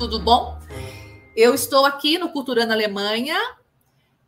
tudo 0.00 0.18
bom? 0.18 0.58
Eu 1.36 1.52
estou 1.52 1.84
aqui 1.84 2.16
no 2.16 2.30
Culturando 2.30 2.72
Alemanha. 2.72 3.36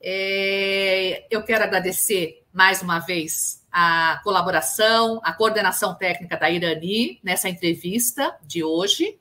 É, 0.03 1.27
eu 1.31 1.43
quero 1.43 1.65
agradecer 1.65 2.45
mais 2.53 2.83
uma 2.83 2.99
vez 2.99 3.65
a 3.73 4.21
colaboração, 4.23 5.19
a 5.25 5.33
coordenação 5.33 5.95
técnica 5.95 6.37
da 6.37 6.51
Irani 6.51 7.19
nessa 7.25 7.49
entrevista 7.49 8.37
de 8.43 8.63
hoje. 8.63 9.19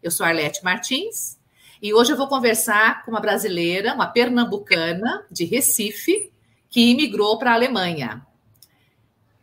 Eu 0.00 0.12
sou 0.12 0.24
Arlete 0.24 0.62
Martins 0.62 1.36
e 1.82 1.92
hoje 1.92 2.12
eu 2.12 2.16
vou 2.16 2.28
conversar 2.28 3.04
com 3.04 3.10
uma 3.10 3.20
brasileira, 3.20 3.92
uma 3.92 4.06
pernambucana 4.06 5.26
de 5.28 5.44
Recife, 5.46 6.32
que 6.70 6.92
imigrou 6.92 7.40
para 7.40 7.50
a 7.50 7.54
Alemanha. 7.54 8.24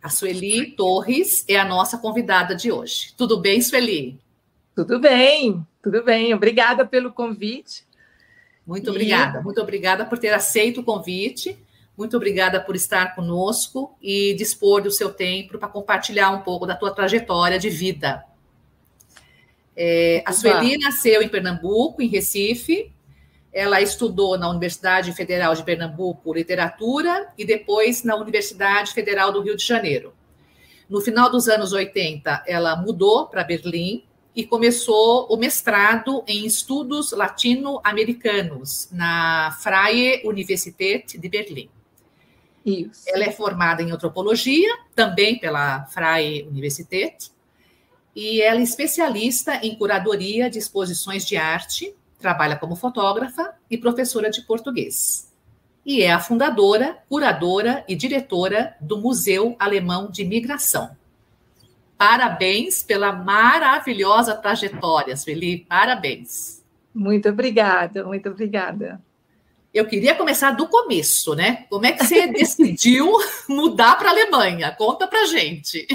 A 0.02 0.08
Sueli 0.08 0.72
Torres 0.72 1.44
é 1.50 1.58
a 1.58 1.66
nossa 1.66 1.98
convidada 1.98 2.56
de 2.56 2.72
hoje. 2.72 3.14
Tudo 3.18 3.42
bem, 3.42 3.62
Sueli? 3.62 4.24
Tudo 4.76 5.00
bem, 5.00 5.66
tudo 5.82 6.04
bem. 6.04 6.34
Obrigada 6.34 6.86
pelo 6.86 7.14
convite. 7.14 7.86
Muito 8.68 8.90
obrigada, 8.90 9.40
e... 9.40 9.44
muito 9.44 9.62
obrigada 9.62 10.06
por 10.06 10.18
ter 10.18 10.34
aceito 10.34 10.82
o 10.82 10.84
convite. 10.84 11.58
Muito 11.98 12.18
obrigada 12.18 12.60
por 12.60 12.76
estar 12.76 13.16
conosco 13.16 13.96
e 14.02 14.34
dispor 14.34 14.82
do 14.82 14.92
seu 14.92 15.14
tempo 15.14 15.58
para 15.58 15.70
compartilhar 15.70 16.32
um 16.32 16.42
pouco 16.42 16.66
da 16.66 16.76
tua 16.76 16.92
trajetória 16.92 17.58
de 17.58 17.70
vida. 17.70 18.26
É, 19.78 20.22
a 20.26 20.34
Sueli 20.34 20.78
nasceu 20.78 21.22
em 21.22 21.30
Pernambuco, 21.30 22.02
em 22.02 22.08
Recife. 22.08 22.92
Ela 23.54 23.80
estudou 23.80 24.38
na 24.38 24.50
Universidade 24.50 25.14
Federal 25.14 25.56
de 25.56 25.64
Pernambuco 25.64 26.34
literatura 26.34 27.30
e 27.38 27.46
depois 27.46 28.04
na 28.04 28.18
Universidade 28.18 28.92
Federal 28.92 29.32
do 29.32 29.40
Rio 29.40 29.56
de 29.56 29.66
Janeiro. 29.66 30.14
No 30.90 31.00
final 31.00 31.32
dos 31.32 31.48
anos 31.48 31.72
80, 31.72 32.44
ela 32.46 32.76
mudou 32.76 33.28
para 33.28 33.46
Berlim 33.46 34.04
e 34.36 34.46
começou 34.46 35.28
o 35.28 35.38
mestrado 35.38 36.24
em 36.28 36.46
estudos 36.46 37.12
latino-americanos 37.12 38.90
na 38.92 39.58
Freie 39.62 40.22
Universität 40.26 41.18
de 41.18 41.30
Berlim. 41.30 41.70
Isso. 42.66 43.04
Ela 43.08 43.26
é 43.26 43.32
formada 43.32 43.82
em 43.82 43.92
antropologia, 43.92 44.70
também 44.94 45.40
pela 45.40 45.86
Freie 45.86 46.44
Universität, 46.44 47.32
e 48.16 48.42
ela 48.42 48.60
é 48.60 48.64
especialista 48.64 49.56
em 49.66 49.76
curadoria 49.76 50.50
de 50.50 50.58
exposições 50.58 51.26
de 51.26 51.38
arte, 51.38 51.96
trabalha 52.20 52.58
como 52.58 52.76
fotógrafa 52.76 53.54
e 53.70 53.78
professora 53.78 54.30
de 54.30 54.42
português. 54.42 55.32
E 55.86 56.02
é 56.02 56.12
a 56.12 56.20
fundadora, 56.20 56.98
curadora 57.08 57.86
e 57.88 57.96
diretora 57.96 58.76
do 58.82 58.98
Museu 58.98 59.56
Alemão 59.60 60.10
de 60.10 60.26
Migração. 60.26 60.98
Parabéns 61.98 62.84
pela 62.84 63.12
maravilhosa 63.12 64.36
trajetória, 64.36 65.16
Sueli. 65.16 65.66
Parabéns. 65.68 66.64
Muito 66.94 67.30
obrigada, 67.30 68.04
muito 68.04 68.30
obrigada. 68.30 69.02
Eu 69.74 69.86
queria 69.86 70.16
começar 70.16 70.52
do 70.52 70.68
começo, 70.68 71.36
né? 71.36 71.66
Como 71.70 71.86
é 71.86 71.92
que 71.92 72.04
você 72.06 72.28
decidiu 72.32 73.12
mudar 73.50 73.98
para 73.98 74.10
a 74.10 74.12
Alemanha? 74.12 74.72
Conta 74.72 75.06
para 75.08 75.26
gente. 75.26 75.86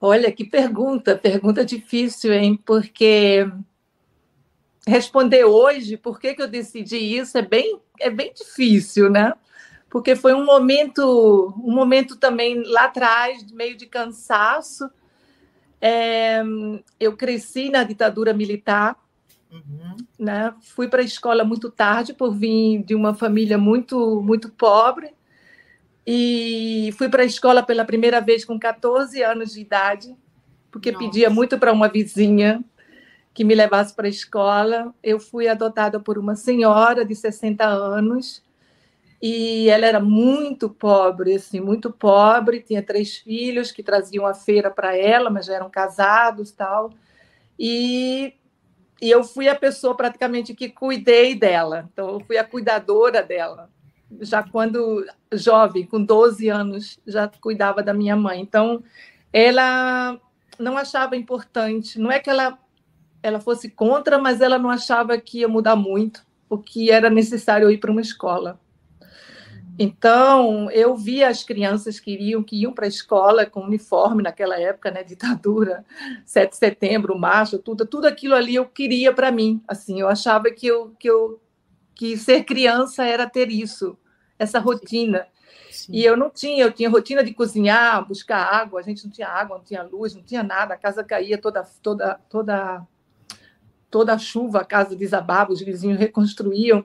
Olha, 0.00 0.32
que 0.32 0.44
pergunta, 0.44 1.16
pergunta 1.16 1.64
difícil, 1.64 2.32
hein? 2.32 2.58
Porque 2.64 3.46
responder 4.86 5.44
hoje 5.44 5.96
por 5.96 6.20
que, 6.20 6.34
que 6.34 6.42
eu 6.42 6.48
decidi 6.48 6.96
isso 6.96 7.36
é 7.36 7.42
bem, 7.42 7.78
é 8.00 8.08
bem 8.08 8.32
difícil, 8.32 9.10
né? 9.10 9.32
Porque 9.96 10.14
foi 10.14 10.34
um 10.34 10.44
momento, 10.44 11.54
um 11.56 11.72
momento 11.72 12.16
também 12.16 12.62
lá 12.66 12.84
atrás, 12.84 13.50
meio 13.50 13.74
de 13.78 13.86
cansaço. 13.86 14.90
É, 15.80 16.42
eu 17.00 17.16
cresci 17.16 17.70
na 17.70 17.82
ditadura 17.82 18.34
militar, 18.34 18.94
uhum. 19.50 19.96
né? 20.18 20.52
Fui 20.60 20.86
para 20.86 21.00
a 21.00 21.04
escola 21.04 21.44
muito 21.44 21.70
tarde 21.70 22.12
por 22.12 22.30
vir 22.34 22.82
de 22.82 22.94
uma 22.94 23.14
família 23.14 23.56
muito 23.56 24.20
muito 24.20 24.50
pobre 24.50 25.14
e 26.06 26.90
fui 26.98 27.08
para 27.08 27.22
a 27.22 27.26
escola 27.26 27.62
pela 27.62 27.82
primeira 27.82 28.20
vez 28.20 28.44
com 28.44 28.60
14 28.60 29.22
anos 29.22 29.54
de 29.54 29.62
idade, 29.62 30.14
porque 30.70 30.92
Nossa. 30.92 31.06
pedia 31.06 31.30
muito 31.30 31.58
para 31.58 31.72
uma 31.72 31.88
vizinha 31.88 32.62
que 33.32 33.44
me 33.44 33.54
levasse 33.54 33.94
para 33.94 34.06
a 34.06 34.10
escola. 34.10 34.94
Eu 35.02 35.18
fui 35.18 35.48
adotada 35.48 35.98
por 35.98 36.18
uma 36.18 36.36
senhora 36.36 37.02
de 37.02 37.14
60 37.14 37.64
anos 37.64 38.44
e 39.20 39.68
ela 39.68 39.86
era 39.86 40.00
muito 40.00 40.68
pobre, 40.68 41.34
assim, 41.34 41.60
muito 41.60 41.90
pobre, 41.90 42.60
tinha 42.60 42.82
três 42.82 43.16
filhos 43.16 43.72
que 43.72 43.82
traziam 43.82 44.26
a 44.26 44.34
feira 44.34 44.70
para 44.70 44.96
ela, 44.96 45.30
mas 45.30 45.46
já 45.46 45.54
eram 45.54 45.70
casados 45.70 46.50
tal. 46.52 46.92
E, 47.58 48.34
e 49.00 49.10
eu 49.10 49.24
fui 49.24 49.48
a 49.48 49.54
pessoa 49.54 49.94
praticamente 49.94 50.54
que 50.54 50.68
cuidei 50.68 51.34
dela, 51.34 51.88
então 51.92 52.10
eu 52.10 52.20
fui 52.20 52.36
a 52.36 52.44
cuidadora 52.44 53.22
dela. 53.22 53.70
Já 54.20 54.42
quando 54.42 55.04
jovem, 55.32 55.84
com 55.84 56.02
12 56.02 56.48
anos, 56.48 56.98
já 57.06 57.26
cuidava 57.40 57.82
da 57.82 57.92
minha 57.92 58.14
mãe. 58.14 58.40
Então, 58.40 58.84
ela 59.32 60.20
não 60.58 60.76
achava 60.76 61.16
importante, 61.16 61.98
não 61.98 62.10
é 62.10 62.20
que 62.20 62.30
ela, 62.30 62.58
ela 63.22 63.40
fosse 63.40 63.68
contra, 63.68 64.18
mas 64.18 64.40
ela 64.40 64.58
não 64.58 64.70
achava 64.70 65.18
que 65.18 65.40
ia 65.40 65.48
mudar 65.48 65.76
muito, 65.76 66.24
o 66.48 66.56
que 66.56 66.90
era 66.90 67.10
necessário 67.10 67.70
ir 67.70 67.78
para 67.78 67.90
uma 67.90 68.00
escola. 68.00 68.60
Então, 69.78 70.70
eu 70.70 70.96
via 70.96 71.28
as 71.28 71.42
crianças 71.42 72.00
que 72.00 72.10
iriam, 72.10 72.42
que 72.42 72.56
iam 72.56 72.72
para 72.72 72.86
a 72.86 72.88
escola 72.88 73.44
com 73.44 73.60
uniforme 73.60 74.22
naquela 74.22 74.58
época, 74.58 74.90
né, 74.90 75.02
ditadura, 75.02 75.84
7 76.24 76.50
de 76.50 76.56
setembro, 76.56 77.18
março, 77.18 77.58
tudo, 77.58 77.84
tudo 77.84 78.06
aquilo 78.06 78.34
ali 78.34 78.54
eu 78.54 78.66
queria 78.66 79.12
para 79.12 79.30
mim, 79.30 79.62
assim, 79.68 80.00
eu 80.00 80.08
achava 80.08 80.50
que 80.50 80.66
eu, 80.66 80.94
que 80.98 81.08
eu 81.08 81.40
que 81.94 82.16
ser 82.16 82.44
criança 82.44 83.04
era 83.04 83.28
ter 83.28 83.50
isso, 83.50 83.96
essa 84.38 84.58
rotina. 84.58 85.26
Sim. 85.70 85.92
E 85.94 86.04
eu 86.04 86.16
não 86.16 86.30
tinha, 86.30 86.64
eu 86.64 86.70
tinha 86.70 86.90
rotina 86.90 87.24
de 87.24 87.32
cozinhar, 87.32 88.06
buscar 88.06 88.38
água, 88.38 88.80
a 88.80 88.82
gente 88.82 89.04
não 89.04 89.10
tinha 89.10 89.28
água, 89.28 89.56
não 89.56 89.64
tinha 89.64 89.82
luz, 89.82 90.14
não 90.14 90.22
tinha 90.22 90.42
nada, 90.42 90.74
a 90.74 90.76
casa 90.76 91.02
caía 91.02 91.38
toda 91.38 91.64
toda 91.82 92.14
toda 92.28 92.86
toda 93.90 94.12
a 94.12 94.18
chuva, 94.18 94.60
a 94.60 94.64
casa 94.64 94.94
desabava, 94.94 95.52
os 95.52 95.60
vizinhos 95.60 95.98
reconstruíam. 95.98 96.84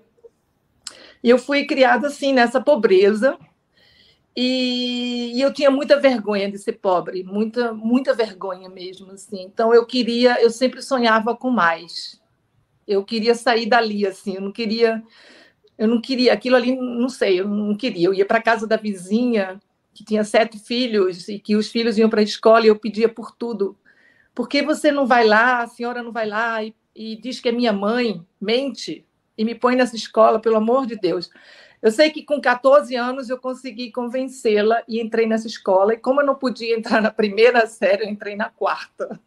E 1.24 1.30
eu 1.30 1.38
fui 1.38 1.66
criada 1.66 2.08
assim, 2.08 2.34
nessa 2.34 2.60
pobreza. 2.60 3.38
E, 4.36 5.34
e, 5.36 5.42
eu 5.42 5.54
tinha 5.54 5.70
muita 5.70 6.00
vergonha 6.00 6.50
de 6.50 6.58
ser 6.58 6.74
pobre, 6.74 7.24
muita, 7.24 7.74
muita 7.74 8.14
vergonha 8.14 8.70
mesmo, 8.70 9.12
assim. 9.12 9.44
Então 9.44 9.74
eu 9.74 9.86
queria, 9.86 10.42
eu 10.42 10.50
sempre 10.50 10.82
sonhava 10.82 11.36
com 11.36 11.50
mais. 11.50 12.20
Eu 12.88 13.04
queria 13.04 13.36
sair 13.36 13.66
dali, 13.68 14.06
assim. 14.08 14.36
Eu 14.36 14.42
não 14.42 14.52
queria, 14.52 15.04
eu 15.78 15.88
não 15.88 16.02
queria 16.02 16.34
aquilo 16.34 16.56
ali, 16.56 16.76
não 16.76 17.10
sei, 17.10 17.40
eu 17.40 17.48
não 17.48 17.76
queria. 17.76 18.08
Eu 18.08 18.14
ia 18.14 18.26
para 18.26 18.42
casa 18.42 18.66
da 18.66 18.78
vizinha 18.78 19.60
que 19.94 20.06
tinha 20.06 20.24
sete 20.24 20.58
filhos 20.58 21.28
e 21.28 21.38
que 21.38 21.56
os 21.56 21.70
filhos 21.70 21.98
iam 21.98 22.10
para 22.10 22.22
a 22.22 22.24
escola 22.24 22.66
e 22.66 22.70
eu 22.70 22.80
pedia 22.80 23.10
por 23.10 23.32
tudo. 23.32 23.78
Por 24.34 24.48
que 24.48 24.62
você 24.64 24.92
não 24.92 25.06
vai 25.06 25.28
lá? 25.28 25.64
A 25.64 25.68
senhora 25.68 26.02
não 26.02 26.12
vai 26.14 26.26
lá 26.26 26.64
e, 26.64 26.74
e 26.96 27.18
diz 27.18 27.42
que 27.42 27.50
é 27.50 27.52
minha 27.52 27.74
mãe? 27.74 28.26
Mente 28.40 29.06
e 29.38 29.46
me 29.46 29.56
põe 29.56 29.76
nessa 29.76 29.96
escola, 29.96 30.40
pelo 30.40 30.58
amor 30.58 30.86
de 30.86 30.96
Deus. 30.96 31.30
Eu 31.82 31.92
sei 31.92 32.12
que 32.12 32.24
com 32.24 32.40
14 32.40 32.96
anos 32.96 33.30
eu 33.30 33.40
consegui 33.40 33.92
convencê-la 33.92 34.84
e 34.88 35.02
entrei 35.02 35.26
nessa 35.26 35.48
escola. 35.48 35.94
E 35.94 35.98
como 35.98 36.22
eu 36.22 36.26
não 36.26 36.36
podia 36.36 36.78
entrar 36.78 37.02
na 37.02 37.10
primeira 37.10 37.66
série, 37.66 38.04
eu 38.04 38.10
entrei 38.10 38.36
na 38.36 38.50
quarta. 38.50 39.20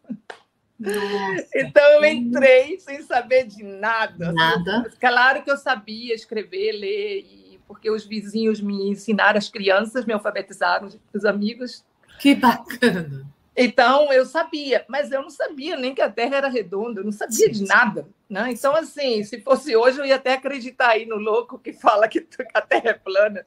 Nossa, 0.79 1.47
então 1.55 1.83
eu 1.93 2.05
entrei 2.05 2.79
sem 2.79 3.01
saber 3.01 3.45
de 3.45 3.63
nada. 3.63 4.31
Nada. 4.31 4.91
Claro 4.99 5.43
que 5.43 5.51
eu 5.51 5.57
sabia 5.57 6.13
escrever, 6.13 6.71
ler, 6.73 7.19
e, 7.21 7.59
porque 7.67 7.89
os 7.89 8.05
vizinhos 8.05 8.61
me 8.61 8.89
ensinaram, 8.89 9.37
as 9.37 9.49
crianças 9.49 10.05
me 10.05 10.13
alfabetizaram, 10.13 10.89
os 11.13 11.25
amigos. 11.25 11.83
Que 12.19 12.35
bacana! 12.35 13.25
Então 13.55 14.11
eu 14.11 14.25
sabia, 14.25 14.83
mas 14.87 15.11
eu 15.11 15.21
não 15.21 15.29
sabia 15.29 15.77
nem 15.77 15.95
que 15.95 16.01
a 16.01 16.11
Terra 16.11 16.37
era 16.37 16.49
redonda, 16.49 16.99
eu 16.99 17.05
não 17.05 17.11
sabia 17.11 17.49
de 17.49 17.63
nada. 17.63 18.07
Né? 18.29 18.51
Então, 18.51 18.75
assim, 18.75 19.23
se 19.23 19.39
fosse 19.41 19.75
hoje, 19.75 19.99
eu 19.99 20.05
ia 20.05 20.15
até 20.15 20.33
acreditar 20.33 20.89
aí 20.89 21.05
no 21.05 21.15
louco 21.15 21.57
que 21.57 21.71
fala 21.71 22.07
que 22.07 22.27
a 22.53 22.61
Terra 22.61 22.89
é 22.89 22.93
plana. 22.93 23.45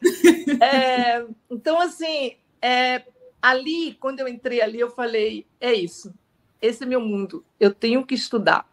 É, 0.63 1.25
então, 1.51 1.79
assim, 1.79 2.37
é, 2.63 3.03
ali, 3.43 3.95
quando 4.01 4.21
eu 4.21 4.29
entrei 4.29 4.63
ali, 4.63 4.81
eu 4.81 4.91
falei: 4.91 5.47
é 5.61 5.73
isso, 5.73 6.15
esse 6.63 6.85
é 6.85 6.87
meu 6.87 7.01
mundo, 7.01 7.45
eu 7.61 7.75
tenho 7.75 8.07
que 8.07 8.15
estudar. 8.15 8.67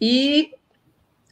E, 0.00 0.54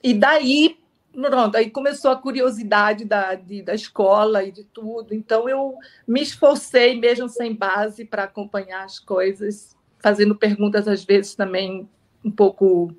e 0.03 0.15
daí 0.15 0.79
pronto, 1.13 1.57
aí 1.57 1.71
começou 1.71 2.11
a 2.11 2.17
curiosidade 2.17 3.05
da, 3.05 3.35
de, 3.35 3.63
da 3.63 3.75
escola 3.75 4.45
e 4.45 4.53
de 4.53 4.65
tudo. 4.65 5.15
Então 5.15 5.49
eu 5.49 5.75
me 6.07 6.23
esforcei 6.23 6.99
mesmo 6.99 7.29
sem 7.29 7.55
base 7.55 8.05
para 8.05 8.25
acompanhar 8.25 8.85
as 8.85 8.99
coisas, 8.99 9.77
fazendo 9.99 10.35
perguntas 10.35 10.87
às 10.87 11.05
vezes 11.05 11.35
também 11.35 11.89
um 12.25 12.31
pouco, 12.31 12.95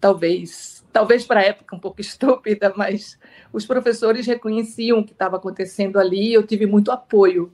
talvez, 0.00 0.84
talvez 0.92 1.26
para 1.26 1.40
a 1.40 1.44
época 1.44 1.76
um 1.76 1.80
pouco 1.80 2.00
estúpida, 2.02 2.72
mas 2.76 3.18
os 3.52 3.66
professores 3.66 4.26
reconheciam 4.26 5.00
o 5.00 5.04
que 5.04 5.12
estava 5.12 5.36
acontecendo 5.36 5.98
ali. 5.98 6.32
Eu 6.32 6.46
tive 6.46 6.66
muito 6.66 6.90
apoio. 6.90 7.52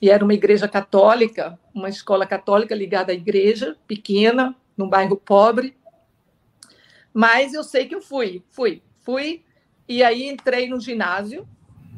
E 0.00 0.10
era 0.10 0.22
uma 0.22 0.34
igreja 0.34 0.68
católica, 0.68 1.58
uma 1.74 1.88
escola 1.88 2.24
católica 2.24 2.72
ligada 2.72 3.10
à 3.10 3.14
igreja, 3.14 3.76
pequena, 3.86 4.54
num 4.76 4.88
bairro 4.88 5.16
pobre 5.16 5.74
Mas 7.12 7.54
eu 7.54 7.64
sei 7.64 7.86
que 7.86 7.94
eu 7.94 8.02
fui, 8.02 8.42
fui, 8.50 8.82
fui. 9.00 9.42
E 9.88 10.02
aí 10.02 10.28
entrei 10.28 10.68
no 10.68 10.80
ginásio, 10.80 11.48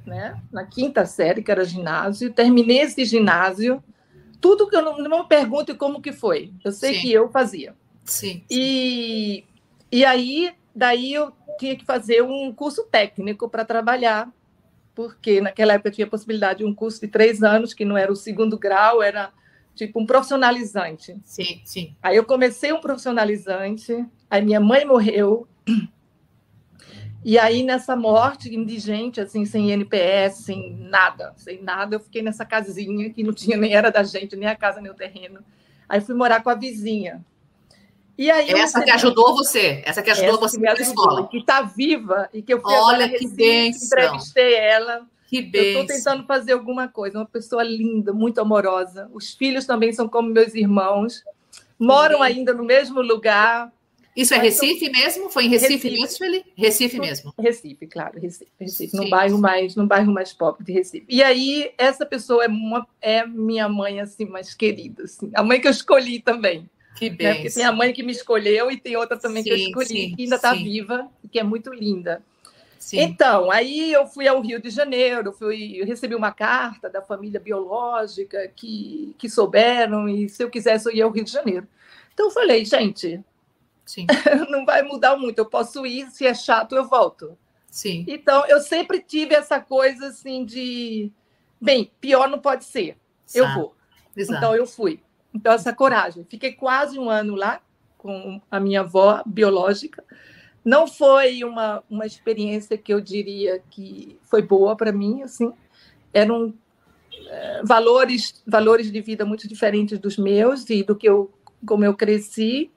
né? 0.07 0.41
Na 0.53 0.65
quinta 0.65 1.05
série, 1.05 1.43
que 1.43 1.51
era 1.51 1.65
ginásio. 1.65 2.33
Terminei 2.33 2.81
esse 2.81 3.05
ginásio. 3.05 3.83
Tudo 4.41 4.69
que 4.69 4.77
eu 4.77 4.83
não, 4.83 4.99
não 4.99 5.27
pergunto 5.27 5.77
como 5.77 6.01
que 6.01 6.13
foi. 6.13 6.53
Eu 6.65 6.73
sei 6.73 6.95
sim. 6.95 7.01
que 7.01 7.13
eu 7.13 7.29
fazia. 7.31 7.75
Sim. 8.05 8.43
E, 8.51 9.45
e 9.91 10.05
aí, 10.05 10.55
daí 10.75 11.13
eu 11.13 11.33
tinha 11.59 11.77
que 11.77 11.85
fazer 11.85 12.23
um 12.23 12.53
curso 12.53 12.85
técnico 12.85 13.49
para 13.49 13.65
trabalhar, 13.65 14.33
porque 14.95 15.41
naquela 15.41 15.75
época 15.75 15.91
tinha 15.91 16.07
a 16.07 16.11
possibilidade 16.11 16.61
de 16.61 16.65
um 16.65 16.75
curso 16.75 17.01
de 17.01 17.09
três 17.09 17.43
anos, 17.43 17.75
que 17.75 17.85
não 17.85 17.99
era 17.99 18.11
o 18.11 18.17
segundo 18.17 18.59
grau, 18.59 19.03
era 19.03 19.31
tipo 19.87 19.99
um 19.99 20.05
profissionalizante. 20.05 21.17
Sim, 21.25 21.63
sim. 21.65 21.97
Aí 22.03 22.17
eu 22.17 22.25
comecei 22.25 22.71
um 22.73 22.81
profissionalizante, 22.81 24.05
aí 24.29 24.43
minha 24.43 24.61
mãe 24.61 24.85
morreu. 24.85 25.49
E 27.23 27.39
aí, 27.39 27.63
nessa 27.63 27.95
morte 27.95 28.55
indigente, 28.55 29.21
assim, 29.21 29.45
sem 29.45 29.71
NPS, 29.71 30.37
sem 30.37 30.75
nada, 30.75 31.35
sem 31.37 31.63
nada, 31.63 31.97
eu 31.97 32.01
fiquei 32.01 32.23
nessa 32.23 32.47
casinha 32.47 33.11
que 33.11 33.23
não 33.23 33.35
tinha 33.35 33.59
nem 33.59 33.75
era 33.75 33.91
da 33.91 34.03
gente, 34.03 34.35
nem 34.37 34.49
a 34.49 34.57
casa, 34.57 34.81
nem 34.81 34.91
o 34.91 34.95
terreno. 34.95 35.41
Aí 35.87 36.01
fui 36.01 36.15
morar 36.15 36.43
com 36.43 36.49
a 36.49 36.55
vizinha. 36.55 37.23
E 38.17 38.31
aí 38.31 38.51
essa 38.51 38.83
que 38.83 38.91
ajudou 38.91 39.35
você, 39.35 39.83
essa 39.85 40.03
que 40.03 40.11
ajudou 40.11 40.39
você 40.39 40.59
na 40.59 40.73
escola. 40.75 41.29
Que 41.29 41.39
está 41.39 41.63
viva 41.63 42.29
e 42.33 42.43
que 42.43 42.55
eu 42.55 42.61
fui 42.61 42.73
Olha 42.73 43.09
que 43.09 43.29
bênção. 43.29 43.87
entrevistei 43.87 44.55
ela. 44.55 45.07
Que 45.31 45.41
bem. 45.41 45.75
Eu 45.75 45.83
estou 45.83 45.97
tentando 45.97 46.27
fazer 46.27 46.55
alguma 46.55 46.89
coisa. 46.89 47.17
Uma 47.17 47.25
pessoa 47.25 47.63
linda, 47.63 48.13
muito 48.13 48.41
amorosa. 48.41 49.09
Os 49.15 49.33
filhos 49.33 49.65
também 49.65 49.93
são 49.93 50.09
como 50.09 50.29
meus 50.29 50.55
irmãos. 50.55 51.23
Moram 51.79 52.21
ainda 52.21 52.53
no 52.53 52.65
mesmo 52.65 53.01
lugar. 53.01 53.73
Isso 54.17 54.35
é 54.35 54.39
Recife 54.39 54.91
mesmo? 54.91 55.31
Foi 55.31 55.45
em 55.45 55.49
Recife, 55.49 55.89
Recife. 55.89 56.27
mesmo? 56.27 56.53
Recife 56.57 56.99
mesmo. 56.99 57.35
Recife, 57.39 57.87
claro, 57.87 58.21
Recife, 58.21 58.51
Recife 58.59 58.97
no 58.97 59.09
bairro 59.09 59.39
mais, 59.39 59.77
no 59.77 59.87
bairro 59.87 60.13
mais 60.13 60.33
pobre 60.33 60.65
de 60.65 60.73
Recife. 60.73 61.07
E 61.09 61.23
aí 61.23 61.71
essa 61.79 62.05
pessoa 62.05 62.45
é 62.45 62.49
uma 62.49 62.85
é 63.01 63.25
minha 63.25 63.69
mãe 63.69 64.01
assim 64.01 64.25
mais 64.25 64.53
querida, 64.53 65.05
assim, 65.05 65.31
a 65.33 65.45
mãe 65.45 65.61
que 65.61 65.69
eu 65.69 65.71
escolhi 65.71 66.21
também. 66.21 66.69
Que 66.97 67.09
bem. 67.09 67.29
Né? 67.29 67.35
Porque 67.35 67.51
tem 67.51 67.65
a 67.65 67.73
mãe 67.73 67.93
que 67.93 68.03
me 68.03 68.11
escolheu 68.11 68.69
e 68.69 68.77
tem 68.77 68.97
outra 68.97 69.17
também 69.17 69.45
sim, 69.45 69.49
que 69.49 69.55
eu 69.55 69.59
escolhi, 69.59 69.87
sim, 69.87 70.15
que 70.17 70.23
ainda 70.25 70.37
está 70.37 70.55
viva, 70.55 71.09
que 71.31 71.39
é 71.39 71.45
muito 71.45 71.73
linda. 71.73 72.21
Sim. 72.81 72.99
Então, 73.01 73.51
aí 73.51 73.93
eu 73.93 74.07
fui 74.07 74.27
ao 74.27 74.41
Rio 74.41 74.61
de 74.61 74.71
Janeiro, 74.71 75.35
fui, 75.35 75.85
recebi 75.85 76.15
uma 76.15 76.33
carta 76.33 76.89
da 76.89 77.03
família 77.03 77.39
biológica 77.39 78.49
que, 78.57 79.15
que 79.19 79.29
souberam, 79.29 80.09
e 80.09 80.31
se 80.31 80.43
eu 80.43 80.49
quisesse 80.49 80.89
eu 80.89 80.95
ia 80.95 81.05
ao 81.05 81.11
Rio 81.11 81.23
de 81.23 81.31
Janeiro. 81.31 81.69
Então 82.15 82.29
eu 82.29 82.31
falei, 82.31 82.65
gente, 82.65 83.23
não 84.49 84.65
vai 84.65 84.83
mudar 84.83 85.15
muito, 85.15 85.39
eu 85.39 85.45
posso 85.45 85.85
ir, 85.85 86.11
se 86.11 86.27
é 86.27 86.33
chato 86.33 86.75
eu 86.75 86.89
volto. 86.89 87.37
Sim. 87.71 88.07
Então 88.09 88.47
eu 88.47 88.61
sempre 88.61 88.99
tive 88.99 89.35
essa 89.35 89.61
coisa 89.61 90.07
assim 90.07 90.43
de, 90.43 91.13
bem, 91.61 91.93
pior 92.01 92.31
não 92.31 92.39
pode 92.39 92.65
ser, 92.65 92.97
eu 93.35 93.47
vou. 93.53 93.77
Exato. 94.17 94.39
Então 94.39 94.57
eu 94.57 94.67
fui. 94.67 95.03
Então, 95.35 95.53
essa 95.53 95.73
coragem. 95.73 96.27
Fiquei 96.29 96.53
quase 96.53 96.99
um 96.99 97.09
ano 97.09 97.35
lá 97.35 97.61
com 97.97 98.41
a 98.51 98.59
minha 98.59 98.81
avó 98.81 99.23
biológica. 99.25 100.03
Não 100.65 100.87
foi 100.87 101.43
uma, 101.43 101.83
uma 101.89 102.07
experiência 102.07 102.77
que 102.77 102.93
eu 102.93 103.01
diria 103.01 103.63
que 103.71 104.19
foi 104.23 104.43
boa 104.43 104.77
para 104.77 104.93
mim, 104.93 105.23
assim. 105.23 105.53
Eram 106.13 106.53
é, 107.29 107.63
valores 107.65 108.43
valores 108.47 108.91
de 108.91 109.01
vida 109.01 109.25
muito 109.25 109.49
diferentes 109.49 109.99
dos 109.99 110.17
meus 110.17 110.69
e 110.69 110.83
do 110.83 110.95
que 110.95 111.09
eu 111.09 111.31
como 111.65 111.85
eu 111.85 111.95
cresci. 111.95 112.71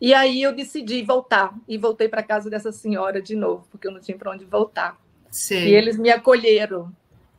E 0.00 0.12
aí 0.12 0.42
eu 0.42 0.54
decidi 0.54 1.02
voltar 1.02 1.54
e 1.68 1.78
voltei 1.78 2.08
para 2.08 2.22
casa 2.22 2.50
dessa 2.50 2.72
senhora 2.72 3.22
de 3.22 3.36
novo, 3.36 3.66
porque 3.70 3.86
eu 3.86 3.92
não 3.92 4.00
tinha 4.00 4.18
para 4.18 4.32
onde 4.32 4.44
voltar. 4.44 4.98
Sim. 5.30 5.58
E 5.58 5.74
eles 5.74 5.96
me 5.96 6.10
acolheram. 6.10 6.92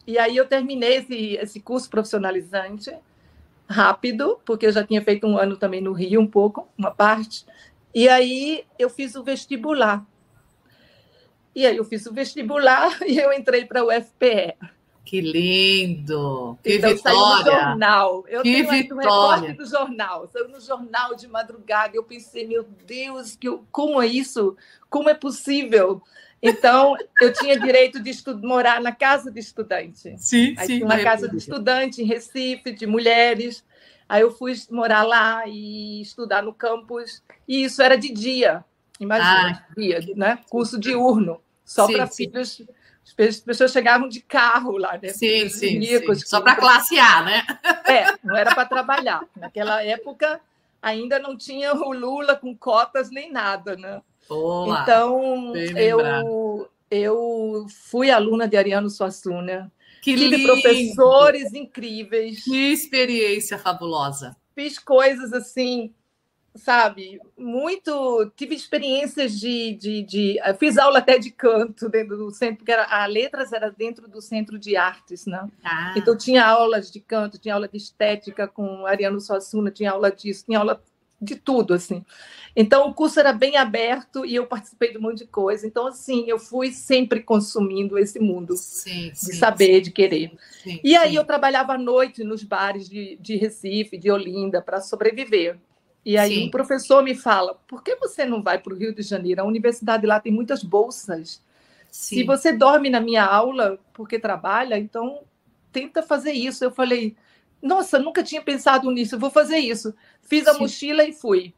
E 0.07 0.17
aí 0.17 0.35
eu 0.35 0.47
terminei 0.47 0.97
esse, 0.97 1.35
esse 1.35 1.59
curso 1.59 1.89
profissionalizante 1.89 2.93
rápido, 3.67 4.39
porque 4.45 4.65
eu 4.65 4.71
já 4.71 4.83
tinha 4.83 5.01
feito 5.01 5.25
um 5.27 5.37
ano 5.37 5.57
também 5.57 5.81
no 5.81 5.93
Rio, 5.93 6.21
um 6.21 6.27
pouco, 6.27 6.67
uma 6.77 6.91
parte. 6.91 7.45
E 7.93 8.09
aí 8.09 8.65
eu 8.77 8.89
fiz 8.89 9.15
o 9.15 9.23
vestibular. 9.23 10.05
E 11.55 11.65
aí 11.67 11.77
eu 11.77 11.85
fiz 11.85 12.05
o 12.05 12.13
vestibular 12.13 12.97
e 13.05 13.17
eu 13.17 13.31
entrei 13.31 13.65
para 13.65 13.83
o 13.83 13.87
UFPE. 13.87 14.55
Que 15.05 15.19
lindo! 15.19 16.57
Que 16.63 16.77
então, 16.77 16.89
vitória! 16.89 17.13
Saiu 17.13 17.37
no 17.37 17.43
jornal. 17.43 18.25
Eu 18.27 18.41
que 18.41 18.51
tenho 18.51 18.69
vitória! 18.69 19.53
Do 19.53 19.65
jornal. 19.65 20.27
Saiu 20.27 20.47
no 20.47 20.61
jornal 20.61 21.13
de 21.13 21.27
madrugada. 21.27 21.95
Eu 21.95 22.03
pensei, 22.03 22.47
meu 22.47 22.63
Deus, 22.63 23.35
que 23.35 23.47
eu, 23.47 23.65
como 23.71 24.01
é 24.01 24.07
isso? 24.07 24.55
Como 24.89 25.09
é 25.09 25.13
possível? 25.13 26.01
Então, 26.41 26.95
eu 27.21 27.31
tinha 27.31 27.59
direito 27.59 28.01
de 28.01 28.11
morar 28.41 28.81
na 28.81 28.91
casa 28.91 29.29
de 29.29 29.39
estudante. 29.39 30.15
Sim, 30.17 30.55
Aí 30.57 30.67
sim. 30.67 30.83
Uma 30.83 30.97
casa 30.99 31.29
de 31.29 31.37
estudante 31.37 32.01
em 32.01 32.05
Recife, 32.05 32.71
de 32.71 32.87
mulheres. 32.87 33.63
Aí 34.07 34.21
eu 34.21 34.31
fui 34.31 34.53
morar 34.69 35.03
lá 35.03 35.43
e 35.47 36.01
estudar 36.01 36.41
no 36.41 36.53
campus. 36.53 37.23
E 37.47 37.63
isso 37.63 37.81
era 37.81 37.97
de 37.97 38.09
dia. 38.09 38.63
Imagina, 38.99 39.65
ah, 39.67 39.73
dia, 39.75 39.99
né? 40.15 40.39
Curso 40.49 40.79
diurno. 40.79 41.41
Só 41.65 41.87
para 41.87 42.07
filhos. 42.07 42.61
As 43.17 43.39
pessoas 43.39 43.71
chegavam 43.71 44.07
de 44.07 44.21
carro 44.21 44.77
lá, 44.77 44.97
né? 45.01 45.09
Sim, 45.09 45.49
sim, 45.49 45.79
ricos, 45.79 46.21
sim. 46.21 46.25
Só 46.25 46.39
para 46.39 46.55
classe 46.55 46.97
A, 46.97 47.21
né? 47.21 47.43
É, 47.85 48.17
não 48.23 48.35
era 48.35 48.55
para 48.55 48.65
trabalhar. 48.65 49.23
Naquela 49.35 49.83
época 49.83 50.39
ainda 50.81 51.19
não 51.19 51.37
tinha 51.37 51.73
o 51.73 51.93
Lula 51.93 52.35
com 52.35 52.55
cotas 52.55 53.09
nem 53.09 53.31
nada, 53.31 53.75
né? 53.75 54.01
Boa, 54.27 54.81
então, 54.81 55.53
eu, 55.55 56.69
eu 56.89 57.65
fui 57.69 58.09
aluna 58.09 58.47
de 58.47 58.55
Ariano 58.55 58.89
Suassuna. 58.89 59.71
Que 60.03 60.17
Tive 60.17 60.35
lindo. 60.35 60.51
professores 60.51 61.53
incríveis. 61.53 62.43
Que 62.43 62.73
experiência 62.73 63.57
fabulosa. 63.57 64.35
Fiz 64.53 64.77
coisas 64.77 65.31
assim, 65.31 65.93
sabe? 66.53 67.21
Muito. 67.37 68.29
Tive 68.35 68.53
experiências 68.53 69.39
de. 69.39 69.73
de, 69.75 70.03
de 70.03 70.39
fiz 70.59 70.77
aula 70.77 70.99
até 70.99 71.17
de 71.17 71.31
canto 71.31 71.87
dentro 71.87 72.17
do 72.17 72.31
centro, 72.31 72.57
porque 72.57 72.73
era, 72.73 72.85
a 72.85 73.05
letras 73.05 73.53
era 73.53 73.71
dentro 73.71 74.05
do 74.09 74.21
centro 74.21 74.59
de 74.59 74.75
artes, 74.75 75.25
né? 75.25 75.49
Ah. 75.63 75.93
Então 75.95 76.17
tinha 76.17 76.45
aulas 76.45 76.91
de 76.91 76.99
canto, 76.99 77.39
tinha 77.39 77.53
aula 77.53 77.69
de 77.69 77.77
estética 77.77 78.45
com 78.45 78.85
Ariano 78.85 79.21
Suassuna, 79.21 79.71
tinha 79.71 79.91
aula 79.91 80.11
disso, 80.11 80.43
tinha 80.45 80.59
aula 80.59 80.83
de 81.23 81.35
tudo, 81.35 81.73
assim. 81.73 82.03
Então, 82.55 82.87
o 82.87 82.93
curso 82.93 83.19
era 83.19 83.33
bem 83.33 83.57
aberto 83.57 84.25
e 84.25 84.35
eu 84.35 84.45
participei 84.45 84.91
de 84.91 84.97
um 84.97 85.01
monte 85.01 85.19
de 85.19 85.25
coisa. 85.25 85.65
Então, 85.65 85.87
assim, 85.87 86.25
eu 86.27 86.37
fui 86.37 86.71
sempre 86.71 87.21
consumindo 87.21 87.97
esse 87.97 88.19
mundo 88.19 88.55
sim, 88.55 89.09
de 89.09 89.17
sim, 89.17 89.33
saber, 89.33 89.77
sim. 89.77 89.81
de 89.81 89.91
querer. 89.91 90.31
E 90.83 90.95
aí 90.95 91.15
eu 91.15 91.25
trabalhava 91.25 91.73
à 91.73 91.77
noite 91.77 92.23
nos 92.23 92.43
bares 92.43 92.87
de, 92.87 93.17
de 93.19 93.35
Recife, 93.37 93.97
de 93.97 94.11
Olinda, 94.11 94.61
para 94.61 94.81
sobreviver. 94.81 95.57
E 96.05 96.17
aí 96.17 96.45
um 96.45 96.51
professor 96.51 97.01
me 97.01 97.15
fala, 97.15 97.55
por 97.67 97.81
que 97.81 97.95
você 97.95 98.25
não 98.25 98.43
vai 98.43 98.59
para 98.59 98.73
o 98.73 98.77
Rio 98.77 98.93
de 98.93 99.01
Janeiro? 99.01 99.41
A 99.41 99.45
universidade 99.45 100.05
lá 100.05 100.19
tem 100.19 100.33
muitas 100.33 100.61
bolsas. 100.61 101.41
Se 101.89 102.23
você 102.23 102.51
dorme 102.51 102.89
na 102.89 102.99
minha 102.99 103.23
aula 103.23 103.79
porque 103.93 104.19
trabalha, 104.19 104.77
então 104.77 105.21
tenta 105.71 106.03
fazer 106.03 106.33
isso. 106.33 106.63
Eu 106.63 106.71
falei, 106.71 107.15
nossa, 107.63 107.97
nunca 107.97 108.21
tinha 108.21 108.41
pensado 108.41 108.91
nisso, 108.91 109.17
vou 109.17 109.29
fazer 109.29 109.57
isso. 109.57 109.95
Fiz 110.21 110.45
a 110.47 110.53
Sim. 110.53 110.59
mochila 110.59 111.03
e 111.03 111.13
fui. 111.13 111.53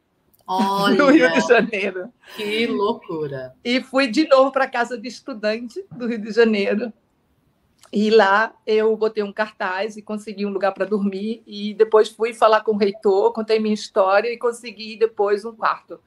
Olha, 0.46 0.96
no 0.96 1.10
Rio 1.10 1.32
de 1.32 1.40
Janeiro. 1.40 2.12
Que 2.36 2.66
loucura! 2.68 3.52
E 3.64 3.82
fui 3.82 4.06
de 4.06 4.28
novo 4.28 4.52
para 4.52 4.64
a 4.64 4.70
casa 4.70 4.96
de 4.96 5.08
estudante 5.08 5.84
do 5.90 6.06
Rio 6.06 6.20
de 6.20 6.30
Janeiro. 6.30 6.92
E 7.92 8.10
lá 8.10 8.54
eu 8.64 8.96
botei 8.96 9.24
um 9.24 9.32
cartaz 9.32 9.96
e 9.96 10.02
consegui 10.02 10.46
um 10.46 10.50
lugar 10.50 10.72
para 10.72 10.84
dormir. 10.84 11.42
E 11.46 11.74
depois 11.74 12.08
fui 12.08 12.32
falar 12.32 12.60
com 12.60 12.72
o 12.72 12.76
reitor, 12.76 13.32
contei 13.32 13.58
minha 13.58 13.74
história 13.74 14.32
e 14.32 14.38
consegui 14.38 14.96
depois 14.96 15.44
um 15.44 15.54
quarto. 15.54 15.98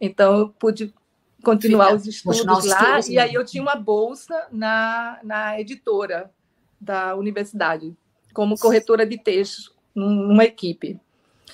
Então 0.00 0.38
eu 0.38 0.48
pude 0.48 0.94
continuar 1.42 1.86
Fica, 1.86 1.96
os 1.96 2.06
estudos 2.06 2.64
lá. 2.64 2.98
Estudos, 2.98 3.08
e 3.08 3.18
aí 3.18 3.34
eu 3.34 3.44
tinha 3.44 3.62
uma 3.62 3.76
bolsa 3.76 4.46
na, 4.50 5.18
na 5.22 5.60
editora 5.60 6.30
da 6.80 7.14
universidade, 7.14 7.94
como 8.32 8.58
corretora 8.58 9.06
de 9.06 9.18
textos, 9.18 9.72
numa 9.94 10.44
equipe. 10.44 10.98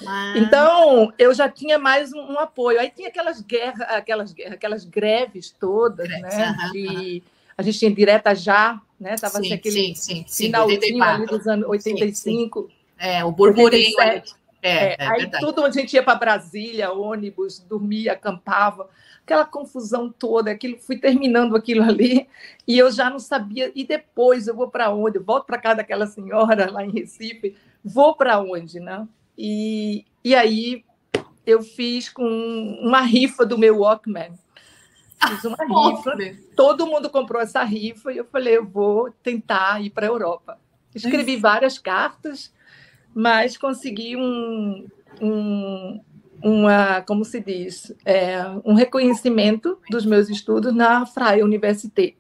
Ah. 0.07 0.35
Então, 0.37 1.13
eu 1.19 1.33
já 1.33 1.49
tinha 1.49 1.79
mais 1.79 2.13
um, 2.13 2.21
um, 2.33 2.39
apoio. 2.39 2.79
Aí 2.79 2.91
tinha 2.91 3.09
aquelas 3.09 3.41
guerras, 3.41 3.81
aquelas, 3.89 4.35
aquelas 4.51 4.85
greves 4.85 5.51
todas, 5.51 6.07
greves, 6.07 6.37
né? 6.37 6.57
-huh, 6.59 6.73
de, 6.73 7.23
a 7.57 7.63
gente 7.63 7.79
tinha 7.79 7.91
direta 7.91 8.35
já, 8.35 8.81
né? 9.01 9.15
Estava 9.15 9.39
assim, 9.39 9.53
aquele 9.53 9.95
sim, 9.95 10.25
sim, 10.27 10.27
finalzinho 10.29 11.03
ali 11.03 11.27
dos 11.27 11.47
anos 11.47 11.67
85. 11.69 12.69
Sim, 12.69 12.69
é, 12.99 13.25
o 13.25 13.33
burburinho. 13.33 13.99
É, 14.01 14.23
é, 14.67 14.97
é, 14.99 15.07
aí 15.09 15.21
verdade. 15.23 15.45
tudo 15.45 15.65
a 15.65 15.71
gente 15.71 15.95
ia 15.95 16.03
para 16.03 16.15
Brasília, 16.15 16.93
ônibus, 16.93 17.59
dormia, 17.61 18.13
acampava, 18.13 18.89
aquela 19.23 19.45
confusão 19.45 20.11
toda, 20.11 20.51
aquilo, 20.51 20.79
fui 20.79 20.99
terminando 20.99 21.57
aquilo 21.57 21.83
ali, 21.83 22.29
e 22.67 22.79
eu 22.79 22.91
já 22.91 23.11
não 23.11 23.19
sabia, 23.19 23.71
e 23.75 23.85
depois 23.85 24.47
eu 24.47 24.55
vou 24.55 24.69
para 24.69 24.91
onde? 24.91 25.19
Eu 25.19 25.25
volto 25.25 25.47
para 25.47 25.59
casa 25.59 25.77
daquela 25.77 26.07
senhora 26.07 26.71
lá 26.71 26.85
em 26.85 26.91
Recife, 26.91 27.57
vou 27.85 28.15
para 28.15 28.41
onde, 28.41 28.81
né? 28.81 29.07
E, 29.37 30.05
e 30.25 30.35
aí 30.35 30.85
eu 31.45 31.63
fiz 31.63 32.09
com 32.09 32.25
uma 32.83 33.01
rifa 33.01 33.47
do 33.47 33.57
meu 33.57 33.79
Walkman. 33.79 34.33
Fiz 35.29 35.45
uma 35.45 35.57
ah, 35.61 35.91
rifa, 35.91 36.17
todo 36.57 36.87
mundo 36.87 37.09
comprou 37.09 37.41
essa 37.41 37.63
rifa 37.63 38.13
e 38.13 38.17
eu 38.17 38.25
falei, 38.25 38.57
eu 38.57 38.67
vou 38.67 39.11
tentar 39.23 39.81
ir 39.83 39.91
para 39.91 40.07
a 40.07 40.11
Europa. 40.11 40.59
Escrevi 40.95 41.37
várias 41.37 41.79
cartas, 41.79 42.53
mas 43.17 43.57
consegui 43.57 44.15
um, 44.15 44.87
um, 45.23 46.01
uma, 46.45 47.01
como 47.01 47.25
se 47.25 47.41
diz, 47.41 47.91
é, 48.05 48.43
um 48.63 48.75
reconhecimento 48.75 49.79
dos 49.89 50.05
meus 50.05 50.29
estudos 50.29 50.75
na 50.75 51.07
Freie 51.07 51.43
Universität. 51.43 52.15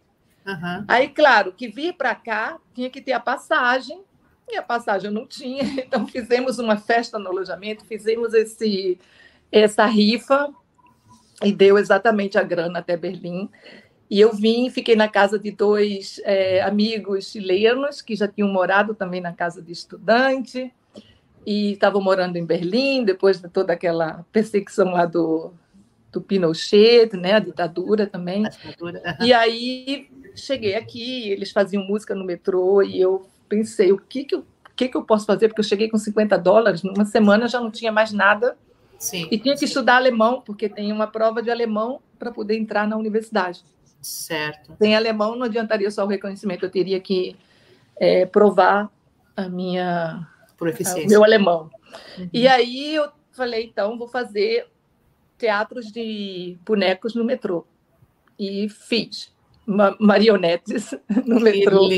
Uhum. 0.47 0.85
Aí, 0.89 1.09
claro, 1.09 1.53
que 1.53 1.69
vir 1.69 1.93
para 1.93 2.15
cá 2.15 2.57
tinha 2.75 2.89
que 2.89 3.03
ter 3.03 3.13
a 3.13 3.21
passagem, 3.21 4.01
e 4.49 4.57
a 4.57 4.63
passagem 4.63 5.11
eu 5.11 5.15
não 5.15 5.27
tinha, 5.27 5.65
então 5.77 6.07
fizemos 6.07 6.59
uma 6.59 6.79
festa 6.79 7.19
no 7.19 7.29
alojamento, 7.29 7.85
fizemos 7.85 8.33
esse, 8.33 8.99
essa 9.53 9.85
rifa, 9.85 10.49
e 11.45 11.53
deu 11.53 11.77
exatamente 11.77 12.39
a 12.39 12.43
grana 12.43 12.79
até 12.79 12.97
Berlim. 12.97 13.51
E 14.09 14.19
eu 14.19 14.33
vim, 14.33 14.71
fiquei 14.71 14.97
na 14.97 15.09
casa 15.09 15.39
de 15.39 15.51
dois 15.51 16.23
é, 16.25 16.63
amigos 16.63 17.33
chilenos 17.33 18.01
que 18.01 18.17
já 18.17 18.27
tinham 18.27 18.49
morado 18.49 18.95
também 18.95 19.21
na 19.21 19.35
casa 19.35 19.61
de 19.61 19.73
estudante 19.73 20.73
e 21.47 21.73
estavam 21.73 22.03
morando 22.03 22.37
em 22.37 22.45
Berlim 22.45 23.05
depois 23.05 23.41
de 23.41 23.49
toda 23.49 23.73
aquela 23.73 24.27
perseguição 24.33 24.91
lá 24.91 25.07
do, 25.07 25.53
do 26.13 26.21
Pinochet, 26.21 27.17
né, 27.17 27.35
a 27.35 27.39
ditadura 27.39 28.05
também. 28.05 28.45
A 28.45 28.49
ditadura. 28.49 29.01
E 29.21 29.33
aí 29.33 30.11
cheguei 30.35 30.75
aqui, 30.75 31.31
eles 31.31 31.53
faziam 31.53 31.85
música 31.85 32.15
no 32.17 32.25
metrô 32.25 32.83
e 32.83 33.01
eu 33.01 33.29
pensei, 33.49 33.93
o 33.93 33.99
que 33.99 34.25
que 34.25 34.35
eu, 34.35 34.45
que 34.75 34.89
que 34.89 34.97
eu 34.97 35.05
posso 35.05 35.25
fazer? 35.25 35.49
Porque 35.49 35.61
eu 35.61 35.65
cheguei 35.65 35.89
com 35.89 35.97
50 35.97 36.37
dólares, 36.37 36.83
numa 36.83 37.05
semana 37.05 37.47
já 37.47 37.61
não 37.61 37.71
tinha 37.71 37.93
mais 37.93 38.13
nada. 38.13 38.57
Sim, 38.99 39.29
e 39.31 39.39
tinha 39.39 39.55
que 39.55 39.61
sim. 39.61 39.67
estudar 39.67 39.97
alemão, 39.97 40.41
porque 40.41 40.69
tem 40.69 40.91
uma 40.91 41.07
prova 41.07 41.43
de 41.43 41.51
alemão 41.51 42.01
para 42.19 42.33
poder 42.33 42.57
entrar 42.57 42.89
na 42.89 42.97
universidade. 42.97 43.63
Certo. 44.01 44.75
Sem 44.79 44.97
alemão 44.97 45.37
não 45.37 45.45
adiantaria 45.45 45.91
só 45.91 46.05
o 46.05 46.09
reconhecimento, 46.09 46.65
eu 46.65 46.71
teria 46.71 46.99
que 46.99 47.37
é, 48.01 48.25
provar 48.27 48.91
a 49.37 49.49
minha 49.49 50.27
proficiência. 50.57 51.07
O 51.07 51.09
meu 51.09 51.25
alemão. 51.25 51.71
Uhum. 52.19 52.29
E 52.33 52.47
aí 52.49 52.95
eu 52.95 53.09
falei, 53.33 53.65
então 53.65 53.99
vou 53.99 54.09
fazer 54.09 54.67
teatros 55.39 55.87
de 55.93 56.57
bonecos 56.65 57.15
no 57.15 57.25
metrô. 57.25 57.67
E 58.39 58.69
fiz 58.69 59.35
marionetes 59.99 60.95
no 61.27 61.41
metrô, 61.41 61.89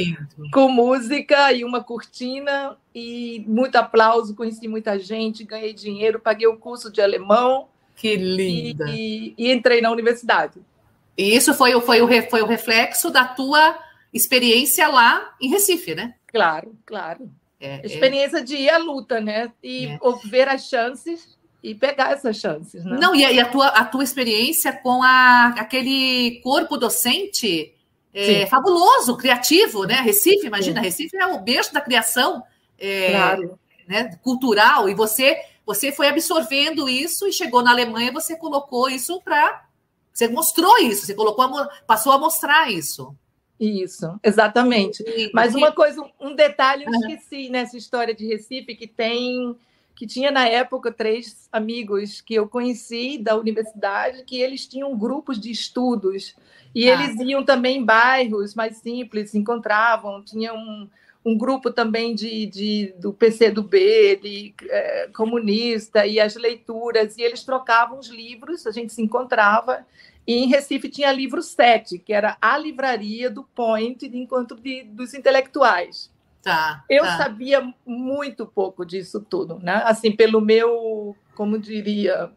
com 0.52 0.68
música 0.70 1.52
e 1.52 1.64
uma 1.64 1.84
cortina 1.84 2.76
e 2.94 3.44
muito 3.46 3.76
aplauso, 3.76 4.34
conheci 4.34 4.66
muita 4.66 4.98
gente, 4.98 5.44
ganhei 5.44 5.74
dinheiro, 5.74 6.18
paguei 6.18 6.46
o 6.46 6.56
curso 6.56 6.90
de 6.90 7.02
alemão. 7.02 7.68
Que 7.94 8.16
linda! 8.16 8.86
E, 8.88 9.34
e, 9.36 9.46
e 9.46 9.52
entrei 9.52 9.80
na 9.80 9.90
universidade. 9.90 10.60
E 11.16 11.34
isso 11.34 11.52
foi, 11.52 11.78
foi, 11.80 12.00
o, 12.00 12.30
foi 12.30 12.42
o 12.42 12.46
reflexo 12.46 13.10
da 13.10 13.24
tua 13.24 13.78
experiência 14.14 14.88
lá 14.88 15.34
em 15.40 15.50
Recife, 15.50 15.94
né? 15.94 16.14
Claro, 16.28 16.74
claro. 16.86 17.28
É, 17.60 17.76
é. 17.76 17.86
experiência 17.86 18.38
é... 18.38 18.42
de 18.42 18.56
ir 18.56 18.70
à 18.70 18.78
luta, 18.78 19.20
né? 19.20 19.52
E 19.62 19.86
é. 19.86 19.98
ver 20.24 20.48
as 20.48 20.68
chances 20.68 21.36
e 21.62 21.74
pegar 21.74 22.12
essas 22.12 22.36
chances. 22.36 22.84
Né? 22.84 22.98
Não, 23.00 23.14
e, 23.14 23.24
a, 23.24 23.32
e 23.32 23.40
a, 23.40 23.46
tua, 23.46 23.68
a 23.68 23.84
tua 23.84 24.04
experiência 24.04 24.72
com 24.72 25.02
a, 25.02 25.48
aquele 25.58 26.40
corpo 26.42 26.76
docente 26.76 27.74
é, 28.14 28.46
fabuloso, 28.46 29.16
criativo, 29.16 29.84
né? 29.84 30.00
Recife, 30.00 30.46
imagina, 30.46 30.80
Sim. 30.80 30.86
Recife 30.86 31.16
é 31.16 31.26
o 31.26 31.40
berço 31.40 31.72
da 31.72 31.80
criação 31.80 32.42
é, 32.78 33.10
claro. 33.10 33.58
né, 33.86 34.16
cultural, 34.22 34.88
e 34.88 34.94
você, 34.94 35.36
você 35.66 35.92
foi 35.92 36.08
absorvendo 36.08 36.88
isso 36.88 37.26
e 37.26 37.32
chegou 37.32 37.62
na 37.62 37.70
Alemanha, 37.70 38.12
você 38.12 38.36
colocou 38.36 38.88
isso 38.88 39.20
para. 39.22 39.66
Você 40.12 40.26
mostrou 40.26 40.78
isso, 40.78 41.06
você 41.06 41.14
colocou, 41.14 41.48
passou 41.86 42.12
a 42.12 42.18
mostrar 42.18 42.70
isso. 42.70 43.14
Isso, 43.58 44.18
exatamente. 44.22 45.04
Mas 45.34 45.54
uma 45.54 45.72
coisa, 45.72 46.04
um 46.20 46.34
detalhe 46.34 46.84
eu 46.84 46.92
esqueci 46.92 47.48
nessa 47.48 47.76
história 47.76 48.14
de 48.14 48.26
Recife, 48.26 48.74
que 48.74 48.86
tem 48.86 49.56
que 49.98 50.06
tinha 50.06 50.30
na 50.30 50.46
época 50.46 50.92
três 50.92 51.48
amigos 51.50 52.20
que 52.20 52.32
eu 52.32 52.48
conheci 52.48 53.18
da 53.18 53.34
universidade, 53.36 54.22
que 54.22 54.40
eles 54.40 54.64
tinham 54.64 54.96
grupos 54.96 55.40
de 55.40 55.50
estudos 55.50 56.36
e 56.72 56.88
ah. 56.88 56.94
eles 56.94 57.20
iam 57.20 57.44
também 57.44 57.78
em 57.78 57.84
bairros 57.84 58.54
mais 58.54 58.76
simples, 58.76 59.32
se 59.32 59.38
encontravam, 59.38 60.22
tinha 60.22 60.54
um, 60.54 60.88
um 61.24 61.36
grupo 61.36 61.72
também 61.72 62.14
de, 62.14 62.46
de, 62.46 62.94
do 62.98 63.12
PCdoB, 63.12 64.20
de 64.22 64.54
é, 64.68 65.08
comunista, 65.12 66.06
e 66.06 66.20
as 66.20 66.36
leituras, 66.36 67.18
e 67.18 67.22
eles 67.22 67.42
trocavam 67.42 67.98
os 67.98 68.08
livros, 68.08 68.68
a 68.68 68.70
gente 68.70 68.92
se 68.92 69.02
encontrava, 69.02 69.84
e 70.28 70.34
em 70.34 70.46
Recife 70.46 70.90
tinha 70.90 71.10
livro 71.10 71.40
7, 71.40 71.98
que 71.98 72.12
era 72.12 72.36
a 72.38 72.58
livraria 72.58 73.30
do 73.30 73.44
Point 73.44 74.06
de 74.06 74.18
Encontro 74.18 74.60
de, 74.60 74.82
dos 74.82 75.14
Intelectuais. 75.14 76.12
Tá, 76.42 76.84
eu 76.86 77.02
tá. 77.02 77.16
sabia 77.16 77.72
muito 77.86 78.46
pouco 78.46 78.84
disso 78.84 79.24
tudo, 79.28 79.58
né? 79.58 79.82
Assim, 79.86 80.14
pelo 80.14 80.42
meu, 80.42 81.16
como 81.34 81.58
diria, 81.58 82.30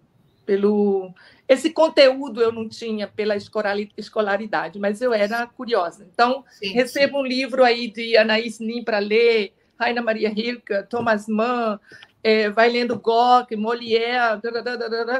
pelo 0.45 1.13
esse 1.50 1.69
conteúdo 1.69 2.41
eu 2.41 2.50
não 2.50 2.69
tinha 2.69 3.10
pela 3.10 3.36
escolaridade, 3.36 4.79
mas 4.79 5.01
eu 5.01 5.13
era 5.13 5.45
curiosa. 5.45 6.07
Então, 6.13 6.45
sim, 6.50 6.69
recebo 6.69 7.17
sim. 7.17 7.24
um 7.24 7.25
livro 7.25 7.62
aí 7.62 7.91
de 7.91 8.15
Anaís 8.15 8.57
Nin 8.60 8.86
para 8.86 9.00
ler, 9.00 9.53
Raina 9.77 10.01
Maria 10.01 10.29
Rilke, 10.29 10.83
Thomas 10.89 11.27
Mann, 11.27 11.77
é, 12.23 12.49
vai 12.49 12.69
lendo 12.69 12.99
Gok, 12.99 13.55
Molière, 13.55 14.39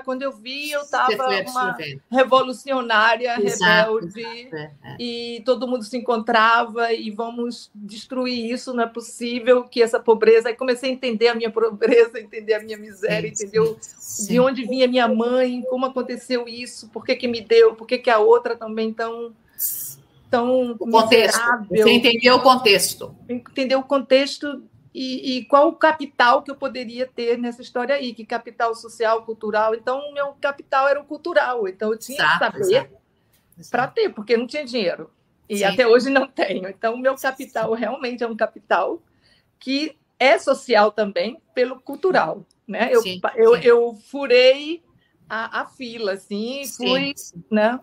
quando 0.06 0.22
eu 0.22 0.32
vi, 0.32 0.72
eu 0.72 0.82
estava 0.82 1.12
uma 1.50 1.78
revolucionária, 2.10 3.42
exato, 3.42 3.96
rebelde, 3.96 4.50
é, 4.54 4.72
é. 4.84 4.96
e 5.00 5.42
todo 5.44 5.68
mundo 5.68 5.84
se 5.84 5.98
encontrava 5.98 6.94
e 6.94 7.10
vamos 7.10 7.72
destruir 7.74 8.52
isso, 8.52 8.74
não 8.74 8.84
é 8.84 8.88
possível 8.88 9.64
que 9.64 9.82
essa 9.82 10.00
pobreza. 10.00 10.50
Aí 10.50 10.56
comecei 10.56 10.92
a 10.92 10.94
entender 10.94 11.30
a 11.30 11.36
minha 11.36 11.50
pobreza, 11.50 12.20
entender 12.22 12.54
a 12.54 12.62
minha 12.62 12.78
miséria, 12.78 13.28
entendeu 13.28 13.78
de 14.28 14.40
onde 14.40 14.66
vinha 14.66 14.88
minha 14.88 15.08
mãe, 15.08 15.64
como 15.70 15.88
aconteceu 15.88 16.48
isso, 16.48 16.88
por 16.90 17.04
que, 17.04 17.16
que 17.16 17.28
me 17.28 17.42
deu, 17.42 17.74
por 17.74 17.88
que, 17.88 17.98
que 17.98 18.10
a 18.10 18.20
outra 18.20 18.56
também 18.56 18.94
tão 18.94 19.34
tão 20.30 20.72
o 20.72 20.90
contexto. 20.90 21.42
Você 21.70 21.92
entendeu 21.92 22.36
o 22.36 22.42
contexto. 22.42 23.14
Entendeu 23.28 23.80
o 23.80 23.84
contexto 23.84 24.64
e, 24.94 25.38
e, 25.38 25.46
qual 25.46 25.70
o 25.70 25.76
capital 25.76 26.42
que 26.42 26.52
eu 26.52 26.56
poderia 26.56 27.08
ter 27.08 27.38
nessa 27.38 27.62
história 27.62 27.96
aí, 27.96 28.14
que 28.14 28.26
capital 28.26 28.76
social, 28.76 29.24
cultural. 29.24 29.74
Então, 29.74 30.00
o 30.00 30.14
meu 30.14 30.34
capital 30.34 30.88
era 30.88 31.00
o 31.00 31.06
cultural, 31.06 31.68
então 31.68 31.92
eu 31.92 31.98
tinha 31.98 32.18
exato, 32.18 32.58
que 32.58 32.64
saber 32.64 32.92
para 33.70 33.88
ter, 33.88 34.10
porque 34.10 34.36
não 34.36 34.48
tinha 34.48 34.66
dinheiro. 34.66 35.10
E 35.48 35.60
Sim. 35.60 35.64
até 35.66 35.88
hoje 35.88 36.10
não 36.10 36.28
tenho. 36.28 36.68
Então, 36.68 36.94
o 36.94 36.98
meu 36.98 37.16
capital 37.16 37.74
realmente 37.74 38.24
é 38.24 38.28
um 38.28 38.36
capital 38.36 39.02
que 39.60 39.98
é 40.20 40.38
social 40.38 40.92
também 40.92 41.42
pelo 41.54 41.80
cultural. 41.80 42.46
Né? 42.68 42.90
Eu, 42.92 43.02
sim, 43.02 43.20
eu, 43.36 43.56
eu 43.58 43.94
furei 44.10 44.82
a, 45.30 45.62
a 45.62 45.66
fila, 45.66 46.14
assim, 46.14 46.64
fui. 46.78 47.14
Sim. 47.16 47.44
Né? 47.50 47.80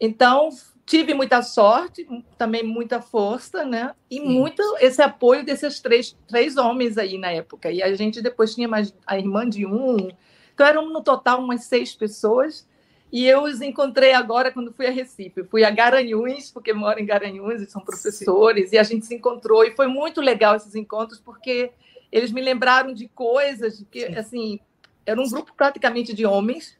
Então, 0.00 0.50
tive 0.86 1.14
muita 1.14 1.42
sorte, 1.42 2.06
também 2.36 2.62
muita 2.62 3.00
força, 3.00 3.64
né? 3.64 3.94
E 4.10 4.18
Sim. 4.18 4.28
muito 4.28 4.62
esse 4.80 5.00
apoio 5.00 5.44
desses 5.44 5.80
três, 5.80 6.16
três 6.28 6.56
homens 6.56 6.98
aí 6.98 7.16
na 7.16 7.30
época. 7.30 7.70
E 7.70 7.82
a 7.82 7.94
gente 7.94 8.20
depois 8.20 8.54
tinha 8.54 8.68
mais 8.68 8.94
a 9.06 9.18
irmã 9.18 9.48
de 9.48 9.64
um. 9.66 10.08
Então 10.52 10.66
eram 10.66 10.88
no 10.90 11.02
total 11.02 11.40
umas 11.40 11.64
seis 11.64 11.94
pessoas. 11.94 12.66
E 13.10 13.26
eu 13.26 13.44
os 13.44 13.60
encontrei 13.60 14.12
agora 14.12 14.50
quando 14.50 14.72
fui 14.72 14.86
a 14.86 14.90
Recife. 14.90 15.44
fui 15.44 15.64
a 15.64 15.70
Garanhuns, 15.70 16.50
porque 16.50 16.72
moro 16.72 16.98
em 16.98 17.06
Garanhuns 17.06 17.62
e 17.62 17.66
são 17.66 17.80
professores, 17.80 18.70
Sim. 18.70 18.76
e 18.76 18.78
a 18.78 18.82
gente 18.82 19.06
se 19.06 19.14
encontrou. 19.14 19.64
E 19.64 19.70
foi 19.70 19.86
muito 19.86 20.20
legal 20.20 20.56
esses 20.56 20.74
encontros, 20.74 21.20
porque 21.20 21.70
eles 22.10 22.32
me 22.32 22.42
lembraram 22.42 22.92
de 22.92 23.08
coisas 23.08 23.84
que, 23.90 24.06
Sim. 24.06 24.16
assim, 24.16 24.60
era 25.06 25.20
um 25.20 25.28
grupo 25.28 25.52
praticamente 25.56 26.12
de 26.12 26.26
homens. 26.26 26.76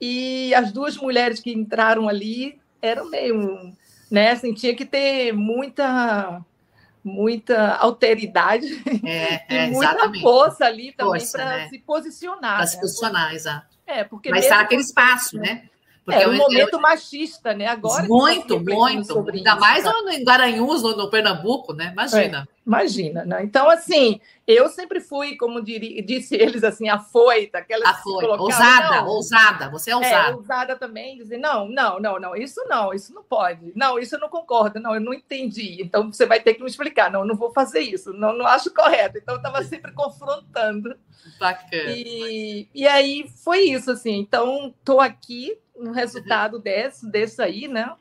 E 0.00 0.54
as 0.54 0.72
duas 0.72 0.96
mulheres 0.96 1.40
que 1.40 1.52
entraram 1.52 2.08
ali 2.08 2.58
era 2.80 3.04
meio, 3.04 3.72
né? 4.10 4.30
Assim, 4.30 4.52
tinha 4.54 4.74
que 4.74 4.84
ter 4.84 5.32
muita 5.32 6.42
muita 7.02 7.76
alteridade 7.76 8.66
é, 9.06 9.44
é, 9.48 9.66
e 9.68 9.70
muita 9.70 9.92
exatamente. 9.92 10.22
força 10.22 10.64
ali 10.64 10.92
também 10.92 11.24
para 11.30 11.44
né? 11.44 11.68
se 11.68 11.78
posicionar. 11.78 12.40
Para 12.40 12.58
né? 12.58 12.66
se 12.66 12.80
posicionar, 12.80 13.34
exato. 13.34 13.76
É, 13.86 14.02
porque 14.02 14.28
Mas 14.28 14.44
está 14.44 14.56
naquele 14.56 14.82
espaço, 14.82 15.36
né? 15.38 15.68
Porque 16.06 16.22
é 16.22 16.28
um 16.28 16.36
momento 16.36 16.74
eu, 16.74 16.80
machista, 16.80 17.52
né? 17.52 17.66
Agora. 17.66 18.06
Muito, 18.06 18.60
muito. 18.60 18.84
Ainda 18.84 19.50
isso, 19.50 19.60
mais 19.60 19.82
tá? 19.82 19.92
no, 19.92 20.08
em 20.08 20.24
Garanhuns, 20.24 20.80
no, 20.80 20.96
no, 20.96 21.10
Pernambuco, 21.10 21.72
né? 21.72 21.90
Imagina. 21.90 22.46
É, 22.48 22.56
imagina, 22.64 23.24
né? 23.24 23.42
Então, 23.42 23.68
assim, 23.68 24.20
eu 24.46 24.68
sempre 24.68 25.00
fui, 25.00 25.36
como 25.36 25.60
diria, 25.60 26.00
disse 26.00 26.36
eles, 26.36 26.62
assim, 26.62 26.88
afoita. 26.88 27.58
Aquela 27.58 27.90
afoita. 27.90 28.40
Ousada, 28.40 29.00
não, 29.02 29.08
ousada. 29.08 29.68
Você 29.70 29.90
é, 29.90 29.94
é 29.94 29.96
ousada. 29.96 30.30
É, 30.30 30.34
ousada 30.36 30.76
também. 30.76 31.16
Dizer, 31.16 31.38
não, 31.38 31.68
não, 31.68 31.98
não, 31.98 32.20
não, 32.20 32.36
isso 32.36 32.64
não, 32.68 32.94
isso 32.94 33.12
não 33.12 33.24
pode. 33.24 33.72
Não, 33.74 33.98
isso 33.98 34.14
eu 34.14 34.20
não 34.20 34.28
concordo. 34.28 34.78
Não, 34.78 34.94
eu 34.94 35.00
não 35.00 35.12
entendi. 35.12 35.82
Então, 35.82 36.12
você 36.12 36.24
vai 36.24 36.38
ter 36.38 36.54
que 36.54 36.62
me 36.62 36.68
explicar. 36.68 37.10
Não, 37.10 37.22
eu 37.22 37.26
não 37.26 37.34
vou 37.34 37.50
fazer 37.50 37.80
isso. 37.80 38.12
Não, 38.12 38.32
não 38.32 38.46
acho 38.46 38.72
correto. 38.72 39.18
Então, 39.18 39.34
eu 39.34 39.38
estava 39.38 39.60
sempre 39.64 39.90
confrontando. 39.90 40.96
Bacana. 41.40 41.90
E, 41.96 42.68
e 42.72 42.86
aí, 42.86 43.28
foi 43.42 43.62
isso, 43.62 43.90
assim. 43.90 44.20
Então, 44.20 44.72
estou 44.78 45.00
aqui 45.00 45.58
no 45.78 45.92
resultado 45.92 46.58
desse, 46.58 47.10
desse 47.10 47.42
aí, 47.42 47.68
né? 47.68 47.92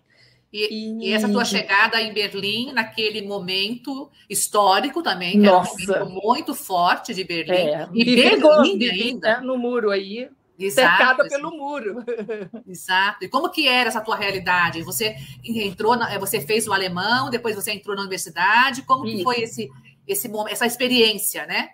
E, 0.51 1.09
e, 1.09 1.13
essa 1.13 1.27
tua 1.27 1.43
chegada 1.43 1.99
em 2.01 2.13
Berlim, 2.13 2.71
naquele 2.71 3.21
momento 3.21 4.09
histórico 4.29 5.03
também, 5.03 5.33
que 5.33 5.45
Nossa. 5.45 5.91
era 5.91 6.05
um 6.05 6.09
momento 6.09 6.23
muito 6.23 6.55
forte 6.55 7.13
de 7.13 7.25
Berlim. 7.25 7.53
É. 7.53 7.89
E, 7.93 8.01
e 8.01 8.15
Berlim 8.15 8.89
ainda. 8.89 9.41
Né, 9.41 9.45
no 9.45 9.57
muro 9.57 9.91
aí, 9.91 10.29
Exato, 10.57 10.97
cercada 10.97 11.27
pelo 11.27 11.51
muro. 11.51 12.03
Exato. 12.65 13.25
E 13.25 13.27
como 13.27 13.49
que 13.49 13.67
era 13.67 13.89
essa 13.89 13.99
tua 13.99 14.15
realidade? 14.15 14.81
Você 14.83 15.17
entrou, 15.43 15.97
na, 15.97 16.17
você 16.17 16.39
fez 16.39 16.67
o 16.67 16.73
alemão, 16.73 17.29
depois 17.29 17.55
você 17.55 17.73
entrou 17.73 17.95
na 17.95 18.03
universidade. 18.03 18.83
Como 18.83 19.03
que 19.03 19.23
foi 19.23 19.41
esse, 19.41 19.69
esse 20.07 20.31
essa 20.49 20.65
experiência, 20.65 21.45
né? 21.45 21.71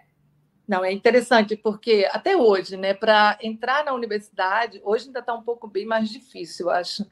Não, 0.68 0.86
é 0.86 0.92
interessante, 0.92 1.56
porque 1.56 2.08
até 2.12 2.36
hoje, 2.36 2.78
né, 2.78 2.94
para 2.94 3.38
entrar 3.42 3.84
na 3.84 3.94
universidade, 3.94 4.82
hoje 4.84 5.08
ainda 5.08 5.20
está 5.20 5.34
um 5.34 5.42
pouco 5.42 5.68
bem 5.68 5.86
mais 5.86 6.10
difícil, 6.10 6.68
eu 6.68 6.72
acho. 6.72 7.06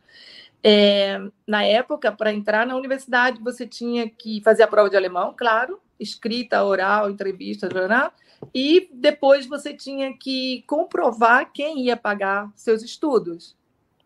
É, 0.64 1.20
na 1.48 1.64
época, 1.64 2.12
para 2.12 2.34
entrar 2.34 2.66
na 2.66 2.76
universidade, 2.76 3.42
você 3.42 3.66
tinha 3.66 4.10
que 4.10 4.42
fazer 4.44 4.64
a 4.64 4.68
prova 4.68 4.90
de 4.90 4.98
alemão, 4.98 5.34
claro, 5.36 5.80
escrita, 6.00 6.64
oral, 6.64 7.10
entrevista, 7.10 7.70
jornal, 7.72 8.14
e 8.54 8.90
depois 8.94 9.46
você 9.46 9.74
tinha 9.74 10.16
que 10.18 10.64
comprovar 10.68 11.52
quem 11.52 11.82
ia 11.86 11.98
pagar 11.98 12.50
seus 12.56 12.84
estudos. 12.84 13.56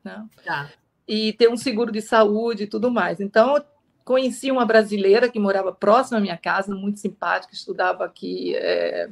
Né? 0.03 0.25
Tá. 0.43 0.71
E 1.07 1.33
ter 1.33 1.49
um 1.49 1.57
seguro 1.57 1.91
de 1.91 2.01
saúde 2.01 2.63
e 2.63 2.67
tudo 2.67 2.89
mais. 2.89 3.19
Então, 3.19 3.63
conheci 4.03 4.51
uma 4.51 4.65
brasileira 4.65 5.29
que 5.29 5.39
morava 5.39 5.71
próxima 5.71 6.17
à 6.17 6.21
minha 6.21 6.37
casa, 6.37 6.73
muito 6.75 6.99
simpática, 6.99 7.53
estudava 7.53 8.05
aqui 8.05 8.55
é, 8.55 9.09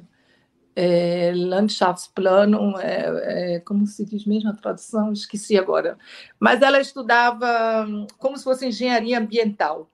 é, 0.75 1.33
Landschaftsplanung, 1.35 2.77
é, 2.79 3.55
é, 3.55 3.59
como 3.59 3.85
se 3.85 4.05
diz 4.05 4.25
mesmo 4.25 4.49
a 4.49 4.53
tradução? 4.53 5.11
Esqueci 5.11 5.57
agora. 5.57 5.97
Mas 6.39 6.61
ela 6.61 6.79
estudava 6.79 7.85
hum, 7.87 8.07
como 8.17 8.37
se 8.37 8.43
fosse 8.43 8.65
engenharia 8.65 9.19
ambiental. 9.19 9.89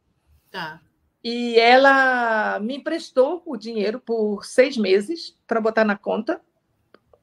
Tá. 0.51 0.81
E 1.23 1.59
ela 1.59 2.59
me 2.59 2.77
emprestou 2.77 3.41
o 3.45 3.57
dinheiro 3.57 3.99
por 3.99 4.45
seis 4.45 4.77
meses 4.77 5.35
para 5.45 5.59
botar 5.59 5.83
na 5.83 5.97
conta. 5.97 6.39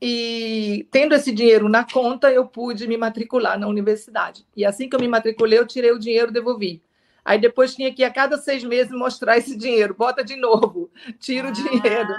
E 0.02 0.86
tendo 0.90 1.14
esse 1.14 1.32
dinheiro 1.32 1.68
na 1.68 1.84
conta, 1.90 2.30
eu 2.30 2.46
pude 2.46 2.86
me 2.86 2.96
matricular 2.96 3.58
na 3.58 3.66
universidade. 3.66 4.44
E 4.54 4.64
assim 4.64 4.88
que 4.88 4.94
eu 4.94 5.00
me 5.00 5.08
matriculei, 5.08 5.58
eu 5.58 5.66
tirei 5.66 5.92
o 5.92 5.98
dinheiro 5.98 6.28
e 6.28 6.34
devolvi. 6.34 6.82
Aí 7.24 7.40
depois 7.40 7.74
tinha 7.74 7.92
que 7.92 8.04
a 8.04 8.10
cada 8.12 8.36
seis 8.36 8.62
meses 8.62 8.92
mostrar 8.92 9.38
esse 9.38 9.56
dinheiro, 9.56 9.94
bota 9.94 10.22
de 10.22 10.36
novo, 10.36 10.90
tira 11.18 11.48
o 11.48 11.50
ah, 11.50 11.52
dinheiro. 11.52 12.14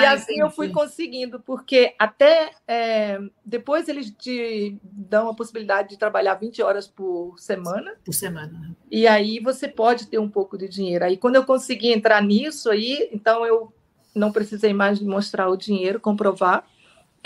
E 0.00 0.04
assim 0.04 0.32
entendi. 0.32 0.40
eu 0.40 0.50
fui 0.50 0.70
conseguindo, 0.70 1.38
porque 1.38 1.94
até 1.98 2.50
é, 2.66 3.20
depois 3.44 3.88
eles 3.88 4.10
te 4.10 4.76
dão 4.82 5.28
a 5.28 5.34
possibilidade 5.34 5.90
de 5.90 5.98
trabalhar 5.98 6.34
20 6.34 6.60
horas 6.62 6.88
por 6.88 7.38
semana. 7.38 7.94
Por 8.04 8.12
semana. 8.12 8.76
E 8.90 9.06
aí 9.06 9.38
você 9.38 9.68
pode 9.68 10.08
ter 10.08 10.18
um 10.18 10.28
pouco 10.28 10.58
de 10.58 10.68
dinheiro. 10.68 11.04
Aí 11.04 11.16
quando 11.16 11.36
eu 11.36 11.44
consegui 11.44 11.92
entrar 11.92 12.20
nisso 12.20 12.68
aí, 12.68 13.08
então 13.12 13.46
eu 13.46 13.72
não 14.12 14.32
precisei 14.32 14.72
mais 14.72 15.00
mostrar 15.00 15.48
o 15.48 15.56
dinheiro, 15.56 16.00
comprovar 16.00 16.66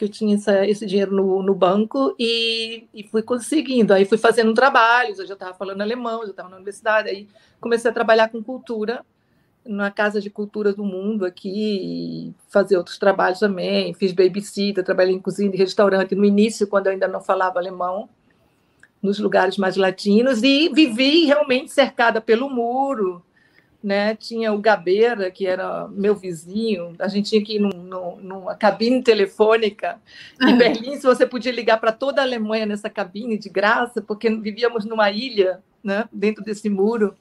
que 0.03 0.07
eu 0.07 0.09
tinha 0.09 0.35
essa, 0.35 0.67
esse 0.67 0.85
dinheiro 0.85 1.15
no, 1.15 1.43
no 1.45 1.55
banco 1.55 2.15
e, 2.19 2.89
e, 2.93 3.05
fui 3.05 3.23
conseguindo. 3.23 3.95
Aí 3.95 4.05
fui 4.05 4.19
fazendo 4.19 4.53
trabalhos, 4.53 5.21
eu 5.21 5.27
já 5.27 5.35
estava 5.35 5.55
falando 5.55 5.81
alemão, 5.81 6.25
já 6.25 6.31
estava 6.31 6.49
na 6.49 6.57
universidade, 6.57 7.09
aí 7.09 7.29
comecei 7.61 7.89
a 7.89 7.95
trabalhar 7.95 8.29
com 8.29 8.43
cultura 8.43 9.05
na 9.65 9.93
Casa 9.93 10.21
de 10.21 10.29
Cultura 10.29 10.73
do 10.73 10.83
Mundo 10.83 11.25
aqui, 11.25 12.35
fazer 12.49 12.77
outros 12.77 12.99
trabalhos 12.99 13.39
também. 13.39 13.95
Fiz 13.95 14.11
babysitter, 14.11 14.83
trabalhei 14.83 15.15
em 15.15 15.21
cozinha 15.21 15.49
de 15.49 15.57
restaurante 15.57 16.17
no 16.17 16.25
início, 16.25 16.67
quando 16.67 16.87
eu 16.87 16.93
ainda 16.93 17.07
não 17.07 17.21
falava 17.21 17.61
alemão, 17.61 18.09
nos 19.01 19.21
lugares 19.21 19.57
mais 19.57 19.77
latinos, 19.77 20.43
e 20.43 20.69
vivi 20.69 21.27
realmente 21.27 21.71
cercada 21.71 22.21
pelo 22.21 22.51
muro, 22.51 23.23
né? 23.83 24.15
Tinha 24.15 24.53
o 24.53 24.59
Gabeira, 24.59 25.31
que 25.31 25.47
era 25.47 25.89
meu 25.89 26.15
vizinho, 26.15 26.95
a 26.99 27.09
gente 27.09 27.31
tinha 27.31 27.45
que 27.45 27.57
ir 27.57 27.59
num, 27.59 27.71
num, 27.71 28.17
numa 28.17 28.55
cabine 28.55 29.03
telefônica 29.03 30.01
em 30.41 30.57
Berlim, 30.57 30.97
se 30.97 31.03
você 31.03 31.27
podia 31.27 31.53
ligar 31.53 31.81
para 31.81 31.93
toda 31.93 32.21
a 32.21 32.25
Alemanha 32.25 32.65
nessa 32.65 32.89
cabine 32.89 33.37
de 33.37 33.49
graça, 33.49 34.01
porque 34.01 34.31
vivíamos 34.31 34.85
numa 34.85 35.11
ilha, 35.11 35.61
né? 35.83 36.09
dentro 36.13 36.45
desse 36.45 36.69
muro. 36.69 37.15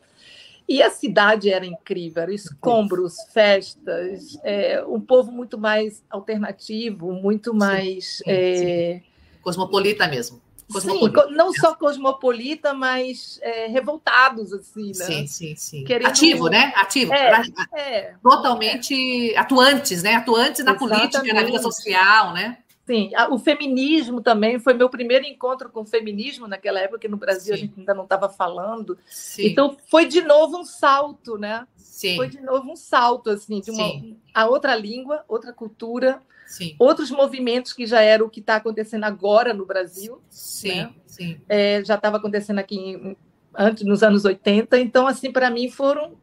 E 0.69 0.81
a 0.81 0.89
cidade 0.89 1.51
era 1.51 1.65
incrível, 1.65 2.23
era 2.23 2.33
escombros, 2.33 3.15
festas, 3.33 4.39
é, 4.43 4.81
um 4.87 5.01
povo 5.01 5.31
muito 5.31 5.57
mais 5.57 6.03
alternativo, 6.09 7.11
muito 7.11 7.53
mais... 7.53 8.17
Sim, 8.17 8.23
sim, 8.23 8.31
é... 8.31 9.01
Cosmopolita 9.41 10.07
mesmo. 10.07 10.39
Sim, 10.79 11.35
não 11.35 11.53
só 11.53 11.75
cosmopolita, 11.75 12.73
mas 12.73 13.39
é, 13.41 13.67
revoltados, 13.67 14.53
assim, 14.53 14.87
né? 14.87 15.05
Sim, 15.05 15.27
sim, 15.27 15.55
sim. 15.55 15.83
Querendo... 15.83 16.07
Ativo, 16.07 16.47
né? 16.47 16.71
Ativo. 16.75 17.13
É, 17.13 17.43
é, 17.73 18.13
Totalmente 18.21 19.35
atuantes, 19.35 20.03
né? 20.03 20.15
Atuantes 20.15 20.63
na 20.63 20.71
Exatamente. 20.71 21.11
política, 21.11 21.33
na 21.33 21.43
vida 21.43 21.59
social, 21.59 22.33
né? 22.33 22.57
Sim, 22.85 23.11
o 23.29 23.37
feminismo 23.37 24.21
também 24.21 24.59
foi 24.59 24.73
meu 24.73 24.89
primeiro 24.89 25.25
encontro 25.25 25.69
com 25.69 25.81
o 25.81 25.85
feminismo 25.85 26.47
naquela 26.47 26.79
época, 26.79 26.99
que 26.99 27.07
no 27.07 27.17
Brasil 27.17 27.53
Sim. 27.55 27.61
a 27.61 27.65
gente 27.65 27.79
ainda 27.79 27.93
não 27.93 28.03
estava 28.03 28.27
falando. 28.27 28.97
Sim. 29.05 29.47
Então 29.47 29.77
foi 29.87 30.07
de 30.07 30.21
novo 30.21 30.57
um 30.57 30.65
salto, 30.65 31.37
né? 31.37 31.67
Sim. 31.77 32.15
Foi 32.15 32.27
de 32.27 32.41
novo 32.41 32.71
um 32.71 32.75
salto, 32.75 33.29
assim, 33.29 33.61
de 33.61 33.71
uma 33.71 34.01
a 34.33 34.47
outra 34.47 34.75
língua, 34.75 35.23
outra 35.27 35.53
cultura, 35.53 36.21
Sim. 36.51 36.75
Outros 36.77 37.09
movimentos 37.09 37.71
que 37.71 37.85
já 37.85 38.01
era 38.01 38.21
o 38.25 38.29
que 38.29 38.41
está 38.41 38.57
acontecendo 38.57 39.05
agora 39.05 39.53
no 39.53 39.65
Brasil. 39.65 40.21
Sim, 40.29 40.75
né? 40.75 40.93
sim. 41.07 41.41
É, 41.47 41.81
já 41.85 41.95
estava 41.95 42.17
acontecendo 42.17 42.59
aqui 42.59 43.15
antes, 43.55 43.85
nos 43.85 44.03
anos 44.03 44.25
80. 44.25 44.77
Então, 44.79 45.07
assim, 45.07 45.31
para 45.31 45.49
mim 45.49 45.69
foram 45.69 46.17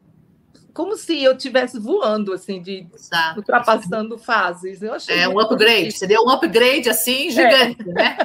como 0.73 0.97
se 0.97 1.23
eu 1.23 1.33
estivesse 1.33 1.79
voando, 1.79 2.33
assim, 2.33 2.63
de 2.63 2.87
Exato. 2.95 3.41
ultrapassando 3.41 4.19
fases. 4.19 4.83
Eu 4.83 4.95
achei 4.95 5.19
é 5.19 5.29
um 5.29 5.39
upgrade, 5.39 5.93
você 5.93 6.07
deu 6.07 6.23
um 6.23 6.31
upgrade 6.31 6.89
assim 6.89 7.31
gigante, 7.31 7.83
é. 7.83 7.93
né? 7.93 8.19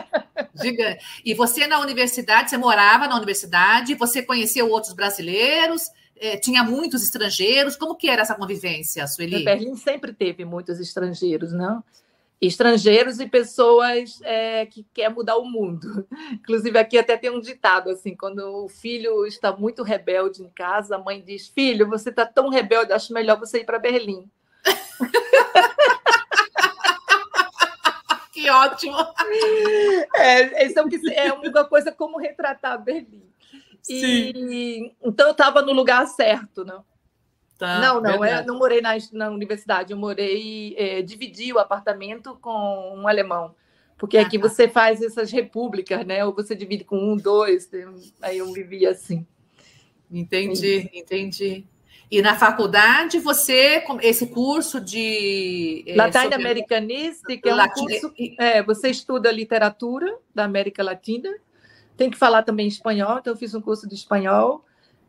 Gigante. 0.62 1.03
E 1.25 1.34
você 1.34 1.65
na 1.67 1.79
universidade, 1.79 2.49
você 2.49 2.58
morava 2.58 3.08
na 3.08 3.15
universidade, 3.15 3.95
você 3.95 4.21
conheceu 4.21 4.69
outros 4.69 4.93
brasileiros, 4.93 5.89
é, 6.15 6.38
tinha 6.38 6.63
muitos 6.63 7.03
estrangeiros. 7.03 7.75
Como 7.75 7.95
que 7.95 8.10
era 8.10 8.21
essa 8.21 8.36
convivência, 8.36 9.08
Sueli? 9.08 9.41
Em 9.41 9.45
Berlim 9.45 9.75
sempre 9.75 10.13
teve 10.13 10.45
muitos 10.45 10.79
estrangeiros, 10.79 11.51
não? 11.51 11.84
Estrangeiros 12.41 13.19
e 13.19 13.28
pessoas 13.28 14.19
é, 14.24 14.65
que 14.65 14.86
quer 14.93 15.10
mudar 15.10 15.38
o 15.38 15.46
mundo. 15.46 16.06
Inclusive 16.34 16.78
aqui 16.78 16.98
até 16.98 17.17
tem 17.17 17.30
um 17.30 17.39
ditado 17.39 17.89
assim, 17.89 18.15
quando 18.15 18.39
o 18.39 18.67
filho 18.67 19.26
está 19.26 19.56
muito 19.56 19.82
rebelde 19.82 20.43
em 20.43 20.50
casa, 20.50 20.96
a 20.96 21.00
mãe 21.00 21.22
diz: 21.22 21.48
"Filho, 21.48 21.88
você 21.88 22.10
está 22.10 22.26
tão 22.26 22.50
rebelde, 22.50 22.91
acho 22.91 23.13
melhor 23.13 23.39
você 23.39 23.60
ir 23.60 23.65
para 23.65 23.80
Berlim." 23.80 24.30
que 28.34 28.50
ótimo! 28.50 28.98
É, 30.15 30.65
é, 30.65 31.28
é 31.28 31.34
uma 31.34 31.65
coisa 31.65 31.91
como 31.91 32.17
retratar 32.17 32.84
Berlim. 32.84 33.24
E, 33.89 34.93
então 35.04 35.28
eu 35.28 35.32
estava 35.32 35.62
no 35.62 35.74
lugar 35.74 36.08
certo, 36.08 36.63
não? 36.63 36.86
Tá, 37.63 37.80
não, 37.80 38.02
não, 38.02 38.26
é, 38.26 38.45
não 38.45 38.58
morei 38.58 38.82
na, 38.82 38.91
na 39.13 39.30
universidade, 39.30 39.93
eu 39.93 39.97
morei, 39.97 40.76
é, 40.78 41.02
dividi 41.02 41.54
o 41.54 41.60
apartamento 41.60 42.38
com 42.41 42.93
um 42.97 43.08
alemão. 43.08 43.56
Porque 43.97 44.17
aqui 44.17 44.38
ah, 44.38 44.41
tá. 44.41 44.49
você 44.49 44.67
faz 44.67 45.02
essas 45.02 45.32
repúblicas, 45.32 46.06
né? 46.06 46.26
Ou 46.26 46.34
você 46.34 46.56
divide 46.56 46.84
com 46.84 46.97
um, 46.97 47.15
dois, 47.15 47.69
aí 48.21 48.39
eu 48.39 48.52
vivia 48.52 48.89
assim. 48.89 49.26
Entendi, 50.12 50.89
entendi. 50.93 51.65
E 52.12 52.21
na 52.21 52.36
faculdade, 52.36 53.17
você, 53.19 53.82
esse 54.02 54.28
curso 54.28 54.82
de. 54.82 55.86
É, 55.88 55.95
Latina 55.95 56.36
Americanista, 56.36 57.38
que 57.38 57.47
é 57.47 57.56
um 57.56 57.69
curso. 57.69 58.13
É, 58.38 58.62
você 58.62 58.89
estuda 58.89 59.32
literatura 59.32 60.17
da 60.36 60.43
América 60.43 60.84
Latina 60.84 61.34
tem 61.95 62.10
que 62.10 62.17
falar 62.17 62.43
também 62.43 62.67
espanhol, 62.67 63.19
então 63.19 63.34
eu 63.34 63.38
fiz 63.38 63.54
um 63.54 63.62
curso 63.62 63.88
de 63.88 63.95
espanhol, 63.95 64.65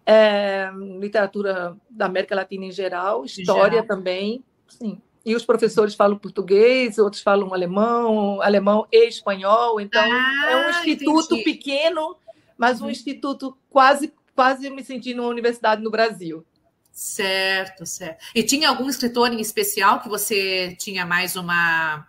é, 0.07 0.71
literatura 1.01 1.77
da 1.89 2.07
América 2.07 2.35
Latina 2.35 2.67
em 2.67 2.73
geral, 2.73 3.25
história 3.25 3.81
geral. 3.81 3.87
também, 3.87 4.45
sim. 4.69 5.01
e 5.25 5.35
os 5.35 5.45
professores 5.45 5.95
falam 5.95 6.19
português, 6.19 6.99
outros 6.99 7.23
falam 7.23 7.53
alemão, 7.55 8.41
alemão 8.43 8.87
e 8.93 9.09
espanhol. 9.09 9.81
Então, 9.81 10.03
ah, 10.03 10.51
é 10.51 10.67
um 10.67 10.71
instituto 10.71 11.35
entendi. 11.35 11.45
pequeno, 11.45 12.17
mas 12.57 12.81
um 12.81 12.85
uhum. 12.85 12.91
instituto 12.91 13.57
quase, 13.71 14.13
quase 14.35 14.69
me 14.71 14.85
senti 14.85 15.15
numa 15.15 15.29
universidade 15.29 15.83
no 15.83 15.91
Brasil. 15.91 16.45
Certo, 16.93 17.85
certo. 17.87 18.25
E 18.35 18.43
tinha 18.43 18.69
algum 18.69 18.89
escritor 18.89 19.33
em 19.33 19.41
especial 19.41 20.01
que 20.01 20.09
você 20.09 20.77
tinha 20.79 21.05
mais 21.05 21.35
uma, 21.35 22.07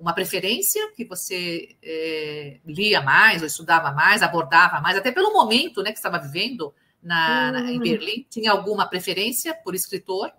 uma 0.00 0.14
preferência, 0.14 0.90
que 0.96 1.04
você 1.04 1.76
é, 1.82 2.58
lia 2.64 3.02
mais, 3.02 3.42
ou 3.42 3.46
estudava 3.46 3.90
mais, 3.90 4.22
abordava 4.22 4.80
mais, 4.80 4.96
até 4.96 5.12
pelo 5.12 5.34
momento 5.34 5.82
né, 5.82 5.92
que 5.92 5.98
estava 5.98 6.18
vivendo 6.18 6.72
na, 7.02 7.52
na, 7.52 7.72
em 7.72 7.78
hum. 7.78 7.82
Berlim? 7.82 8.26
Tinha 8.30 8.52
alguma 8.52 8.86
preferência 8.86 9.54
por 9.54 9.74
escritor? 9.74 10.30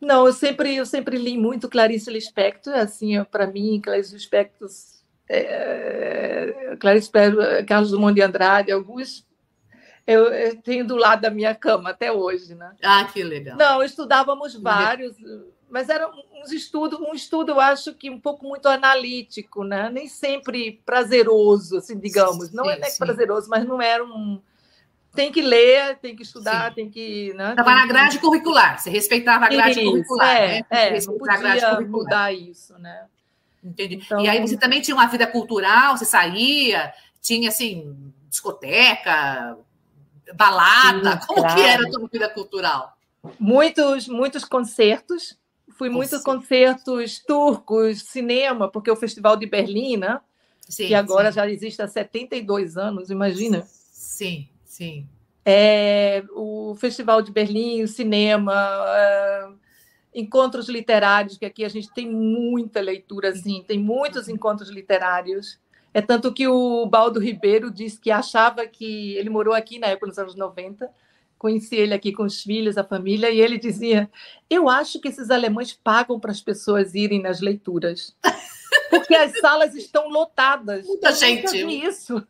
Não, 0.00 0.26
eu 0.26 0.32
sempre, 0.32 0.76
eu 0.76 0.86
sempre 0.86 1.18
li 1.18 1.36
muito 1.36 1.68
Clarice 1.68 2.10
Lispector, 2.10 2.74
assim, 2.74 3.22
para 3.24 3.46
mim, 3.46 3.80
Clarice 3.80 4.14
Lispector, 4.14 4.68
é, 5.28 6.76
Clarice 6.78 7.10
Carlos 7.66 7.90
Dumont 7.90 8.14
de 8.14 8.22
Andrade, 8.22 8.70
alguns 8.70 9.26
eu, 10.06 10.28
eu, 10.28 10.56
tenho 10.62 10.86
do 10.86 10.96
lado 10.96 11.20
da 11.20 11.30
minha 11.30 11.54
cama 11.54 11.90
até 11.90 12.10
hoje, 12.10 12.54
né? 12.54 12.74
Ah, 12.82 13.04
que 13.04 13.22
legal. 13.22 13.58
Não, 13.58 13.82
estudávamos 13.82 14.54
vários, 14.54 15.14
mas 15.68 15.90
era 15.90 16.08
um 16.08 16.44
estudo, 16.50 16.98
um 17.02 17.12
estudo, 17.12 17.52
eu 17.52 17.60
acho 17.60 17.92
que 17.92 18.08
um 18.08 18.18
pouco 18.18 18.46
muito 18.46 18.66
analítico, 18.68 19.64
né? 19.64 19.90
Nem 19.90 20.08
sempre 20.08 20.80
prazeroso, 20.86 21.76
assim, 21.76 21.98
digamos. 21.98 22.48
Sim, 22.48 22.56
não 22.56 22.70
é 22.70 22.82
sim. 22.84 22.98
prazeroso, 22.98 23.50
mas 23.50 23.66
não 23.66 23.82
era 23.82 24.02
um 24.02 24.40
tem 25.14 25.32
que 25.32 25.40
ler, 25.40 25.96
tem 25.98 26.14
que 26.14 26.22
estudar, 26.22 26.68
sim. 26.68 26.74
tem 26.74 26.90
que. 26.90 27.28
Estava 27.30 27.70
né? 27.70 27.76
na 27.76 27.86
grade 27.86 28.18
curricular, 28.18 28.78
você 28.78 28.90
respeitava 28.90 29.46
a 29.46 29.48
grade 29.48 29.80
isso, 29.80 29.90
curricular. 29.90 30.36
É, 30.36 30.48
né? 30.48 30.66
é 30.70 31.00
não 31.00 31.18
podia 31.18 31.80
mudar 31.80 32.32
isso, 32.32 32.78
né? 32.78 33.06
Entendi. 33.62 33.96
Então... 33.96 34.20
E 34.20 34.28
aí 34.28 34.40
você 34.40 34.56
também 34.56 34.80
tinha 34.80 34.94
uma 34.94 35.06
vida 35.06 35.26
cultural, 35.26 35.96
você 35.96 36.04
saía, 36.04 36.92
tinha 37.20 37.48
assim, 37.48 38.12
discoteca, 38.28 39.58
balada, 40.34 41.12
Sim, 41.12 41.26
como 41.26 41.40
claro. 41.40 41.54
que 41.54 41.60
era 41.62 41.82
a 41.86 41.90
tua 41.90 42.08
vida 42.08 42.28
cultural? 42.28 42.96
Muitos, 43.38 44.08
muitos 44.08 44.44
concertos. 44.44 45.36
Fui 45.76 45.88
muitos 45.88 46.22
concertos 46.22 47.20
turcos, 47.20 48.02
cinema, 48.02 48.68
porque 48.68 48.90
o 48.90 48.96
Festival 48.96 49.36
de 49.36 49.46
Berlim, 49.46 49.96
né? 49.96 50.20
Sim, 50.68 50.88
que 50.88 50.94
agora 50.94 51.30
sim. 51.30 51.36
já 51.36 51.48
existe 51.48 51.80
há 51.80 51.86
72 51.86 52.76
anos, 52.76 53.10
imagina. 53.10 53.64
Sim, 53.92 54.48
sim. 54.78 55.08
É, 55.44 56.22
o 56.34 56.74
Festival 56.76 57.20
de 57.20 57.32
Berlim, 57.32 57.82
o 57.82 57.88
cinema, 57.88 58.54
é, 58.54 59.48
encontros 60.14 60.68
literários, 60.68 61.36
que 61.36 61.44
aqui 61.44 61.64
a 61.64 61.68
gente 61.68 61.92
tem 61.92 62.08
muita 62.08 62.80
leitura, 62.80 63.30
assim, 63.30 63.64
tem 63.66 63.78
muitos 63.78 64.28
encontros 64.28 64.68
literários. 64.68 65.58
É 65.92 66.00
tanto 66.00 66.32
que 66.32 66.46
o 66.46 66.86
Baldo 66.86 67.18
Ribeiro 67.18 67.70
disse 67.70 67.98
que 67.98 68.10
achava 68.10 68.66
que 68.66 69.16
ele 69.16 69.30
morou 69.30 69.54
aqui 69.54 69.78
na 69.78 69.88
época 69.88 70.06
nos 70.06 70.18
anos 70.18 70.36
90, 70.36 70.88
conheci 71.38 71.76
ele 71.76 71.94
aqui 71.94 72.12
com 72.12 72.24
os 72.24 72.42
filhos, 72.42 72.78
a 72.78 72.84
família, 72.84 73.30
e 73.30 73.40
ele 73.40 73.58
dizia: 73.58 74.08
Eu 74.48 74.68
acho 74.68 75.00
que 75.00 75.08
esses 75.08 75.30
alemães 75.30 75.72
pagam 75.72 76.20
para 76.20 76.30
as 76.30 76.40
pessoas 76.40 76.94
irem 76.94 77.22
nas 77.22 77.40
leituras. 77.40 78.14
Porque 78.90 79.14
as 79.14 79.38
salas 79.38 79.74
estão 79.74 80.08
lotadas. 80.08 80.86
Muita 80.86 81.12
gente. 81.12 81.56
Isso. 81.56 82.26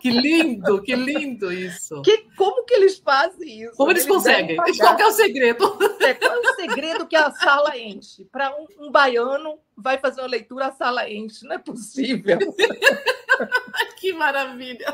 Que 0.00 0.10
lindo, 0.10 0.82
que 0.82 0.94
lindo 0.94 1.52
isso. 1.52 2.02
Que, 2.02 2.26
como 2.36 2.64
que 2.64 2.74
eles 2.74 2.98
fazem 2.98 3.62
isso? 3.62 3.76
Como 3.76 3.90
eles, 3.90 4.04
eles 4.04 4.14
conseguem? 4.14 4.56
Qual 4.56 4.98
é 4.98 5.06
o 5.06 5.12
segredo? 5.12 5.78
É, 6.00 6.14
qual 6.14 6.32
é 6.32 6.38
o 6.38 6.54
segredo 6.54 7.06
que 7.06 7.16
a 7.16 7.30
sala 7.30 7.78
enche? 7.78 8.24
Para 8.24 8.54
um, 8.56 8.86
um, 8.86 8.90
baiano 8.90 9.58
vai 9.76 9.98
fazer 9.98 10.20
uma 10.20 10.28
leitura, 10.28 10.66
a 10.66 10.72
sala 10.72 11.08
enche. 11.08 11.44
Não 11.46 11.54
é 11.54 11.58
possível. 11.58 12.38
que 13.98 14.12
maravilha! 14.12 14.86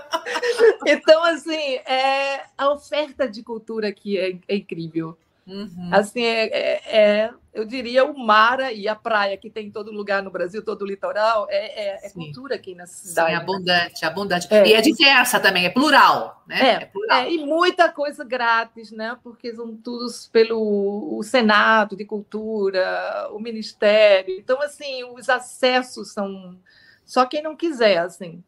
Então, 0.87 1.25
assim, 1.25 1.75
é, 1.87 2.45
a 2.57 2.71
oferta 2.71 3.29
de 3.29 3.43
cultura 3.43 3.89
aqui 3.89 4.19
é, 4.19 4.39
é 4.47 4.57
incrível. 4.57 5.17
Uhum. 5.49 5.89
Assim, 5.91 6.23
é, 6.23 6.45
é, 6.47 6.99
é, 6.99 7.31
eu 7.55 7.65
diria 7.65 8.05
o 8.05 8.19
mar 8.19 8.71
e 8.75 8.87
a 8.87 8.95
praia 8.95 9.35
que 9.39 9.49
tem 9.49 9.69
em 9.69 9.71
todo 9.71 9.91
lugar 9.91 10.23
no 10.23 10.31
Brasil, 10.31 10.63
todo 10.63 10.83
o 10.83 10.87
litoral, 10.87 11.47
é, 11.49 11.87
é, 11.87 12.07
é 12.07 12.11
cultura 12.11 12.57
aqui 12.57 12.75
na 12.75 12.87
cidade. 12.87 13.31
Sim, 13.31 13.35
né? 13.35 13.41
abundante, 13.41 14.05
abundante. 14.05 14.47
É. 14.51 14.69
E 14.69 14.75
é 14.75 14.83
diversa 14.83 15.41
também, 15.41 15.65
é 15.65 15.71
plural, 15.71 16.45
né? 16.47 16.61
É, 16.61 16.73
é 16.83 16.85
plural. 16.85 17.31
e 17.31 17.39
muita 17.39 17.91
coisa 17.91 18.23
grátis, 18.23 18.93
né? 18.93 19.17
Porque 19.23 19.55
são 19.55 19.75
todos 19.75 20.29
pelo 20.29 21.17
o 21.19 21.23
Senado 21.23 21.97
de 21.97 22.05
Cultura, 22.05 23.29
o 23.33 23.39
Ministério. 23.39 24.39
Então, 24.39 24.61
assim, 24.61 25.03
os 25.05 25.31
acessos 25.31 26.13
são 26.13 26.59
só 27.07 27.25
quem 27.25 27.43
não 27.43 27.57
quiser, 27.57 27.99
assim. 27.99 28.45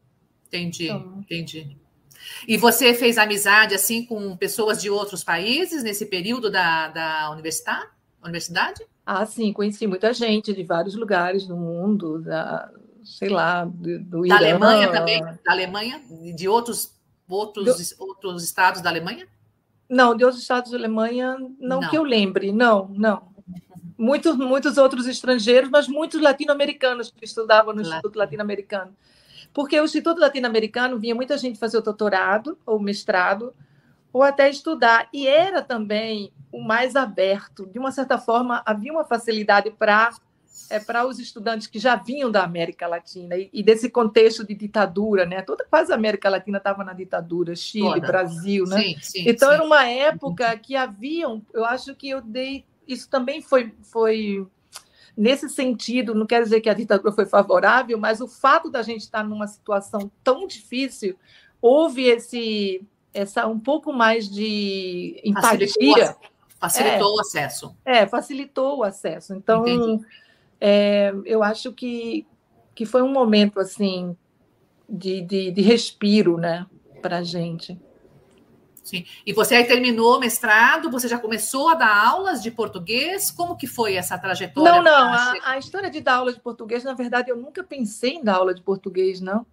Entendi, 0.49 0.85
então... 0.85 1.19
entendi. 1.19 1.79
E 2.47 2.57
você 2.57 2.95
fez 2.95 3.19
amizade 3.19 3.75
assim 3.75 4.05
com 4.05 4.37
pessoas 4.37 4.81
de 4.81 4.91
outros 4.91 5.23
países 5.25 5.83
nesse 5.83 6.07
período 6.07 6.51
da, 6.51 6.89
da 6.89 7.31
universidade? 7.31 7.89
universidade? 8.23 8.85
Ah, 9.05 9.25
sim, 9.25 9.53
conheci 9.53 9.87
muita 9.87 10.13
gente 10.13 10.53
de 10.53 10.63
vários 10.63 10.95
lugares 10.95 11.47
do 11.47 11.57
mundo, 11.57 12.21
da, 12.21 12.71
sei 13.05 13.29
lá, 13.29 13.65
do, 13.65 13.99
do 13.99 14.29
Da 14.29 14.37
Alemanha 14.37 14.91
também? 14.91 15.23
Da 15.23 15.53
Alemanha? 15.53 16.01
De 16.37 16.49
outros, 16.49 16.95
outros, 17.29 17.91
do... 17.91 18.05
outros 18.05 18.45
estados 18.45 18.81
da 18.83 18.91
Alemanha? 18.91 19.27
Não, 19.89 20.15
de 20.15 20.25
outros 20.25 20.43
estados 20.43 20.71
da 20.71 20.79
Alemanha, 20.79 21.37
não, 21.59 21.81
não. 21.81 21.91
que 21.91 21.97
eu 21.97 22.05
lembre, 22.05 22.53
não, 22.53 22.89
não. 22.93 23.31
Muitos, 23.99 24.37
muitos 24.37 24.79
outros 24.79 25.07
estrangeiros, 25.07 25.69
mas 25.69 25.89
muitos 25.89 26.21
latino-americanos 26.23 27.11
que 27.11 27.25
estudavam 27.25 27.75
no 27.75 27.83
Instituto 27.83 28.17
Latino-Americano. 28.17 28.97
Porque 29.53 29.79
o 29.81 29.85
Instituto 29.85 30.21
Latino-Americano 30.21 30.99
vinha 30.99 31.15
muita 31.15 31.37
gente 31.37 31.59
fazer 31.59 31.79
o 31.79 31.83
doutorado 31.83 32.59
ou 32.65 32.79
mestrado, 32.79 33.53
ou 34.13 34.23
até 34.23 34.49
estudar. 34.49 35.09
E 35.13 35.27
era 35.27 35.63
também 35.63 36.33
o 36.53 36.63
mais 36.63 36.97
aberto. 36.97 37.67
De 37.67 37.79
uma 37.79 37.93
certa 37.93 38.19
forma, 38.19 38.63
havia 38.65 38.93
uma 38.93 39.05
facilidade 39.05 39.71
para 39.71 40.13
é, 40.69 40.79
para 40.79 41.07
os 41.07 41.19
estudantes 41.19 41.67
que 41.67 41.79
já 41.79 41.97
vinham 41.97 42.31
da 42.31 42.45
América 42.45 42.87
Latina 42.87 43.37
e, 43.37 43.51
e 43.53 43.63
desse 43.63 43.91
contexto 43.91 44.47
de 44.47 44.55
ditadura, 44.55 45.27
né? 45.27 45.43
Toda 45.43 45.65
quase 45.65 45.93
a 45.93 45.97
América 45.97 46.29
Latina 46.29 46.59
estava 46.59 46.85
na 46.85 46.93
ditadura, 46.93 47.57
Chile, 47.57 47.95
Toda. 47.95 48.07
Brasil, 48.07 48.65
né? 48.67 48.81
Sim, 48.81 48.97
sim, 49.01 49.25
então 49.27 49.49
sim. 49.49 49.55
era 49.55 49.65
uma 49.65 49.85
época 49.85 50.57
que 50.59 50.77
haviam, 50.77 51.43
eu 51.53 51.65
acho 51.65 51.95
que 51.95 52.09
eu 52.09 52.21
dei, 52.21 52.65
isso 52.87 53.09
também 53.09 53.43
foi 53.43 53.73
foi 53.83 54.47
nesse 55.17 55.49
sentido, 55.49 56.15
não 56.15 56.27
quer 56.27 56.43
dizer 56.43 56.61
que 56.61 56.69
a 56.69 56.75
ditadura 56.75 57.13
foi 57.13 57.27
favorável, 57.27 57.99
mas 57.99 58.21
o 58.21 58.29
fato 58.29 58.71
da 58.71 58.83
gente 58.83 59.03
estar 59.03 59.25
numa 59.25 59.47
situação 59.47 60.11
tão 60.23 60.47
difícil, 60.47 61.17
houve 61.61 62.05
esse 62.05 62.83
essa 63.13 63.47
um 63.47 63.59
pouco 63.59 63.93
mais 63.93 64.29
de 64.29 65.21
empatia. 65.25 65.67
Facilitou, 65.67 66.17
facilitou 66.61 67.09
é, 67.09 67.17
o 67.17 67.21
acesso. 67.21 67.77
É, 67.85 68.07
facilitou 68.07 68.79
o 68.79 68.85
acesso. 68.85 69.35
Então, 69.35 69.65
é, 70.61 71.13
eu 71.25 71.43
acho 71.43 71.73
que, 71.73 72.27
que 72.75 72.87
foi 72.87 73.03
um 73.03 73.13
momento 73.13 73.59
assim 73.59 74.17
de, 74.89 75.23
de, 75.23 75.51
de 75.51 75.63
respiro, 75.63 76.37
né, 76.37 76.67
para 77.03 77.19
a 77.19 77.23
gente. 77.23 77.79
Sim. 78.83 79.05
E 79.25 79.33
você 79.33 79.55
aí 79.55 79.65
terminou 79.65 80.17
o 80.17 80.21
mestrado, 80.21 80.91
você 80.91 81.07
já 81.07 81.19
começou 81.19 81.69
a 81.69 81.75
dar 81.75 82.07
aulas 82.07 82.43
de 82.43 82.51
português? 82.51 83.31
Como 83.31 83.57
que 83.57 83.67
foi 83.67 83.95
essa 83.95 84.19
trajetória? 84.19 84.73
Não, 84.73 84.83
não. 84.83 85.13
A, 85.13 85.35
a, 85.45 85.59
história 85.59 85.91
de 85.91 86.01
dar 86.01 86.17
aula 86.17 86.33
de 86.33 86.41
português, 86.41 86.83
na 86.83 86.95
verdade, 86.95 87.31
eu 87.31 87.37
nunca 87.37 87.63
pensei 87.63 88.15
em 88.15 88.25
dar 88.25 88.37
aula 88.37 88.55
de 88.55 88.63
português, 88.63 89.21
não. 89.21 89.47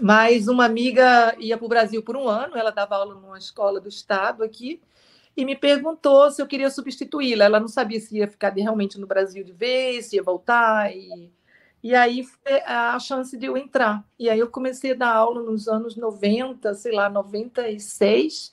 Mas 0.00 0.48
uma 0.48 0.64
amiga 0.64 1.34
ia 1.38 1.56
para 1.56 1.66
o 1.66 1.68
Brasil 1.68 2.02
por 2.02 2.16
um 2.16 2.28
ano, 2.28 2.56
ela 2.56 2.70
dava 2.70 2.96
aula 2.96 3.14
numa 3.14 3.38
escola 3.38 3.80
do 3.80 3.88
estado 3.88 4.44
aqui, 4.44 4.80
e 5.36 5.44
me 5.44 5.56
perguntou 5.56 6.30
se 6.30 6.40
eu 6.40 6.46
queria 6.46 6.70
substituí-la. 6.70 7.44
Ela 7.44 7.60
não 7.60 7.68
sabia 7.68 8.00
se 8.00 8.16
ia 8.16 8.28
ficar 8.28 8.52
realmente 8.54 8.98
no 8.98 9.06
Brasil 9.06 9.44
de 9.44 9.52
vez, 9.52 10.06
se 10.06 10.16
ia 10.16 10.22
voltar, 10.22 10.94
e 10.94 11.30
e 11.82 11.94
aí 11.94 12.24
foi 12.24 12.60
a 12.66 12.98
chance 12.98 13.36
de 13.36 13.46
eu 13.46 13.56
entrar. 13.56 14.04
E 14.18 14.28
aí 14.28 14.38
eu 14.38 14.48
comecei 14.48 14.92
a 14.92 14.96
dar 14.96 15.14
aula 15.14 15.42
nos 15.42 15.68
anos 15.68 15.96
90, 15.96 16.74
sei 16.74 16.92
lá, 16.92 17.08
96, 17.08 18.52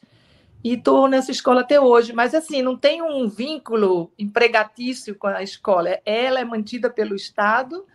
e 0.64 0.74
estou 0.74 1.08
nessa 1.08 1.32
escola 1.32 1.62
até 1.62 1.80
hoje. 1.80 2.14
Mas 2.14 2.34
assim, 2.36 2.62
não 2.62 2.78
tem 2.78 3.02
um 3.02 3.28
vínculo 3.28 4.12
empregatício 4.18 5.16
com 5.16 5.28
a 5.28 5.42
escola. 5.42 6.00
Ela 6.06 6.40
é 6.40 6.46
mantida 6.46 6.90
pelo 6.90 7.16
Estado, 7.16 7.86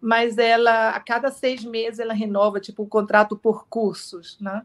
mas 0.00 0.38
ela 0.38 0.90
a 0.90 1.00
cada 1.00 1.30
seis 1.30 1.64
meses 1.64 2.00
ela 2.00 2.14
renova 2.14 2.58
tipo 2.58 2.82
o 2.82 2.88
contrato 2.88 3.36
por 3.36 3.66
cursos, 3.68 4.38
né? 4.40 4.62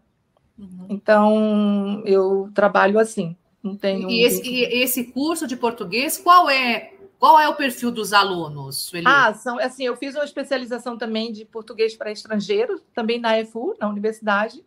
Uhum. 0.57 0.87
Então 0.89 2.01
eu 2.05 2.49
trabalho 2.53 2.97
assim. 2.97 3.35
Não 3.61 3.75
tenho. 3.75 4.09
E, 4.09 4.23
um 4.23 4.27
esse, 4.27 4.47
e 4.47 4.83
esse 4.83 5.05
curso 5.05 5.47
de 5.47 5.55
português, 5.55 6.17
qual 6.17 6.49
é 6.49 6.93
qual 7.25 7.39
é 7.39 7.49
o 7.49 7.55
perfil 7.55 7.89
dos 7.89 8.13
alunos, 8.13 8.75
Sueli? 8.75 9.07
Ah, 9.07 9.33
são, 9.33 9.57
assim, 9.57 9.83
eu 9.83 9.97
fiz 9.97 10.13
uma 10.13 10.23
especialização 10.23 10.95
também 10.95 11.31
de 11.31 11.43
português 11.43 11.95
para 11.95 12.11
estrangeiros, 12.11 12.79
também 12.93 13.19
na 13.19 13.39
EFU, 13.39 13.75
na 13.79 13.89
universidade, 13.89 14.63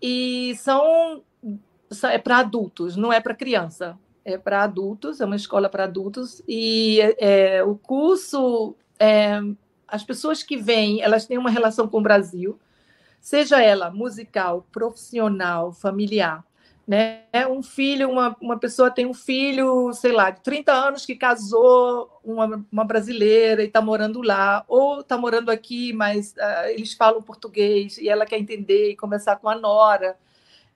e 0.00 0.56
são 0.56 1.22
é 2.04 2.16
para 2.16 2.38
adultos, 2.38 2.96
não 2.96 3.12
é 3.12 3.20
para 3.20 3.34
criança. 3.34 3.98
é 4.24 4.38
para 4.38 4.62
adultos, 4.62 5.20
é 5.20 5.26
uma 5.26 5.36
escola 5.36 5.68
para 5.68 5.84
adultos, 5.84 6.42
e 6.48 6.98
é, 7.18 7.62
o 7.62 7.74
curso, 7.74 8.74
é, 8.98 9.38
as 9.86 10.02
pessoas 10.02 10.42
que 10.42 10.56
vêm, 10.56 11.02
elas 11.02 11.26
têm 11.26 11.36
uma 11.36 11.50
relação 11.50 11.86
com 11.86 11.98
o 11.98 12.02
Brasil, 12.02 12.58
seja 13.20 13.60
ela 13.60 13.90
musical, 13.90 14.66
profissional, 14.72 15.74
familiar. 15.74 16.42
Né? 16.86 17.22
Um 17.48 17.62
filho, 17.62 18.10
uma, 18.10 18.36
uma 18.40 18.58
pessoa 18.58 18.90
tem 18.90 19.06
um 19.06 19.14
filho, 19.14 19.92
sei 19.92 20.12
lá, 20.12 20.30
de 20.30 20.40
30 20.40 20.72
anos 20.72 21.06
que 21.06 21.14
casou 21.14 22.20
uma, 22.24 22.64
uma 22.70 22.84
brasileira 22.84 23.62
e 23.62 23.66
está 23.66 23.80
morando 23.80 24.20
lá, 24.20 24.64
ou 24.66 25.00
está 25.00 25.16
morando 25.16 25.50
aqui, 25.50 25.92
mas 25.92 26.32
uh, 26.32 26.68
eles 26.70 26.92
falam 26.92 27.22
português 27.22 27.98
e 27.98 28.08
ela 28.08 28.26
quer 28.26 28.38
entender 28.38 28.90
e 28.90 28.96
conversar 28.96 29.36
com 29.36 29.48
a 29.48 29.54
nora. 29.54 30.16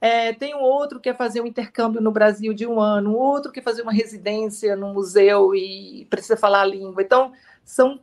É, 0.01 0.33
tem 0.33 0.55
um 0.55 0.61
outro 0.61 1.01
que 1.01 1.11
quer 1.11 1.16
fazer 1.16 1.40
um 1.40 1.47
intercâmbio 1.47 2.01
no 2.01 2.12
Brasil 2.12 2.53
de 2.53 2.66
um 2.66 2.81
ano, 2.81 3.11
um 3.11 3.16
outro 3.16 3.51
que 3.51 3.61
quer 3.61 3.64
fazer 3.64 3.83
uma 3.83 3.92
residência 3.92 4.77
no 4.77 4.92
museu 4.92 5.55
e 5.55 6.07
precisa 6.11 6.37
falar 6.37 6.62
a 6.62 6.66
língua. 6.66 7.03
Então, 7.03 7.33
são 7.64 7.99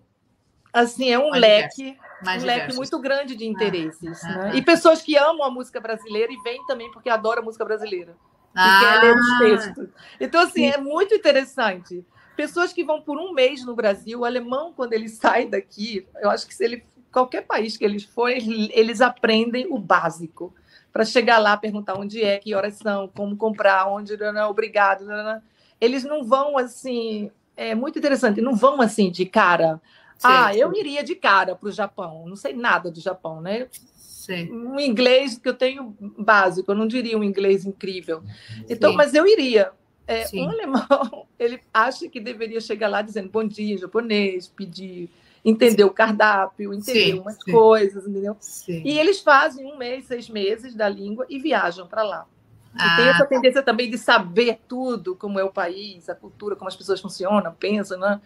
assim, 0.73 1.11
é 1.11 1.19
um 1.19 1.29
mais 1.29 1.41
leque, 1.41 1.97
um 2.25 2.45
leque 2.45 2.75
muito 2.75 2.99
grande 2.99 3.35
de 3.35 3.43
ah, 3.43 3.47
interesses. 3.47 4.23
Ah, 4.23 4.27
né? 4.27 4.51
ah, 4.53 4.55
e 4.55 4.61
pessoas 4.61 5.01
que 5.01 5.17
amam 5.17 5.43
a 5.43 5.49
música 5.51 5.79
brasileira 5.79 6.31
e 6.31 6.37
vêm 6.43 6.65
também 6.65 6.91
porque 6.91 7.09
adoram 7.09 7.41
a 7.41 7.45
música 7.45 7.65
brasileira. 7.65 8.15
Ah, 8.55 8.77
e 8.77 8.79
querem 8.79 9.09
ler 9.09 9.19
os 9.19 9.37
textos. 9.39 9.89
Então, 10.19 10.41
assim, 10.41 10.53
sim. 10.53 10.69
é 10.69 10.77
muito 10.77 11.13
interessante. 11.13 12.05
Pessoas 12.35 12.73
que 12.73 12.83
vão 12.83 13.01
por 13.01 13.17
um 13.17 13.33
mês 13.33 13.65
no 13.65 13.75
Brasil, 13.75 14.19
o 14.19 14.25
alemão, 14.25 14.73
quando 14.73 14.93
ele 14.93 15.07
sai 15.09 15.45
daqui, 15.45 16.07
eu 16.21 16.29
acho 16.29 16.47
que 16.47 16.53
se 16.53 16.63
ele 16.63 16.85
qualquer 17.11 17.43
país 17.43 17.77
que 17.77 17.85
eles 17.85 18.03
for, 18.03 18.29
eles 18.29 18.99
aprendem 18.99 19.67
o 19.69 19.77
básico 19.77 20.53
para 20.91 21.05
chegar 21.05 21.37
lá, 21.37 21.55
perguntar 21.55 21.97
onde 21.97 22.23
é, 22.23 22.39
que 22.39 22.55
horas 22.55 22.75
são, 22.75 23.07
como 23.07 23.37
comprar, 23.37 23.87
onde, 23.87 24.17
não, 24.17 24.33
não, 24.33 24.49
obrigado. 24.49 25.05
Não. 25.05 25.41
Eles 25.79 26.03
não 26.03 26.23
vão 26.23 26.57
assim, 26.57 27.31
é 27.55 27.75
muito 27.75 27.99
interessante, 27.99 28.41
não 28.41 28.55
vão 28.55 28.81
assim 28.81 29.11
de 29.11 29.25
cara. 29.25 29.79
Sim, 30.17 30.27
ah, 30.27 30.53
sim. 30.53 30.59
eu 30.59 30.73
iria 30.73 31.03
de 31.03 31.15
cara 31.15 31.55
para 31.55 31.69
o 31.69 31.71
Japão, 31.71 32.25
não 32.27 32.35
sei 32.35 32.53
nada 32.53 32.89
do 32.89 32.99
Japão, 32.99 33.41
né? 33.41 33.67
Sim. 33.71 34.51
Um 34.51 34.79
inglês 34.79 35.37
que 35.37 35.49
eu 35.49 35.53
tenho 35.53 35.95
básico, 36.17 36.71
eu 36.71 36.75
não 36.75 36.87
diria 36.87 37.17
um 37.17 37.23
inglês 37.23 37.65
incrível. 37.65 38.23
Então, 38.69 38.93
mas 38.93 39.13
eu 39.13 39.27
iria. 39.27 39.71
É, 40.05 40.25
um 40.33 40.49
alemão, 40.49 41.27
ele 41.39 41.61
acha 41.73 42.09
que 42.09 42.19
deveria 42.19 42.59
chegar 42.59 42.89
lá 42.89 43.01
dizendo 43.01 43.29
bom 43.29 43.43
dia, 43.45 43.77
japonês, 43.77 44.47
pedir 44.47 45.09
entender 45.45 45.83
sim. 45.83 45.89
o 45.89 45.91
cardápio, 45.91 46.73
entender 46.73 47.13
sim, 47.13 47.19
umas 47.19 47.35
sim. 47.35 47.51
coisas, 47.51 48.07
entendeu? 48.07 48.37
E 48.67 48.97
eles 48.97 49.19
fazem 49.19 49.65
um 49.65 49.77
mês, 49.77 50.05
seis 50.05 50.29
meses 50.29 50.73
da 50.73 50.87
língua 50.87 51.25
e 51.29 51.39
viajam 51.39 51.87
para 51.87 52.03
lá. 52.03 52.25
Ah, 52.75 52.93
e 52.93 52.95
tem 52.97 53.09
essa 53.09 53.19
tá. 53.19 53.25
tendência 53.25 53.63
também 53.63 53.89
de 53.89 53.97
saber 53.97 54.59
tudo, 54.67 55.15
como 55.15 55.39
é 55.39 55.43
o 55.43 55.51
país, 55.51 56.09
a 56.09 56.15
cultura, 56.15 56.55
como 56.55 56.67
as 56.67 56.75
pessoas 56.75 56.99
funcionam, 56.99 57.53
pensam, 57.53 57.99
né? 57.99 58.19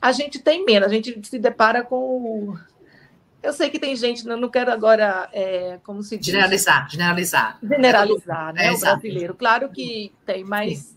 A 0.00 0.12
gente 0.12 0.38
tem 0.38 0.64
menos, 0.64 0.88
a 0.88 0.92
gente 0.92 1.26
se 1.26 1.38
depara 1.38 1.82
com. 1.82 2.56
Eu 3.42 3.52
sei 3.52 3.70
que 3.70 3.78
tem 3.78 3.94
gente, 3.94 4.26
não 4.26 4.48
quero 4.48 4.72
agora, 4.72 5.28
é, 5.32 5.78
como 5.84 6.02
se 6.02 6.16
diz? 6.16 6.26
Generalizar, 6.26 6.90
generalizar. 6.90 7.58
Generalizar, 7.62 8.52
né? 8.52 8.66
É, 8.66 8.72
o 8.72 8.78
brasileiro. 8.78 9.34
Claro 9.34 9.68
que 9.68 10.12
tem, 10.26 10.44
mas 10.44 10.96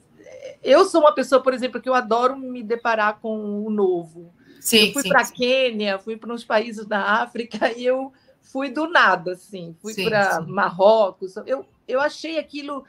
eu 0.64 0.86
sou 0.86 1.02
uma 1.02 1.14
pessoa, 1.14 1.42
por 1.42 1.54
exemplo, 1.54 1.82
que 1.82 1.90
eu 1.90 1.94
adoro 1.94 2.36
me 2.38 2.64
deparar 2.64 3.20
com 3.20 3.66
o 3.66 3.70
novo. 3.70 4.34
Sim, 4.60 4.88
eu 4.88 4.94
fui 4.94 5.04
para 5.08 5.26
Quênia, 5.26 5.98
fui 5.98 6.16
para 6.16 6.32
uns 6.32 6.44
países 6.44 6.86
da 6.86 7.02
África 7.22 7.72
e 7.76 7.86
eu 7.86 8.14
fui 8.42 8.70
do 8.70 8.88
nada, 8.88 9.34
assim. 9.34 9.76
Fui 9.82 9.94
para 10.04 10.42
Marrocos. 10.42 11.36
Eu, 11.46 11.66
eu 11.92 12.02
achei 12.02 12.38
aquilo, 12.38 12.84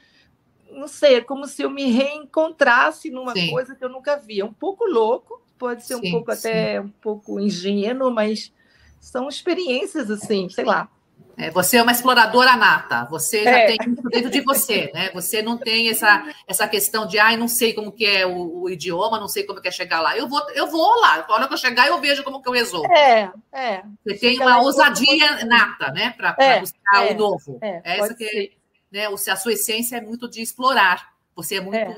não 0.70 0.88
sei, 0.88 1.16
é 1.16 1.20
como 1.20 1.46
se 1.46 1.62
eu 1.62 1.70
me 1.70 1.90
reencontrasse 1.90 3.10
numa 3.10 3.32
sim. 3.32 3.50
coisa 3.50 3.74
que 3.74 3.84
eu 3.84 3.88
nunca 3.88 4.16
via. 4.16 4.44
Um 4.44 4.52
pouco 4.52 4.84
louco, 4.84 5.42
pode 5.58 5.84
ser 5.84 5.96
um 5.96 6.10
pouco 6.10 6.30
até 6.30 6.80
um 6.80 6.88
pouco 6.88 7.38
ingênuo, 7.38 8.10
mas 8.10 8.52
são 9.00 9.28
experiências 9.28 10.10
assim, 10.10 10.48
sei 10.48 10.64
lá. 10.64 10.88
É, 11.36 11.50
você 11.50 11.78
é 11.78 11.82
uma 11.82 11.92
exploradora 11.92 12.56
nata, 12.56 13.06
você 13.10 13.42
já 13.44 13.58
é. 13.58 13.66
tem 13.66 13.76
isso 13.80 14.02
dentro 14.10 14.30
de 14.30 14.40
você, 14.42 14.90
né? 14.92 15.10
Você 15.14 15.40
não 15.40 15.56
tem 15.56 15.88
essa, 15.88 16.24
essa 16.46 16.68
questão 16.68 17.06
de, 17.06 17.18
ai, 17.18 17.36
não 17.36 17.48
sei 17.48 17.72
como 17.72 17.90
que 17.90 18.04
é 18.04 18.26
o, 18.26 18.62
o, 18.62 18.70
idioma, 18.70 19.18
não 19.18 19.28
sei 19.28 19.44
como 19.44 19.60
que 19.60 19.68
é 19.68 19.70
chegar 19.70 20.00
lá. 20.00 20.16
Eu 20.16 20.28
vou, 20.28 20.40
eu 20.50 20.70
vou 20.70 21.00
lá, 21.00 21.24
a 21.26 21.32
hora 21.32 21.48
que 21.48 21.54
eu 21.54 21.58
chegar 21.58 21.88
eu 21.88 22.00
vejo 22.00 22.22
como 22.22 22.42
que 22.42 22.48
eu 22.48 22.52
resolvo. 22.52 22.92
É, 22.92 23.32
é. 23.52 23.82
Você 24.04 24.18
tem 24.18 24.40
uma 24.40 24.60
ousadia 24.60 25.44
nata, 25.46 25.90
né? 25.90 26.14
Para 26.16 26.36
é, 26.38 26.60
buscar 26.60 27.06
é, 27.06 27.12
o 27.12 27.16
novo. 27.16 27.58
É, 27.62 27.80
é 27.84 27.98
essa 27.98 28.14
que 28.14 28.52
né? 28.92 29.06
A 29.06 29.36
sua 29.36 29.54
essência 29.54 29.96
é 29.96 30.00
muito 30.00 30.28
de 30.28 30.42
explorar. 30.42 31.12
Você 31.34 31.56
é 31.56 31.60
muito 31.60 31.76
é. 31.76 31.96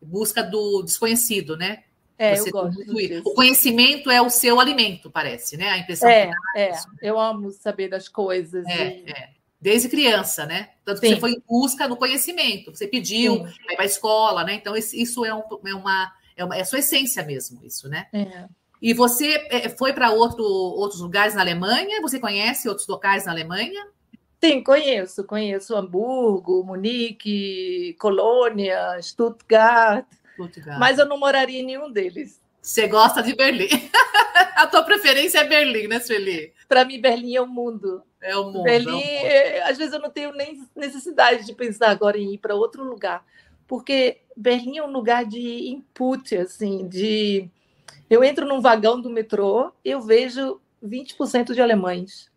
busca 0.00 0.42
do 0.42 0.82
desconhecido, 0.82 1.56
né? 1.56 1.84
É, 2.18 2.36
Você 2.36 2.48
eu 2.48 2.52
gosto 2.52 2.84
disso. 2.84 3.22
O 3.24 3.34
conhecimento 3.34 4.10
é 4.10 4.22
o 4.22 4.30
seu 4.30 4.60
alimento, 4.60 5.10
parece, 5.10 5.56
né? 5.56 5.70
A 5.70 5.78
impressão 5.78 6.08
é, 6.08 6.30
é. 6.56 6.72
Eu 7.00 7.18
amo 7.18 7.50
saber 7.50 7.88
das 7.88 8.08
coisas. 8.08 8.64
É, 8.66 8.88
e... 8.88 9.10
é. 9.10 9.30
Desde 9.60 9.88
criança, 9.88 10.44
né? 10.44 10.70
Tanto 10.84 11.00
que 11.00 11.06
Sim. 11.06 11.14
você 11.14 11.20
foi 11.20 11.32
em 11.32 11.42
busca 11.48 11.88
do 11.88 11.96
conhecimento, 11.96 12.74
você 12.74 12.88
pediu, 12.88 13.34
Sim. 13.36 13.54
vai 13.66 13.76
para 13.76 13.84
a 13.84 13.86
escola, 13.86 14.44
né? 14.44 14.54
Então, 14.54 14.74
isso 14.76 15.24
é, 15.24 15.32
um, 15.32 15.40
é, 15.40 15.74
uma, 15.74 16.12
é 16.36 16.44
uma 16.44 16.56
é 16.56 16.62
a 16.62 16.64
sua 16.64 16.80
essência 16.80 17.22
mesmo, 17.22 17.64
isso, 17.64 17.88
né? 17.88 18.08
É. 18.12 18.46
E 18.80 18.92
você 18.92 19.46
é, 19.48 19.68
foi 19.68 19.92
para 19.92 20.10
outro, 20.10 20.42
outros 20.42 21.00
lugares 21.00 21.36
na 21.36 21.40
Alemanha? 21.40 22.02
Você 22.02 22.18
conhece 22.18 22.68
outros 22.68 22.88
locais 22.88 23.24
na 23.24 23.30
Alemanha? 23.30 23.86
Sim, 24.42 24.62
conheço. 24.62 25.24
Conheço 25.24 25.76
Hamburgo, 25.76 26.64
Munique, 26.64 27.94
Colônia, 28.00 29.00
Stuttgart. 29.00 30.04
Mas 30.78 30.98
eu 30.98 31.06
não 31.06 31.18
moraria 31.18 31.60
em 31.60 31.64
nenhum 31.64 31.90
deles. 31.92 32.40
Você 32.60 32.88
gosta 32.88 33.22
de 33.22 33.36
Berlim. 33.36 33.68
a 34.56 34.66
tua 34.66 34.82
preferência 34.82 35.38
é 35.38 35.44
Berlim, 35.44 35.86
né, 35.86 36.00
Sueli? 36.00 36.52
Para 36.68 36.84
mim, 36.84 37.00
Berlim 37.00 37.36
é 37.36 37.40
o 37.40 37.46
mundo. 37.46 38.02
É 38.20 38.36
o 38.36 38.44
mundo. 38.44 38.64
Berlim, 38.64 39.00
é 39.00 39.50
o 39.50 39.54
mundo. 39.54 39.70
às 39.70 39.78
vezes 39.78 39.92
eu 39.92 40.00
não 40.00 40.10
tenho 40.10 40.32
nem 40.32 40.66
necessidade 40.74 41.46
de 41.46 41.54
pensar 41.54 41.90
agora 41.90 42.18
em 42.18 42.34
ir 42.34 42.38
para 42.38 42.54
outro 42.54 42.82
lugar, 42.82 43.24
porque 43.66 44.18
Berlim 44.36 44.78
é 44.78 44.84
um 44.84 44.90
lugar 44.90 45.24
de 45.24 45.68
input, 45.68 46.36
assim, 46.36 46.88
de 46.88 47.48
eu 48.08 48.22
entro 48.22 48.46
num 48.46 48.60
vagão 48.60 49.00
do 49.00 49.10
metrô, 49.10 49.72
eu 49.84 50.00
vejo 50.00 50.60
20% 50.84 51.52
de 51.54 51.60
alemães. 51.60 52.31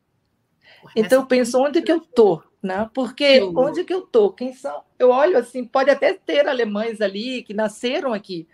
Então 0.95 1.21
eu 1.21 1.27
penso 1.27 1.59
onde 1.59 1.81
que 1.81 1.91
eu 1.91 1.99
tô, 1.99 2.41
né? 2.61 2.89
Porque 2.93 3.41
onde 3.55 3.83
que 3.83 3.93
eu 3.93 4.01
tô? 4.01 4.31
Quem 4.31 4.53
são? 4.53 4.83
Eu 4.97 5.09
olho 5.09 5.37
assim, 5.37 5.63
pode 5.63 5.89
até 5.89 6.13
ter 6.13 6.47
alemães 6.47 7.01
ali 7.01 7.43
que 7.43 7.53
nasceram 7.53 8.13
aqui, 8.13 8.47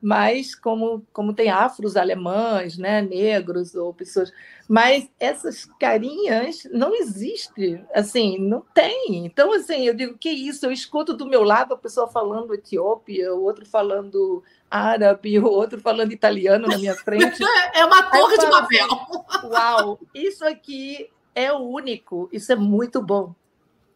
mas 0.00 0.54
como 0.54 1.06
como 1.12 1.34
tem 1.34 1.50
afros 1.50 1.96
alemães, 1.96 2.78
né, 2.78 3.02
negros 3.02 3.74
ou 3.74 3.92
pessoas, 3.92 4.32
mas 4.68 5.10
essas 5.20 5.66
carinhas 5.78 6.66
não 6.72 6.94
existem, 6.94 7.84
assim, 7.94 8.38
não 8.38 8.64
tem. 8.72 9.26
Então 9.26 9.52
assim, 9.52 9.86
eu 9.86 9.94
digo 9.94 10.16
que 10.16 10.30
isso, 10.30 10.64
eu 10.64 10.72
escuto 10.72 11.12
do 11.12 11.26
meu 11.26 11.42
lado 11.42 11.74
a 11.74 11.78
pessoa 11.78 12.08
falando 12.08 12.54
Etiópia, 12.54 13.34
o 13.34 13.42
outro 13.42 13.66
falando 13.66 14.42
árabe, 14.70 15.38
o 15.38 15.46
outro 15.46 15.80
falando 15.80 16.12
italiano 16.12 16.66
na 16.66 16.78
minha 16.78 16.94
frente. 16.94 17.40
É 17.74 17.84
uma 17.84 18.02
torre 18.10 18.36
de 18.36 18.50
papel. 18.50 18.88
Uau, 19.44 20.00
isso 20.14 20.44
aqui 20.44 21.08
é 21.34 21.52
o 21.52 21.58
único, 21.58 22.28
isso 22.32 22.52
é 22.52 22.56
muito 22.56 23.02
bom. 23.02 23.34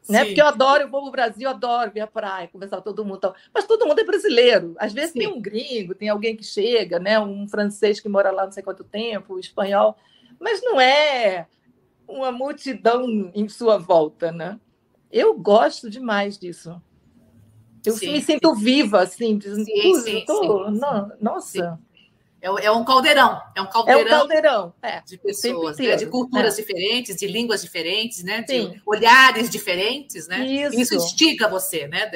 Né? 0.09 0.25
Porque 0.25 0.41
eu 0.41 0.47
adoro, 0.47 0.83
eu 0.83 0.91
vou 0.91 1.01
para 1.01 1.09
o 1.09 1.13
Brasil, 1.13 1.49
adoro 1.49 1.91
ver 1.91 2.01
a 2.01 2.07
praia, 2.07 2.49
conversar 2.49 2.77
com 2.77 2.83
todo 2.83 3.05
mundo. 3.05 3.21
Tal. 3.21 3.35
Mas 3.55 3.67
todo 3.67 3.87
mundo 3.87 3.99
é 3.99 4.05
brasileiro. 4.05 4.75
Às 4.79 4.93
vezes 4.93 5.13
Sim. 5.13 5.21
tem 5.21 5.29
um 5.29 5.41
gringo, 5.41 5.95
tem 5.95 6.11
alguém 6.11 6.37
que 6.37 6.45
chega, 6.45 6.99
né? 6.99 7.19
um 7.19 7.49
francês 7.49 8.01
que 8.01 8.09
mora 8.09 8.31
lá 8.31 8.45
não 8.45 8.53
sei 8.53 8.63
quanto 8.63 8.85
tempo, 8.85 9.35
um 9.35 9.39
espanhol. 9.39 9.97
Mas 10.39 10.61
não 10.63 10.79
é 10.79 11.47
uma 12.07 12.31
multidão 12.31 13.31
em 13.35 13.49
sua 13.49 13.79
volta, 13.79 14.31
né? 14.31 14.61
Eu 15.11 15.39
gosto 15.39 15.89
demais 15.89 16.39
disso. 16.39 16.81
Eu 17.85 17.93
sim, 17.93 18.13
me 18.13 18.21
sinto 18.21 18.55
viva, 18.55 19.03
assim, 19.03 19.39
dizendo, 19.39 19.65
sim, 19.65 19.95
sim, 20.01 20.25
tô... 20.27 20.71
nossa. 21.21 21.79
É, 22.45 22.67
é, 22.67 22.71
um 22.71 22.85
caldeirão, 22.85 23.41
é 23.55 23.63
um 23.63 23.67
caldeirão, 23.67 24.01
é 24.01 24.05
um 24.05 24.19
caldeirão 24.19 24.75
é, 24.83 25.01
de 25.01 25.17
pessoas, 25.17 25.79
né? 25.79 25.97
de 25.97 26.05
culturas 26.05 26.59
é. 26.59 26.61
diferentes, 26.61 27.17
de 27.17 27.27
línguas 27.27 27.63
diferentes, 27.63 28.23
né? 28.23 28.43
de 28.43 28.65
Sim. 28.65 28.81
olhares 28.85 29.49
diferentes, 29.49 30.29
né? 30.29 30.45
Isso. 30.45 30.79
Isso 30.79 30.95
instiga 30.95 31.49
você, 31.49 31.89
né? 31.89 32.11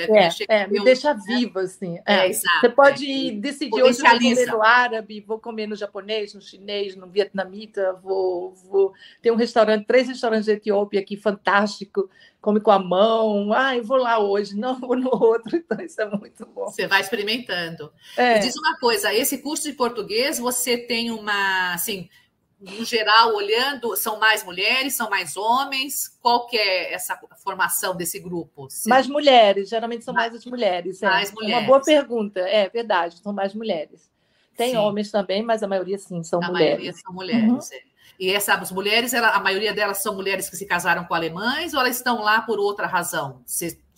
É, 0.47 0.67
me 0.67 0.85
deixa 0.85 1.15
né? 1.15 1.21
viva, 1.27 1.63
assim. 1.63 1.99
É, 2.05 2.29
exato, 2.29 2.61
você 2.61 2.69
pode 2.69 3.31
decidir 3.41 3.83
hoje 3.83 4.03
vou 4.03 4.11
comer 4.11 4.47
no 4.49 4.63
árabe, 4.63 5.25
vou 5.27 5.39
comer 5.39 5.67
no 5.67 5.75
japonês, 5.75 6.35
no 6.35 6.43
chinês, 6.43 6.95
no 6.95 7.07
vietnamita, 7.07 7.95
vou, 8.03 8.53
vou... 8.71 8.93
Tem 9.23 9.33
um 9.33 9.37
restaurante, 9.37 9.87
três 9.87 10.09
restaurantes 10.09 10.45
de 10.45 10.53
Etiópia 10.53 11.01
aqui, 11.01 11.17
fantástico, 11.17 12.11
come 12.49 12.61
com 12.61 12.71
a 12.71 12.79
mão, 12.79 13.53
ah, 13.53 13.77
eu 13.77 13.85
vou 13.85 13.99
lá 13.99 14.19
hoje, 14.19 14.57
não 14.57 14.81
vou 14.81 14.97
no 14.97 15.11
outro, 15.11 15.55
então 15.55 15.79
isso 15.83 16.01
é 16.01 16.07
muito 16.09 16.47
bom. 16.47 16.65
Você 16.65 16.87
vai 16.87 17.03
experimentando. 17.03 17.93
É. 18.17 18.39
diz 18.39 18.57
uma 18.57 18.79
coisa, 18.79 19.13
esse 19.13 19.37
curso 19.39 19.65
de 19.65 19.75
português, 19.75 20.39
você 20.39 20.79
tem 20.79 21.11
uma, 21.11 21.75
assim, 21.75 22.09
no 22.59 22.87
geral, 22.87 23.35
olhando, 23.35 23.95
são 23.97 24.19
mais 24.19 24.43
mulheres, 24.43 24.97
são 24.97 25.11
mais 25.11 25.37
homens? 25.37 26.09
Qual 26.23 26.47
que 26.47 26.57
é 26.57 26.95
essa 26.95 27.21
formação 27.45 27.95
desse 27.95 28.19
grupo? 28.19 28.67
Mais 28.87 29.07
mulheres, 29.07 29.69
geralmente 29.69 30.03
são 30.03 30.15
mais, 30.15 30.33
mais 30.33 30.41
as 30.41 30.51
mulheres. 30.51 31.03
É. 31.03 31.07
Mais 31.07 31.31
mulheres. 31.31 31.55
É 31.55 31.59
uma 31.59 31.67
boa 31.67 31.83
pergunta, 31.83 32.41
é 32.41 32.67
verdade, 32.71 33.19
são 33.19 33.33
mais 33.35 33.53
mulheres. 33.53 34.09
Tem 34.57 34.71
sim. 34.71 34.77
homens 34.79 35.11
também, 35.11 35.43
mas 35.43 35.63
a 35.63 35.69
maioria 35.69 35.99
sim, 35.99 36.23
são 36.23 36.43
a 36.43 36.49
mulheres. 36.49 36.73
A 36.73 36.77
maioria 36.77 36.93
são 36.95 37.13
mulheres, 37.13 37.71
uhum. 37.71 37.77
é. 37.77 37.89
E 38.19 38.31
essas 38.33 38.73
mulheres, 38.73 39.15
ela, 39.15 39.29
a 39.29 39.41
maioria 39.41 39.73
delas 39.73 39.99
são 39.99 40.15
mulheres 40.15 40.51
que 40.51 40.57
se 40.57 40.67
casaram 40.67 41.05
com 41.05 41.15
alemães 41.15 41.73
ou 41.73 41.81
elas 41.81 41.97
estão 41.97 42.21
lá 42.21 42.43
por 42.43 42.59
outra 42.59 42.87
razão? 42.87 43.43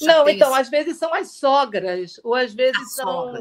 Não, 0.00 0.28
então, 0.28 0.54
às 0.54 0.68
vezes 0.68 0.98
são 0.98 1.12
as 1.14 1.33
sogras, 1.33 2.20
ou 2.22 2.35
às 2.35 2.52
vezes 2.52 2.80
as 2.83 2.94
são. 2.94 3.33
Né? 3.33 3.40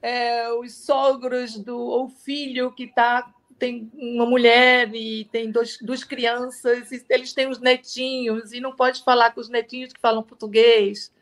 É, 0.00 0.52
os 0.52 0.84
sogros 0.84 1.58
do 1.58 1.76
ou 1.76 2.08
filho 2.08 2.72
que 2.72 2.84
está 2.84 3.32
tem 3.58 3.88
uma 3.94 4.26
mulher 4.26 4.92
e 4.92 5.24
tem 5.26 5.48
dois, 5.50 5.78
duas 5.80 6.02
crianças, 6.02 6.90
e 6.90 7.04
eles 7.08 7.32
têm 7.32 7.48
os 7.48 7.60
netinhos, 7.60 8.52
e 8.52 8.60
não 8.60 8.74
pode 8.74 9.04
falar 9.04 9.32
com 9.32 9.40
os 9.40 9.48
netinhos 9.48 9.92
que 9.92 10.00
falam 10.00 10.22
português. 10.22 11.12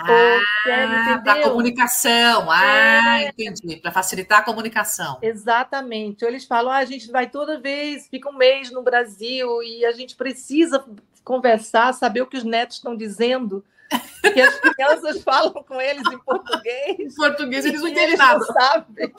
Ah, 0.00 1.20
para 1.24 1.42
comunicação. 1.42 2.48
Ah, 2.50 3.22
é. 3.22 3.28
entendi. 3.28 3.76
Para 3.76 3.90
facilitar 3.90 4.38
a 4.38 4.42
comunicação. 4.42 5.18
Exatamente. 5.20 6.24
Eles 6.24 6.44
falam: 6.44 6.70
ah, 6.70 6.76
a 6.76 6.84
gente 6.84 7.10
vai 7.10 7.28
toda 7.28 7.58
vez, 7.58 8.06
fica 8.08 8.30
um 8.30 8.36
mês 8.36 8.70
no 8.70 8.82
Brasil 8.82 9.62
e 9.62 9.84
a 9.84 9.92
gente 9.92 10.14
precisa 10.14 10.84
conversar, 11.24 11.92
saber 11.92 12.22
o 12.22 12.26
que 12.26 12.36
os 12.36 12.44
netos 12.44 12.76
estão 12.76 12.96
dizendo. 12.96 13.64
Porque 14.22 14.40
as 14.40 14.60
crianças 14.60 15.22
falam 15.24 15.52
com 15.64 15.80
eles 15.80 16.06
em 16.12 16.18
português. 16.18 16.98
Em 16.98 17.14
português 17.14 17.64
eles 17.64 17.80
não 17.80 17.88
entendem 17.88 18.16
nada. 18.16 18.44
Sabem. 18.44 19.12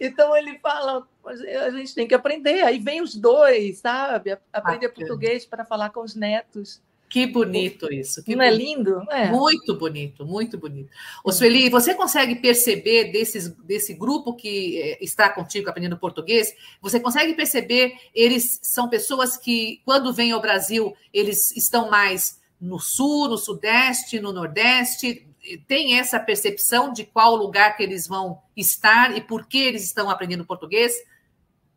Então 0.00 0.36
ele 0.36 0.58
fala, 0.58 1.06
a 1.24 1.70
gente 1.70 1.94
tem 1.94 2.08
que 2.08 2.14
aprender. 2.14 2.62
Aí 2.62 2.78
vem 2.78 3.00
os 3.00 3.14
dois, 3.14 3.78
sabe? 3.78 4.38
Aprender 4.52 4.88
Bacana. 4.88 4.94
português 4.94 5.44
para 5.46 5.64
falar 5.64 5.90
com 5.90 6.00
os 6.00 6.14
netos. 6.14 6.82
Que 7.14 7.28
bonito 7.28 7.92
isso. 7.92 8.24
Que 8.24 8.34
Não 8.34 8.44
é 8.44 8.50
bonito. 8.50 8.60
é 8.60 8.74
lindo? 8.74 9.06
É. 9.08 9.30
Muito 9.30 9.76
bonito, 9.76 10.26
muito 10.26 10.58
bonito. 10.58 10.90
Ô, 11.22 11.30
Sueli, 11.30 11.70
você 11.70 11.94
consegue 11.94 12.34
perceber 12.34 13.12
desses, 13.12 13.50
desse 13.58 13.94
grupo 13.94 14.34
que 14.34 14.80
eh, 14.82 14.98
está 15.00 15.28
contigo 15.28 15.70
aprendendo 15.70 15.96
português? 15.96 16.52
Você 16.82 16.98
consegue 16.98 17.32
perceber, 17.34 17.94
eles 18.12 18.58
são 18.64 18.88
pessoas 18.88 19.36
que, 19.36 19.80
quando 19.84 20.12
vêm 20.12 20.32
ao 20.32 20.40
Brasil, 20.40 20.92
eles 21.12 21.56
estão 21.56 21.88
mais 21.88 22.40
no 22.60 22.80
sul, 22.80 23.28
no 23.28 23.38
sudeste, 23.38 24.18
no 24.18 24.32
nordeste? 24.32 25.24
Tem 25.68 25.96
essa 25.96 26.18
percepção 26.18 26.92
de 26.92 27.04
qual 27.04 27.36
lugar 27.36 27.76
que 27.76 27.84
eles 27.84 28.08
vão 28.08 28.40
estar 28.56 29.16
e 29.16 29.20
por 29.20 29.46
que 29.46 29.58
eles 29.58 29.84
estão 29.84 30.10
aprendendo 30.10 30.44
português? 30.44 30.92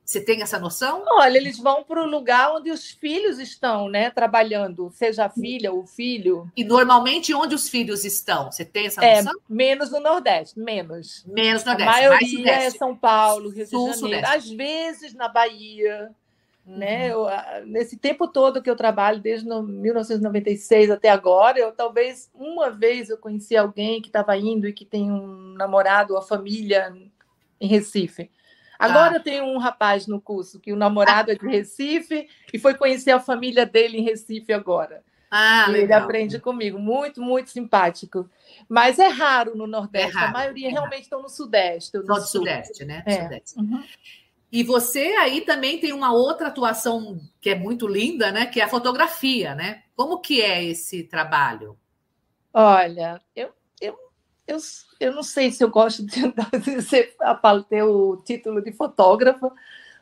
Você 0.07 0.21
tem 0.21 0.41
essa 0.41 0.57
noção? 0.57 1.03
Olha, 1.05 1.37
eles 1.37 1.59
vão 1.59 1.83
para 1.83 2.01
o 2.01 2.09
lugar 2.09 2.53
onde 2.53 2.71
os 2.71 2.91
filhos 2.91 3.39
estão, 3.39 3.89
né? 3.89 4.09
Trabalhando, 4.09 4.89
seja 4.89 5.25
a 5.25 5.29
filha 5.29 5.69
ou 5.73 5.81
o 5.81 5.85
filho. 5.85 6.49
E 6.55 6.63
normalmente 6.63 7.33
onde 7.33 7.53
os 7.53 7.67
filhos 7.67 8.05
estão? 8.05 8.49
Você 8.49 8.63
tem 8.63 8.87
essa 8.87 9.03
é, 9.03 9.17
noção? 9.17 9.37
É, 9.37 9.53
menos 9.53 9.91
no 9.91 9.99
Nordeste, 9.99 10.57
menos. 10.57 11.25
Menos 11.27 11.65
no 11.65 11.71
Nordeste. 11.71 11.89
A 11.89 11.91
maioria 11.91 12.51
é 12.53 12.69
São 12.69 12.95
Paulo, 12.95 13.49
Rio 13.49 13.67
Sul, 13.67 13.91
de 13.91 13.99
Janeiro. 13.99 14.27
Às 14.27 14.49
vezes 14.49 15.13
na 15.13 15.27
Bahia. 15.27 16.09
Uhum. 16.65 16.77
Né? 16.77 17.11
Eu, 17.11 17.25
nesse 17.65 17.97
tempo 17.97 18.29
todo 18.29 18.61
que 18.61 18.69
eu 18.69 18.77
trabalho, 18.77 19.19
desde 19.19 19.45
1996 19.45 20.89
até 20.89 21.09
agora, 21.09 21.59
eu 21.59 21.73
talvez 21.73 22.31
uma 22.33 22.69
vez 22.69 23.09
eu 23.09 23.17
conheci 23.17 23.57
alguém 23.57 24.01
que 24.01 24.07
estava 24.07 24.37
indo 24.37 24.69
e 24.69 24.73
que 24.73 24.85
tem 24.85 25.11
um 25.11 25.53
namorado 25.57 26.13
ou 26.13 26.19
a 26.19 26.23
família 26.23 26.95
em 27.59 27.67
Recife. 27.67 28.31
Agora 28.77 29.17
ah. 29.17 29.19
tem 29.19 29.41
um 29.41 29.57
rapaz 29.57 30.07
no 30.07 30.21
curso 30.21 30.59
que 30.59 30.71
o 30.71 30.75
namorado 30.75 31.31
é 31.31 31.35
de 31.35 31.47
Recife 31.47 32.27
e 32.53 32.59
foi 32.59 32.73
conhecer 32.73 33.11
a 33.11 33.19
família 33.19 33.65
dele 33.65 33.97
em 33.97 34.03
Recife 34.03 34.53
agora. 34.53 35.03
Ah, 35.29 35.67
e 35.69 35.81
ele 35.81 35.93
aprende 35.93 36.39
comigo, 36.39 36.79
muito, 36.79 37.21
muito 37.21 37.49
simpático. 37.49 38.29
Mas 38.69 38.97
é 38.97 39.07
raro 39.07 39.55
no 39.55 39.67
Nordeste, 39.67 40.15
é 40.15 40.19
raro, 40.19 40.29
a 40.29 40.31
maioria 40.31 40.69
é 40.69 40.71
realmente 40.71 41.03
estão 41.03 41.21
no 41.21 41.29
Sudeste. 41.29 41.97
No 41.97 42.21
Sudeste, 42.21 42.85
né? 42.85 43.03
É. 43.05 43.23
Sudeste. 43.23 43.59
Uhum. 43.59 43.83
E 44.51 44.63
você 44.63 45.07
aí 45.17 45.41
também 45.41 45.79
tem 45.79 45.91
uma 45.91 46.13
outra 46.13 46.47
atuação 46.47 47.19
que 47.41 47.49
é 47.49 47.55
muito 47.55 47.85
linda, 47.85 48.31
né? 48.31 48.45
Que 48.45 48.61
é 48.61 48.63
a 48.63 48.69
fotografia, 48.69 49.53
né? 49.53 49.83
Como 49.95 50.21
que 50.21 50.41
é 50.41 50.63
esse 50.63 51.03
trabalho? 51.03 51.77
Olha, 52.53 53.21
eu, 53.35 53.49
eu 54.47 54.57
eu, 54.99 55.13
não 55.13 55.23
sei 55.23 55.51
se 55.51 55.63
eu 55.63 55.69
gosto 55.69 56.03
de, 56.03 56.21
de 56.63 56.81
ter 57.69 57.83
o 57.83 58.17
título 58.17 58.61
de 58.61 58.71
fotógrafa, 58.71 59.51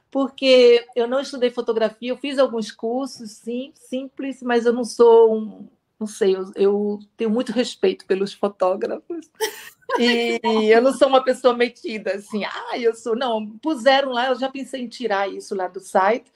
porque 0.10 0.86
eu 0.96 1.08
não 1.08 1.20
estudei 1.20 1.50
fotografia, 1.50 2.12
eu 2.12 2.18
fiz 2.18 2.40
alguns 2.40 2.72
cursos, 2.72 3.32
sim, 3.32 3.74
simples, 3.76 4.42
mas 4.42 4.66
eu 4.66 4.72
não 4.72 4.86
sou 4.86 5.36
um, 5.36 5.68
não 6.00 6.08
sei, 6.08 6.36
eu, 6.36 6.52
eu, 6.56 7.00
tenho 7.18 7.30
muito 7.30 7.52
respeito 7.52 8.06
pelos 8.06 8.34
fotógrafos. 8.34 9.30
E 10.00 10.42
eu 10.72 10.82
não 10.82 10.92
sou 10.92 11.08
uma 11.08 11.24
pessoa 11.24 11.56
metida 11.56 12.16
assim, 12.16 12.44
ah, 12.44 12.78
eu 12.78 12.94
sou. 12.96 13.16
Não, 13.16 13.48
puseram 13.60 14.12
lá, 14.12 14.28
eu 14.28 14.36
já 14.36 14.50
pensei 14.50 14.82
em 14.82 14.90
tirar 14.90 15.32
isso 15.32 15.56
lá 15.56 15.68
do 15.68 15.80
site, 15.80 16.30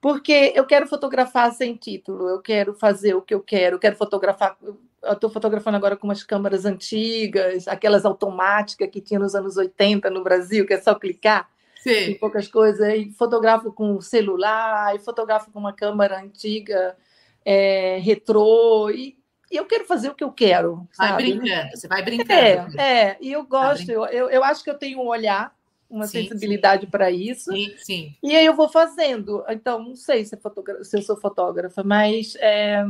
porque 0.00 0.52
eu 0.54 0.64
quero 0.64 0.86
fotografar 0.86 1.52
sem 1.52 1.74
título, 1.74 2.28
eu 2.28 2.40
quero 2.40 2.72
fazer 2.74 3.14
o 3.14 3.20
que 3.20 3.34
eu 3.34 3.40
quero, 3.40 3.74
eu 3.74 3.80
quero 3.80 3.96
fotografar 3.96 4.56
estou 5.04 5.30
fotografando 5.30 5.76
agora 5.76 5.96
com 5.96 6.06
umas 6.06 6.22
câmeras 6.22 6.64
antigas, 6.64 7.66
aquelas 7.66 8.04
automáticas 8.04 8.88
que 8.90 9.00
tinha 9.00 9.18
nos 9.18 9.34
anos 9.34 9.56
80 9.56 10.08
no 10.10 10.22
Brasil, 10.22 10.66
que 10.66 10.74
é 10.74 10.80
só 10.80 10.94
clicar 10.94 11.48
Sim. 11.82 12.10
em 12.10 12.18
poucas 12.18 12.46
coisas. 12.48 12.88
E 12.94 13.10
fotografo 13.12 13.72
com 13.72 14.00
celular, 14.00 14.94
e 14.94 14.98
fotografo 14.98 15.50
com 15.50 15.58
uma 15.58 15.72
câmera 15.72 16.20
antiga, 16.20 16.96
é, 17.44 17.98
retrô, 18.00 18.90
e, 18.90 19.16
e, 19.50 19.56
eu 19.56 19.64
quero 19.64 19.84
fazer 19.84 20.08
o 20.08 20.14
que 20.14 20.24
eu 20.24 20.30
quero. 20.30 20.86
Vai 20.96 21.08
sabe? 21.08 21.22
brincando, 21.22 21.70
você 21.74 21.88
vai 21.88 22.02
brincando. 22.02 22.80
É, 22.80 23.08
é 23.08 23.16
e 23.20 23.32
eu 23.32 23.44
gosto, 23.44 23.90
eu, 23.90 24.04
eu, 24.06 24.30
eu 24.30 24.44
acho 24.44 24.62
que 24.62 24.70
eu 24.70 24.78
tenho 24.78 25.00
um 25.00 25.08
olhar 25.08 25.52
uma 25.92 26.06
sim, 26.06 26.22
sensibilidade 26.22 26.86
para 26.86 27.10
isso. 27.10 27.52
Sim, 27.52 27.74
sim. 27.76 28.16
E 28.22 28.34
aí 28.34 28.46
eu 28.46 28.54
vou 28.54 28.68
fazendo. 28.68 29.44
Então, 29.50 29.78
não 29.78 29.94
sei 29.94 30.24
se, 30.24 30.34
é 30.34 30.38
se 30.84 30.96
eu 30.96 31.02
sou 31.02 31.16
fotógrafa, 31.18 31.82
mas 31.84 32.34
é, 32.36 32.82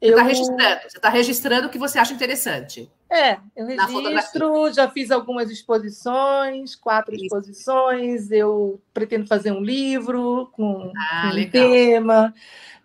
você 0.00 0.10
está 0.10 0.20
eu... 0.20 0.26
registrando, 0.26 0.80
você 0.82 0.96
está 0.98 1.08
registrando 1.08 1.66
o 1.66 1.70
que 1.70 1.78
você 1.78 1.98
acha 1.98 2.14
interessante. 2.14 2.90
É, 3.10 3.38
eu 3.54 3.66
registro, 3.66 4.72
já 4.72 4.90
fiz 4.90 5.10
algumas 5.10 5.50
exposições, 5.50 6.74
quatro 6.74 7.14
Isso. 7.14 7.24
exposições, 7.24 8.30
eu 8.30 8.80
pretendo 8.92 9.26
fazer 9.26 9.52
um 9.52 9.60
livro 9.60 10.50
com, 10.52 10.92
ah, 10.96 11.30
com 11.30 11.40
um 11.40 11.50
tema. 11.50 12.34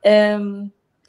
É, 0.04 0.38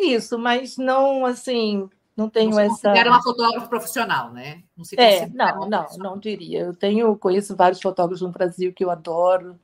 isso, 0.01 0.39
mas 0.39 0.79
não 0.79 1.27
assim, 1.27 1.89
não 2.17 2.29
tenho 2.29 2.51
não 2.51 2.61
essa. 2.61 2.91
Era 2.91 3.11
uma 3.11 3.23
fotógrafa 3.23 3.69
profissional, 3.69 4.33
né? 4.33 4.63
Não 4.77 4.85
se 4.85 4.99
é, 4.99 5.29
não, 5.29 5.69
não, 5.69 5.87
não 5.99 6.19
diria. 6.19 6.61
Eu 6.61 6.75
tenho, 6.75 7.17
conheço 7.17 7.55
vários 7.55 7.81
fotógrafos 7.81 8.23
no 8.23 8.31
Brasil 8.31 8.73
que 8.73 8.85
eu 8.85 8.91
adoro 8.91 9.59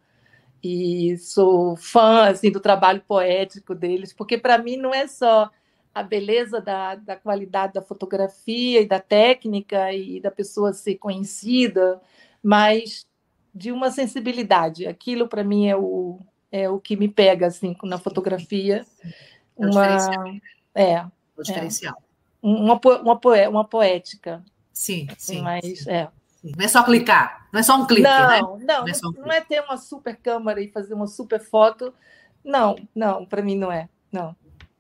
e 0.63 1.17
sou 1.19 1.77
fã 1.77 2.29
assim 2.29 2.51
do 2.51 2.61
trabalho 2.61 3.03
poético 3.07 3.75
deles, 3.75 4.13
porque 4.13 4.37
para 4.37 4.59
mim 4.59 4.77
não 4.77 4.93
é 4.93 5.07
só 5.07 5.51
a 5.97 6.03
beleza 6.03 6.61
da, 6.61 6.95
da 6.95 7.17
qualidade 7.17 7.73
da 7.73 7.81
fotografia 7.81 8.83
e 8.83 8.87
da 8.87 9.01
técnica 9.01 9.91
e 9.95 10.21
da 10.21 10.31
pessoa 10.31 10.75
ser 10.75 10.97
conhecida, 10.97 11.99
mas 12.43 13.07
de 13.55 13.73
uma 13.73 13.91
sensibilidade. 13.91 14.87
Aquilo 14.87 15.27
para 15.27 15.43
mim 15.43 15.69
é 15.69 15.75
o, 15.75 16.21
é 16.53 16.69
o 16.69 16.79
que 16.79 16.99
me 16.99 17.09
pega 17.09 17.47
assim 17.47 17.75
na 17.83 17.97
fotografia. 17.97 18.85
É 19.59 19.67
uma 19.67 20.39
é, 20.75 21.03
o 21.35 21.43
diferencial. 21.43 21.95
É, 21.97 22.47
uma, 22.47 22.79
uma, 23.01 23.49
uma 23.49 23.65
poética. 23.65 24.45
Sim, 24.75 25.09
sim. 25.17 25.41
Mas 25.41 25.65
sim. 25.65 25.91
é. 25.91 26.09
Não 26.45 26.63
é 26.63 26.69
só 26.69 26.83
clicar, 26.85 27.49
não 27.51 27.59
é 27.59 27.63
só 27.63 27.75
um 27.75 27.87
clique, 27.87 28.03
não, 28.03 28.29
né? 28.29 28.41
Não, 28.43 28.59
não, 28.59 28.87
é, 28.87 28.93
um 29.03 29.13
não 29.13 29.33
é 29.33 29.41
ter 29.41 29.63
uma 29.63 29.79
super 29.79 30.15
câmera 30.15 30.61
e 30.61 30.69
fazer 30.69 30.93
uma 30.93 31.07
super 31.07 31.41
foto. 31.41 31.95
Não, 32.45 32.77
não, 32.95 33.25
para 33.25 33.41
mim 33.41 33.57
não 33.57 33.73
é. 33.73 33.89
Não. 34.13 34.37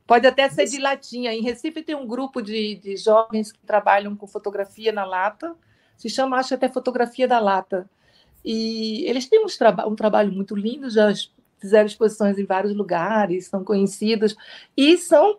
Pode 0.06 0.26
até 0.26 0.48
ser 0.48 0.66
de 0.66 0.78
latinha. 0.78 1.34
Em 1.34 1.42
Recife 1.42 1.82
tem 1.82 1.94
um 1.94 2.06
grupo 2.06 2.40
de, 2.40 2.76
de 2.76 2.96
jovens 2.96 3.50
que 3.50 3.58
trabalham 3.66 4.14
com 4.14 4.26
fotografia 4.26 4.92
na 4.92 5.04
lata. 5.04 5.54
Se 5.96 6.08
chama, 6.08 6.38
acho 6.38 6.54
até 6.54 6.68
fotografia 6.68 7.26
da 7.26 7.40
lata. 7.40 7.88
E 8.44 9.04
eles 9.06 9.26
têm 9.26 9.44
uns 9.44 9.56
traba 9.56 9.88
um 9.88 9.96
trabalho 9.96 10.30
muito 10.30 10.54
lindo, 10.54 10.88
já 10.88 11.12
fizeram 11.58 11.86
exposições 11.86 12.38
em 12.38 12.44
vários 12.44 12.74
lugares, 12.76 13.46
são 13.46 13.64
conhecidos 13.64 14.36
e 14.76 14.96
são, 14.96 15.38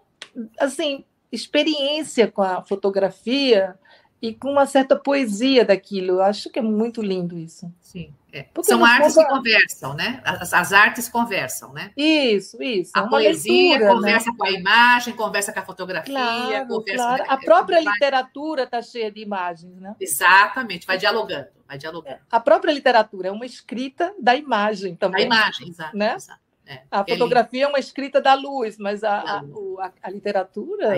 assim, 0.60 1.06
experiência 1.32 2.30
com 2.30 2.42
a 2.42 2.62
fotografia 2.62 3.76
e 4.22 4.34
com 4.34 4.52
uma 4.52 4.66
certa 4.66 4.96
poesia 4.96 5.64
daquilo. 5.64 6.14
Eu 6.14 6.22
acho 6.22 6.50
que 6.50 6.60
é 6.60 6.62
muito 6.62 7.02
lindo 7.02 7.38
isso. 7.38 7.72
Sim. 7.80 8.14
É. 8.38 8.64
São 8.64 8.86
artes 8.86 9.16
que 9.16 9.26
conversam, 9.26 9.94
né? 9.94 10.22
As, 10.24 10.54
as, 10.54 10.74
artes 10.74 11.10
conversam, 11.10 11.74
né? 11.74 11.92
Isso, 11.98 12.62
isso. 12.62 12.92
A 12.96 13.02
é 13.02 13.10
poesia 13.10 13.70
leitura, 13.70 13.86
né? 13.86 13.96
conversa 13.96 14.30
né? 14.30 14.36
com 14.38 14.46
a 14.46 14.52
imagem, 14.52 15.16
conversa 15.16 15.54
com 15.54 15.60
a 15.60 15.64
fotografia, 15.64 16.14
claro, 16.14 16.68
conversa 16.68 17.04
claro. 17.04 17.26
Com... 17.26 17.32
A 17.32 17.38
própria 17.38 17.80
literatura 17.80 18.64
está 18.64 18.82
cheia 18.82 19.12
de 19.12 19.22
imagens, 19.22 19.76
né? 19.80 19.96
Exatamente, 20.00 20.86
vai 20.86 20.98
dialogando, 20.98 21.48
vai 21.68 21.78
dialogando. 21.78 22.20
A 22.30 22.40
própria 22.40 22.72
literatura 22.72 23.30
é 23.30 23.32
uma 23.32 23.46
escrita 23.46 24.14
da 24.22 24.36
imagem 24.36 24.96
também. 24.96 25.28
Da 25.28 25.36
imagem, 25.36 25.70
exato. 25.70 25.98
Né? 25.98 26.16
exato. 26.16 26.48
É, 26.66 26.82
a 26.92 27.06
fotografia 27.06 27.64
é 27.64 27.68
uma 27.68 27.80
escrita 27.80 28.20
da 28.20 28.34
luz, 28.34 28.78
mas 28.78 29.02
a, 29.02 29.20
a, 29.20 29.38
a, 29.40 29.92
a 30.04 30.10
literatura, 30.10 30.92
a 30.92 30.98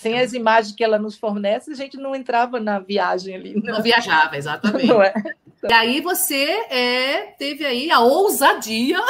sem 0.00 0.18
as 0.18 0.32
imagens 0.32 0.74
que 0.74 0.82
ela 0.82 0.98
nos 0.98 1.16
fornece, 1.16 1.70
a 1.70 1.74
gente 1.74 1.96
não 1.96 2.14
entrava 2.14 2.58
na 2.58 2.78
viagem 2.78 3.34
ali. 3.34 3.54
Não, 3.54 3.74
não 3.74 3.82
viajava, 3.82 4.36
exatamente. 4.36 4.86
Não 4.86 5.02
é? 5.02 5.14
E 5.62 5.72
aí 5.72 6.00
você 6.00 6.44
é, 6.68 7.34
teve 7.38 7.64
aí 7.64 7.90
a 7.90 8.00
ousadia 8.00 9.00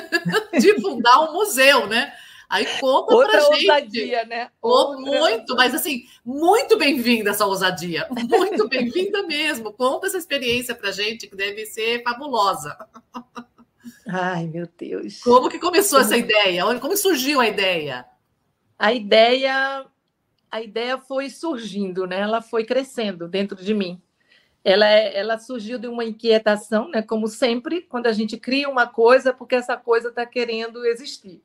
de 0.58 0.80
fundar 0.80 1.20
um 1.20 1.32
museu, 1.32 1.86
né? 1.86 2.12
Aí 2.48 2.66
conta 2.80 3.14
Outra 3.14 3.30
pra 3.30 3.40
gente. 3.56 3.70
ousadia, 3.70 4.24
né? 4.24 4.50
Outra... 4.60 5.00
Muito, 5.00 5.54
mas 5.54 5.72
assim, 5.72 6.04
muito 6.24 6.76
bem-vinda 6.76 7.30
essa 7.30 7.46
ousadia. 7.46 8.08
Muito 8.10 8.68
bem-vinda 8.68 9.22
mesmo. 9.22 9.72
Conta 9.72 10.08
essa 10.08 10.18
experiência 10.18 10.74
pra 10.74 10.90
gente, 10.90 11.28
que 11.28 11.36
deve 11.36 11.64
ser 11.66 12.02
fabulosa. 12.02 12.76
Ai, 14.08 14.48
meu 14.48 14.68
Deus. 14.76 15.20
Como 15.20 15.48
que 15.48 15.60
começou 15.60 16.00
essa 16.00 16.16
ideia? 16.16 16.64
Como 16.80 16.96
surgiu 16.96 17.40
a 17.40 17.46
ideia? 17.46 18.04
A 18.76 18.92
ideia, 18.92 19.86
a 20.50 20.60
ideia 20.60 20.98
foi 20.98 21.30
surgindo, 21.30 22.06
né? 22.06 22.20
Ela 22.20 22.42
foi 22.42 22.64
crescendo 22.64 23.28
dentro 23.28 23.56
de 23.62 23.72
mim. 23.72 24.00
Ela, 24.64 24.86
é, 24.88 25.16
ela 25.16 25.38
surgiu 25.38 25.78
de 25.78 25.86
uma 25.86 26.04
inquietação, 26.04 26.88
né? 26.90 27.00
Como 27.02 27.28
sempre, 27.28 27.82
quando 27.82 28.06
a 28.06 28.12
gente 28.12 28.36
cria 28.36 28.68
uma 28.68 28.86
coisa, 28.86 29.32
porque 29.32 29.54
essa 29.54 29.76
coisa 29.76 30.08
está 30.08 30.26
querendo 30.26 30.84
existir. 30.84 31.42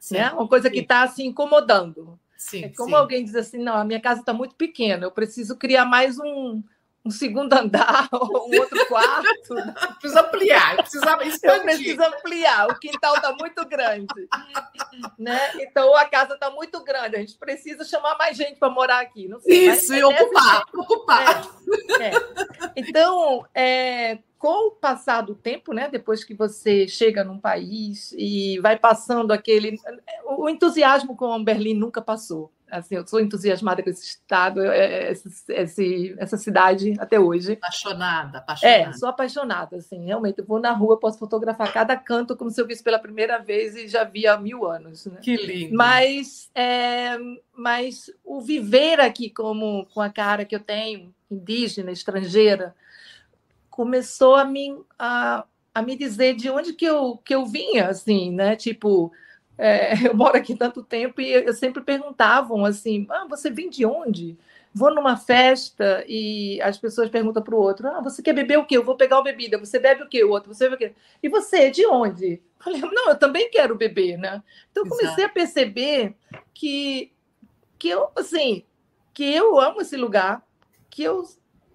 Sim, 0.00 0.14
né? 0.14 0.32
Uma 0.32 0.48
coisa 0.48 0.68
sim. 0.68 0.74
que 0.74 0.80
está 0.80 1.06
se 1.06 1.22
incomodando. 1.22 2.18
Sim, 2.36 2.64
é 2.64 2.68
como 2.68 2.96
alguém 2.96 3.24
diz 3.24 3.34
assim: 3.34 3.58
não, 3.58 3.74
a 3.74 3.84
minha 3.84 4.00
casa 4.00 4.20
está 4.20 4.32
muito 4.32 4.54
pequena, 4.54 5.04
eu 5.04 5.10
preciso 5.10 5.56
criar 5.56 5.84
mais 5.84 6.18
um, 6.18 6.62
um 7.04 7.10
segundo 7.10 7.52
andar 7.52 8.08
ou 8.12 8.48
um 8.50 8.60
outro 8.60 8.86
quarto. 8.86 9.54
precisa 9.98 10.20
ampliar, 10.20 10.76
precisa 10.76 11.24
expandir. 11.24 11.50
Eu 11.50 11.62
preciso 11.62 12.02
ampliar, 12.02 12.68
o 12.68 12.78
quintal 12.78 13.16
está 13.16 13.32
muito 13.32 13.64
grande. 13.66 14.28
né? 15.18 15.40
Então 15.60 15.96
a 15.96 16.04
casa 16.04 16.34
está 16.34 16.50
muito 16.50 16.82
grande, 16.84 17.16
a 17.16 17.20
gente 17.20 17.36
precisa 17.36 17.84
chamar 17.84 18.16
mais 18.18 18.36
gente 18.36 18.58
para 18.58 18.70
morar 18.70 19.00
aqui. 19.00 19.28
Não 19.28 19.40
sei, 19.40 19.70
Isso, 19.70 19.94
e 19.94 20.02
ocupar, 20.02 20.64
ocupar. 20.74 21.48
É, 22.00 22.08
é. 22.08 22.12
Então, 22.76 23.46
é, 23.54 24.18
com 24.38 24.68
o 24.68 24.70
passar 24.70 25.22
do 25.22 25.34
tempo, 25.34 25.72
né, 25.72 25.88
depois 25.90 26.22
que 26.22 26.34
você 26.34 26.86
chega 26.86 27.24
num 27.24 27.38
país 27.38 28.12
e 28.16 28.58
vai 28.60 28.78
passando 28.78 29.32
aquele. 29.32 29.76
O 30.24 30.48
entusiasmo 30.48 31.16
com 31.16 31.42
Berlim 31.42 31.74
nunca 31.74 32.00
passou. 32.00 32.52
Assim, 32.70 32.96
eu 32.96 33.06
sou 33.06 33.20
entusiasmada 33.20 33.82
com 33.82 33.90
esse 33.90 34.04
estado, 34.04 34.60
é, 34.62 35.10
esse, 35.10 35.52
esse, 35.52 36.14
essa 36.18 36.36
cidade 36.36 36.94
até 36.98 37.18
hoje. 37.18 37.54
Apaixonada, 37.54 38.38
apaixonada. 38.38 38.90
É, 38.90 38.92
sou 38.92 39.08
apaixonada, 39.08 39.76
assim, 39.76 40.04
realmente. 40.04 40.38
Eu 40.38 40.44
vou 40.44 40.60
na 40.60 40.72
rua, 40.72 40.98
posso 40.98 41.18
fotografar 41.18 41.72
cada 41.72 41.96
canto 41.96 42.36
como 42.36 42.50
se 42.50 42.60
eu 42.60 42.66
visse 42.66 42.82
pela 42.82 42.98
primeira 42.98 43.38
vez 43.38 43.74
e 43.74 43.88
já 43.88 44.04
vi 44.04 44.26
há 44.26 44.36
mil 44.36 44.66
anos. 44.66 45.06
Né? 45.06 45.18
Que 45.22 45.36
lindo. 45.36 45.76
Mas, 45.76 46.50
é, 46.54 47.16
mas 47.56 48.10
o 48.24 48.40
viver 48.40 49.00
aqui 49.00 49.30
como 49.30 49.86
com 49.94 50.00
a 50.00 50.10
cara 50.10 50.44
que 50.44 50.54
eu 50.54 50.60
tenho, 50.60 51.14
indígena, 51.30 51.90
estrangeira, 51.90 52.74
começou 53.70 54.34
a 54.34 54.44
me, 54.44 54.76
a, 54.98 55.44
a 55.74 55.82
me 55.82 55.96
dizer 55.96 56.34
de 56.34 56.50
onde 56.50 56.72
que 56.72 56.84
eu, 56.84 57.16
que 57.24 57.34
eu 57.34 57.46
vinha, 57.46 57.88
assim, 57.88 58.32
né? 58.32 58.56
Tipo, 58.56 59.12
é, 59.58 59.92
eu 60.06 60.14
moro 60.14 60.36
aqui 60.36 60.54
tanto 60.54 60.82
tempo 60.82 61.20
e 61.20 61.32
eu 61.32 61.52
sempre 61.52 61.82
perguntavam 61.82 62.64
assim: 62.64 63.06
ah, 63.10 63.26
você 63.28 63.50
vem 63.50 63.68
de 63.68 63.84
onde? 63.84 64.38
Vou 64.72 64.94
numa 64.94 65.16
festa 65.16 66.04
e 66.06 66.60
as 66.62 66.78
pessoas 66.78 67.10
perguntam 67.10 67.42
para 67.42 67.54
o 67.54 67.58
outro: 67.58 67.88
ah, 67.88 68.00
você 68.00 68.22
quer 68.22 68.32
beber 68.32 68.58
o 68.58 68.64
quê? 68.64 68.76
Eu 68.76 68.84
vou 68.84 68.96
pegar 68.96 69.16
uma 69.16 69.24
bebida. 69.24 69.58
Você 69.58 69.78
bebe 69.78 70.04
o 70.04 70.08
quê? 70.08 70.22
O 70.22 70.30
outro, 70.30 70.54
você 70.54 70.64
bebe 70.64 70.76
o 70.76 70.78
quê? 70.78 70.94
E 71.20 71.28
você, 71.28 71.70
de 71.70 71.84
onde? 71.84 72.34
Eu 72.34 72.40
falei: 72.64 72.80
não, 72.80 73.08
eu 73.08 73.18
também 73.18 73.50
quero 73.50 73.74
beber, 73.74 74.16
né? 74.16 74.42
Então 74.70 74.84
eu 74.84 74.88
comecei 74.88 75.24
a 75.24 75.28
perceber 75.28 76.14
que, 76.54 77.10
que 77.78 77.88
eu, 77.88 78.08
assim, 78.16 78.62
que 79.12 79.24
eu 79.24 79.58
amo 79.58 79.80
esse 79.80 79.96
lugar, 79.96 80.46
que 80.88 81.02
eu 81.02 81.24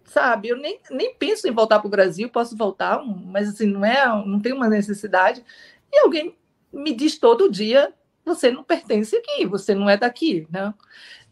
sabe? 0.05 0.49
Eu 0.49 0.57
nem, 0.57 0.79
nem 0.91 1.15
penso 1.15 1.47
em 1.47 1.51
voltar 1.51 1.79
para 1.79 1.87
o 1.87 1.91
Brasil, 1.91 2.29
posso 2.29 2.55
voltar, 2.55 3.03
mas 3.03 3.49
assim, 3.49 3.65
não 3.65 3.83
é, 3.83 4.05
não 4.25 4.39
tem 4.39 4.53
uma 4.53 4.69
necessidade. 4.69 5.43
E 5.91 5.99
alguém 5.99 6.35
me 6.73 6.93
diz 6.93 7.17
todo 7.17 7.51
dia: 7.51 7.93
você 8.25 8.51
não 8.51 8.63
pertence 8.63 9.15
aqui, 9.15 9.45
você 9.45 9.75
não 9.75 9.89
é 9.89 9.95
daqui, 9.95 10.47
né? 10.49 10.73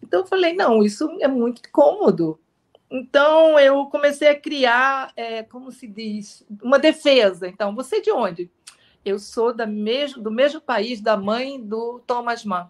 Então 0.01 0.21
eu 0.21 0.25
falei: 0.25 0.53
não, 0.53 0.83
isso 0.83 1.09
é 1.19 1.27
muito 1.27 1.61
cômodo. 1.71 2.39
Então 2.89 3.57
eu 3.59 3.85
comecei 3.85 4.27
a 4.27 4.39
criar, 4.39 5.11
é, 5.15 5.43
como 5.43 5.71
se 5.71 5.87
diz, 5.87 6.45
uma 6.61 6.77
defesa. 6.77 7.47
Então, 7.47 7.73
você 7.73 7.97
é 7.97 8.01
de 8.01 8.11
onde? 8.11 8.51
Eu 9.03 9.17
sou 9.17 9.53
da 9.53 9.65
mesmo, 9.65 10.21
do 10.21 10.29
mesmo 10.29 10.59
país 10.59 10.99
da 10.99 11.15
mãe 11.15 11.59
do 11.59 11.99
Thomas 12.05 12.43
Mann. 12.45 12.69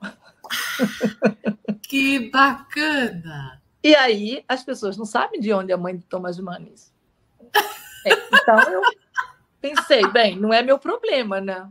Que 1.82 2.30
bacana! 2.30 3.60
E 3.84 3.94
aí 3.94 4.42
as 4.48 4.62
pessoas 4.62 4.96
não 4.96 5.04
sabem 5.04 5.38
de 5.38 5.52
onde 5.52 5.72
é 5.72 5.74
a 5.74 5.78
mãe 5.78 5.94
de 5.94 6.06
Thomas 6.06 6.38
Manis. 6.38 6.90
É, 8.06 8.12
então 8.32 8.58
eu 8.72 8.80
pensei, 9.60 10.06
bem, 10.08 10.38
não 10.38 10.54
é 10.54 10.62
meu 10.62 10.78
problema, 10.78 11.38
né? 11.38 11.68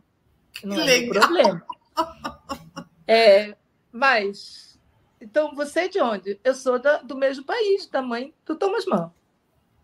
Não 0.63 0.75
que 0.75 0.81
é 0.81 0.85
legal. 0.85 1.21
problema. 1.21 1.65
É, 3.07 3.57
mas, 3.91 4.79
então 5.19 5.53
você 5.53 5.81
é 5.81 5.87
de 5.89 5.99
onde? 5.99 6.39
Eu 6.45 6.55
sou 6.55 6.79
da, 6.79 6.97
do 6.99 7.13
mesmo 7.13 7.43
país, 7.43 7.85
da 7.87 8.01
mãe 8.01 8.33
do 8.45 8.55
Thomas 8.55 8.85
Mann. 8.85 9.11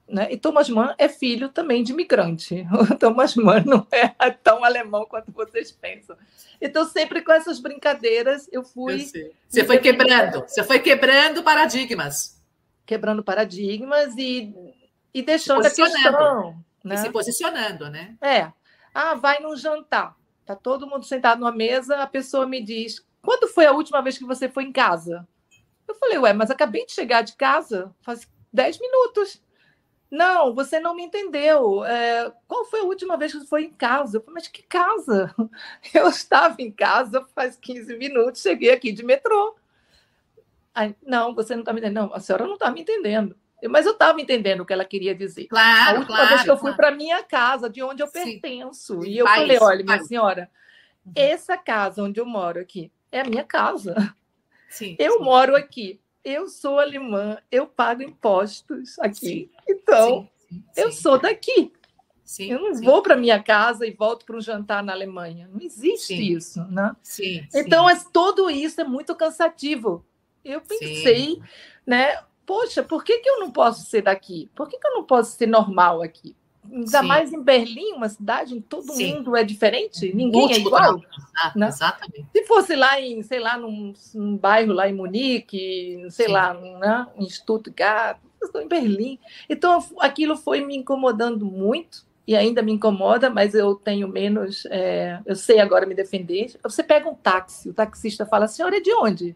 Né? 0.07 0.31
E 0.31 0.37
Thomas 0.37 0.69
Mann 0.69 0.95
é 0.97 1.09
filho 1.09 1.49
também 1.49 1.83
de 1.83 1.91
imigrante. 1.91 2.65
O 2.71 2.95
Thomas 2.95 3.35
Mann 3.35 3.63
não 3.65 3.85
é 3.91 4.31
tão 4.31 4.63
alemão 4.63 5.05
quanto 5.05 5.31
vocês 5.33 5.71
pensam. 5.71 6.15
Então, 6.61 6.85
sempre 6.85 7.21
com 7.21 7.33
essas 7.33 7.59
brincadeiras, 7.59 8.47
eu 8.51 8.63
fui. 8.63 9.05
Eu 9.13 9.33
você 9.49 9.65
foi 9.65 9.77
quebrando, 9.79 10.41
você 10.47 10.63
foi 10.63 10.79
quebrando 10.79 11.43
paradigmas. 11.43 12.41
Quebrando 12.85 13.21
paradigmas 13.21 14.15
e, 14.17 14.55
e 15.13 15.21
deixando 15.21 15.65
a 15.65 15.69
questão. 15.69 16.63
Né? 16.83 16.95
E 16.95 16.97
se 16.99 17.09
posicionando, 17.09 17.89
né? 17.89 18.15
É. 18.21 18.51
Ah, 18.93 19.13
vai 19.13 19.41
num 19.41 19.57
jantar. 19.57 20.15
Tá 20.47 20.55
todo 20.55 20.87
mundo 20.87 21.03
sentado 21.03 21.39
numa 21.41 21.51
mesa, 21.51 21.97
a 21.97 22.07
pessoa 22.07 22.47
me 22.47 22.61
diz: 22.61 23.05
quando 23.21 23.49
foi 23.49 23.65
a 23.65 23.73
última 23.73 24.01
vez 24.01 24.17
que 24.17 24.23
você 24.23 24.47
foi 24.47 24.63
em 24.63 24.71
casa? 24.71 25.27
Eu 25.85 25.93
falei, 25.95 26.17
ué, 26.17 26.31
mas 26.31 26.49
acabei 26.49 26.85
de 26.85 26.93
chegar 26.93 27.21
de 27.21 27.35
casa, 27.35 27.93
faz 28.01 28.25
10 28.53 28.79
minutos. 28.79 29.43
Não, 30.09 30.55
você 30.55 30.79
não 30.79 30.95
me 30.95 31.03
entendeu. 31.03 31.83
É, 31.83 32.31
qual 32.47 32.63
foi 32.63 32.79
a 32.79 32.83
última 32.83 33.17
vez 33.17 33.33
que 33.33 33.39
você 33.39 33.45
foi 33.45 33.65
em 33.65 33.73
casa? 33.73 34.17
Eu 34.17 34.21
falei, 34.21 34.35
mas 34.35 34.47
que 34.47 34.63
casa? 34.63 35.35
Eu 35.93 36.07
estava 36.07 36.55
em 36.59 36.71
casa 36.71 37.27
faz 37.35 37.57
15 37.57 37.97
minutos, 37.97 38.41
cheguei 38.41 38.71
aqui 38.71 38.93
de 38.93 39.03
metrô. 39.03 39.57
Aí, 40.73 40.95
não, 41.05 41.35
você 41.35 41.55
não 41.55 41.61
está 41.61 41.73
me 41.73 41.81
entendendo. 41.81 42.07
Não, 42.07 42.13
a 42.13 42.21
senhora 42.21 42.45
não 42.45 42.53
está 42.53 42.71
me 42.71 42.81
entendendo. 42.81 43.35
Mas 43.69 43.85
eu 43.85 43.93
estava 43.93 44.21
entendendo 44.21 44.61
o 44.61 44.65
que 44.65 44.73
ela 44.73 44.85
queria 44.85 45.15
dizer. 45.15 45.47
Claro, 45.47 45.97
a 45.97 45.99
última 45.99 46.17
claro, 46.17 46.29
vez 46.29 46.43
que 46.43 46.49
eu 46.51 46.57
fui 46.57 46.73
claro. 46.73 46.77
para 46.77 46.91
minha 46.91 47.23
casa, 47.23 47.69
de 47.69 47.81
onde 47.81 48.03
eu 48.03 48.07
Sim. 48.07 48.13
pertenço. 48.13 49.03
E 49.03 49.17
eu 49.17 49.25
país, 49.25 49.41
falei, 49.41 49.57
olha, 49.59 49.83
minha 49.83 50.03
senhora, 50.03 50.51
uhum. 51.05 51.13
essa 51.15 51.57
casa 51.57 52.03
onde 52.03 52.19
eu 52.19 52.25
moro 52.25 52.59
aqui 52.59 52.91
é 53.11 53.21
a 53.21 53.25
minha 53.25 53.43
casa. 53.43 53.95
Sim, 54.69 54.95
eu 54.99 55.13
sim. 55.13 55.23
moro 55.23 55.55
aqui 55.55 55.99
eu 56.27 56.49
sou 56.49 56.77
alemã, 56.77 57.37
eu 57.49 57.65
pago 57.65 58.03
impostos 58.03 58.99
aqui. 58.99 59.15
Sim, 59.15 59.49
então, 59.67 60.29
sim, 60.37 60.55
sim, 60.55 60.63
eu 60.75 60.91
sou 60.91 61.17
daqui. 61.17 61.71
eu 62.37 62.59
não 62.59 62.73
vou 62.81 63.01
para 63.01 63.15
minha 63.15 63.41
casa 63.41 63.87
e 63.87 63.91
volto 63.91 64.25
para 64.25 64.35
um 64.35 64.41
jantar 64.41 64.83
na 64.83 64.91
Alemanha. 64.91 65.49
Não 65.51 65.61
existe 65.61 66.13
isso, 66.13 66.65
né? 66.65 66.93
então, 67.55 67.89
é, 67.89 67.97
tudo 68.11 68.51
isso 68.51 68.81
é 68.81 68.83
muito 68.83 69.15
cansativo. 69.15 70.05
Eu 70.43 70.59
pensei, 70.59 71.41
né? 71.85 72.19
Poxa, 72.47 72.81
por 72.81 73.03
que, 73.03 73.17
que 73.17 73.29
eu 73.29 73.41
não 73.41 73.51
posso 73.51 73.85
ser 73.85 74.03
daqui? 74.03 74.49
Por 74.55 74.69
que, 74.69 74.79
que 74.79 74.87
eu 74.87 74.93
não 74.93 75.03
posso 75.03 75.35
ser 75.35 75.47
normal 75.47 76.01
aqui? 76.01 76.33
Ainda 76.71 77.01
Sim. 77.01 77.05
mais 77.05 77.33
em 77.33 77.43
Berlim, 77.43 77.91
uma 77.91 78.07
cidade 78.07 78.55
em 78.55 78.61
todo 78.61 78.93
Sim. 78.93 79.15
mundo 79.15 79.35
é 79.35 79.43
diferente, 79.43 80.13
ninguém 80.15 80.53
é 80.53 80.57
igual. 80.57 80.97
Né? 81.53 81.67
Exatamente. 81.67 82.25
Se 82.31 82.45
fosse 82.45 82.73
lá 82.73 82.99
em, 83.01 83.21
sei 83.21 83.39
lá, 83.39 83.57
num, 83.57 83.93
num 84.15 84.37
bairro 84.37 84.71
lá 84.71 84.87
em 84.87 84.93
Munique, 84.93 86.07
sei 86.09 86.27
Sim. 86.27 86.31
lá, 86.31 86.53
né? 86.53 87.07
em 87.17 87.29
Stuttgart, 87.29 88.17
estou 88.41 88.61
em 88.61 88.67
Berlim. 88.67 89.19
Então 89.49 89.83
aquilo 89.99 90.37
foi 90.37 90.63
me 90.63 90.77
incomodando 90.77 91.45
muito 91.45 92.05
e 92.25 92.33
ainda 92.33 92.61
me 92.61 92.71
incomoda, 92.71 93.29
mas 93.29 93.55
eu 93.55 93.75
tenho 93.75 94.07
menos, 94.07 94.65
é, 94.71 95.19
eu 95.25 95.35
sei 95.35 95.59
agora 95.59 95.85
me 95.85 95.93
defender. 95.93 96.57
Você 96.63 96.81
pega 96.81 97.09
um 97.09 97.15
táxi, 97.15 97.69
o 97.69 97.73
taxista 97.73 98.25
fala, 98.25 98.47
senhora 98.47 98.77
é 98.77 98.81
de 98.81 98.93
onde? 98.93 99.35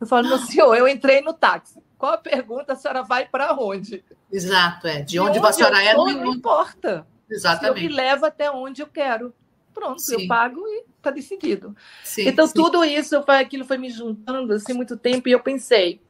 Eu 0.00 0.06
falo, 0.06 0.28
meu 0.28 0.38
senhor, 0.38 0.74
eu 0.74 0.88
entrei 0.88 1.20
no 1.20 1.34
táxi. 1.34 1.85
Qual 1.98 2.12
a 2.12 2.18
pergunta? 2.18 2.72
A 2.72 2.76
senhora 2.76 3.02
vai 3.02 3.26
para 3.26 3.54
onde? 3.54 4.04
Exato, 4.30 4.86
é. 4.86 5.00
De, 5.00 5.12
de 5.12 5.20
onde, 5.20 5.38
onde 5.38 5.48
a 5.48 5.52
senhora 5.52 5.82
é, 5.82 5.94
não, 5.94 6.06
não 6.06 6.34
importa. 6.34 7.06
Exatamente. 7.28 7.84
eu 7.84 7.88
me 7.88 7.94
levo 7.94 8.26
até 8.26 8.50
onde 8.50 8.82
eu 8.82 8.86
quero. 8.86 9.34
Pronto, 9.72 10.00
sim. 10.00 10.22
eu 10.22 10.28
pago 10.28 10.60
e 10.66 10.84
está 10.96 11.10
decidido. 11.10 11.76
Sim, 12.02 12.28
então, 12.28 12.46
sim. 12.46 12.54
tudo 12.54 12.84
isso, 12.84 13.22
aquilo 13.28 13.64
foi 13.64 13.76
me 13.76 13.90
juntando 13.90 14.54
assim 14.54 14.72
muito 14.72 14.96
tempo 14.96 15.28
e 15.28 15.32
eu 15.32 15.40
pensei, 15.40 16.00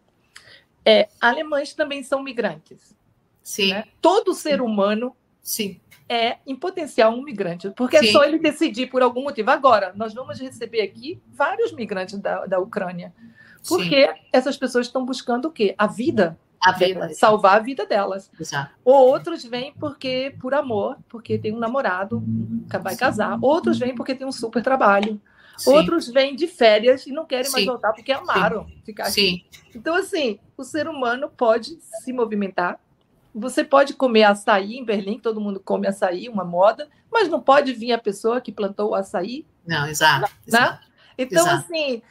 é, 0.84 1.08
alemães 1.20 1.74
também 1.74 2.02
são 2.04 2.22
migrantes. 2.22 2.94
Sim. 3.42 3.70
Né? 3.70 3.84
Todo 4.00 4.34
ser 4.34 4.60
humano 4.60 5.16
Sim. 5.42 5.80
é, 6.08 6.38
em 6.46 6.54
potencial, 6.54 7.12
um 7.12 7.22
migrante. 7.22 7.70
Porque 7.70 7.96
é 7.96 8.12
só 8.12 8.24
ele 8.24 8.38
decidir 8.38 8.88
por 8.88 9.02
algum 9.02 9.22
motivo. 9.22 9.50
Agora, 9.50 9.92
nós 9.96 10.14
vamos 10.14 10.38
receber 10.38 10.82
aqui 10.82 11.20
vários 11.32 11.72
migrantes 11.72 12.18
da, 12.20 12.46
da 12.46 12.58
Ucrânia. 12.60 13.12
Sim. 13.66 13.76
Porque 13.76 14.14
essas 14.32 14.56
pessoas 14.56 14.86
estão 14.86 15.04
buscando 15.04 15.46
o 15.48 15.50
quê? 15.50 15.74
A 15.76 15.86
vida. 15.86 16.38
A 16.62 16.72
vida. 16.72 17.10
salvar 17.14 17.56
a 17.58 17.60
vida 17.60 17.86
delas. 17.86 18.30
Exato. 18.40 18.70
Ou 18.84 18.94
outros 19.08 19.44
vêm 19.44 19.72
porque 19.78 20.34
por 20.40 20.54
amor, 20.54 20.96
porque 21.08 21.38
tem 21.38 21.54
um 21.54 21.58
namorado, 21.58 22.22
vai 22.82 22.96
casar. 22.96 23.38
Outros 23.40 23.78
vêm 23.78 23.94
porque 23.94 24.14
tem 24.14 24.26
um 24.26 24.32
super 24.32 24.62
trabalho. 24.62 25.20
Sim. 25.58 25.70
Outros 25.70 26.08
vêm 26.08 26.34
de 26.34 26.46
férias 26.46 27.06
e 27.06 27.12
não 27.12 27.24
querem 27.24 27.50
mais 27.50 27.64
Sim. 27.64 27.70
voltar 27.70 27.92
porque 27.92 28.12
amaram 28.12 28.66
ficar 28.84 29.04
aqui. 29.04 29.12
Sim. 29.12 29.44
Então, 29.74 29.94
assim, 29.94 30.38
o 30.56 30.64
ser 30.64 30.88
humano 30.88 31.30
pode 31.34 31.78
se 31.80 32.12
movimentar. 32.12 32.78
Você 33.34 33.62
pode 33.62 33.94
comer 33.94 34.24
açaí 34.24 34.76
em 34.76 34.84
Berlim, 34.84 35.18
todo 35.18 35.40
mundo 35.40 35.60
come 35.60 35.86
açaí, 35.86 36.28
uma 36.28 36.44
moda, 36.44 36.88
mas 37.12 37.28
não 37.28 37.40
pode 37.40 37.72
vir 37.74 37.92
a 37.92 37.98
pessoa 37.98 38.40
que 38.40 38.50
plantou 38.50 38.90
o 38.90 38.94
açaí, 38.94 39.46
Não, 39.66 39.86
exato. 39.86 40.22
né? 40.22 40.28
exato. 40.46 40.86
Então, 41.18 41.42
Exato. 41.46 41.64
assim, 41.64 42.02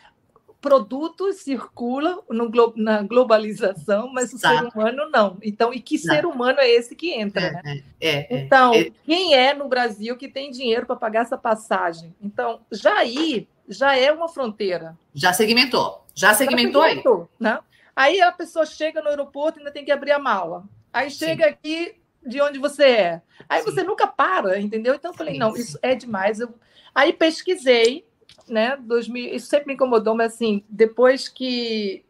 produtos 0.66 1.36
circulam 1.38 2.24
no 2.28 2.52
na 2.76 3.04
globalização, 3.04 4.12
mas 4.12 4.34
o 4.34 4.38
ser 4.40 4.64
humano 4.64 5.08
não. 5.12 5.38
Então, 5.44 5.72
e 5.72 5.80
que 5.80 5.96
ser 6.00 6.26
humano 6.26 6.60
é 6.60 6.68
esse 6.68 6.96
que 6.96 7.12
entra, 7.14 7.52
né? 7.52 7.62
É, 8.02 8.10
é, 8.10 8.10
é, 8.10 8.28
é. 8.34 8.44
Então, 8.44 8.74
É. 8.74 8.90
quem 9.06 9.36
é 9.36 9.54
no 9.54 9.68
Brasil 9.68 10.18
que 10.18 10.28
tem 10.28 10.50
dinheiro 10.50 10.88
para 10.88 10.96
pagar 10.96 11.22
essa 11.22 11.38
passagem? 11.38 12.16
Então, 12.20 12.62
já 12.72 12.98
aí 12.98 13.48
já 13.70 13.96
é 13.96 14.12
uma 14.12 14.28
fronteira. 14.28 14.98
Já 15.14 15.34
segmentou. 15.34 16.04
Já 16.16 16.34
segmentou 16.34 16.82
aí. 16.82 16.96
Segmentou, 16.96 17.30
Né? 17.40 17.60
Aí 17.96 18.20
a 18.20 18.32
pessoa 18.32 18.66
chega 18.66 19.04
no 19.04 19.10
aeroporto 19.10 19.60
e 19.60 19.62
ainda 19.62 19.72
tem 19.72 19.86
que 19.86 19.92
abrir 19.92 20.14
a 20.14 20.20
mala. 20.20 20.64
Aí 20.92 21.12
chega 21.12 21.46
aqui 21.46 21.94
de 22.26 22.42
onde 22.42 22.58
você 22.58 22.86
é. 22.86 23.22
Aí 23.48 23.62
Sim. 23.62 23.72
você 23.72 23.84
nunca 23.84 24.08
para, 24.08 24.60
entendeu? 24.60 24.96
Então 24.96 25.12
eu 25.12 25.18
falei, 25.18 25.34
Sim, 25.34 25.40
não, 25.40 25.54
sim. 25.54 25.62
isso 25.62 25.80
é 25.84 25.94
demais. 25.94 26.40
Eu... 26.40 26.50
Aí 26.96 27.14
pesquisei, 27.14 28.04
né? 28.48 28.78
2000... 28.78 29.36
Isso 29.36 29.48
sempre 29.48 29.68
me 29.68 29.74
incomodou, 29.74 30.16
mas 30.16 30.34
assim, 30.34 30.64
depois 30.70 31.28
que. 31.28 32.04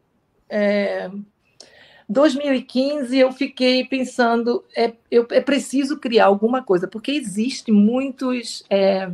É... 0.48 1.10
2015 2.08 3.18
eu 3.18 3.32
fiquei 3.32 3.84
pensando, 3.84 4.64
é, 4.76 4.92
eu, 5.10 5.26
é 5.30 5.40
preciso 5.40 5.98
criar 5.98 6.26
alguma 6.26 6.62
coisa, 6.62 6.86
porque 6.86 7.10
existe 7.10 7.72
muitos. 7.72 8.64
é, 8.70 9.10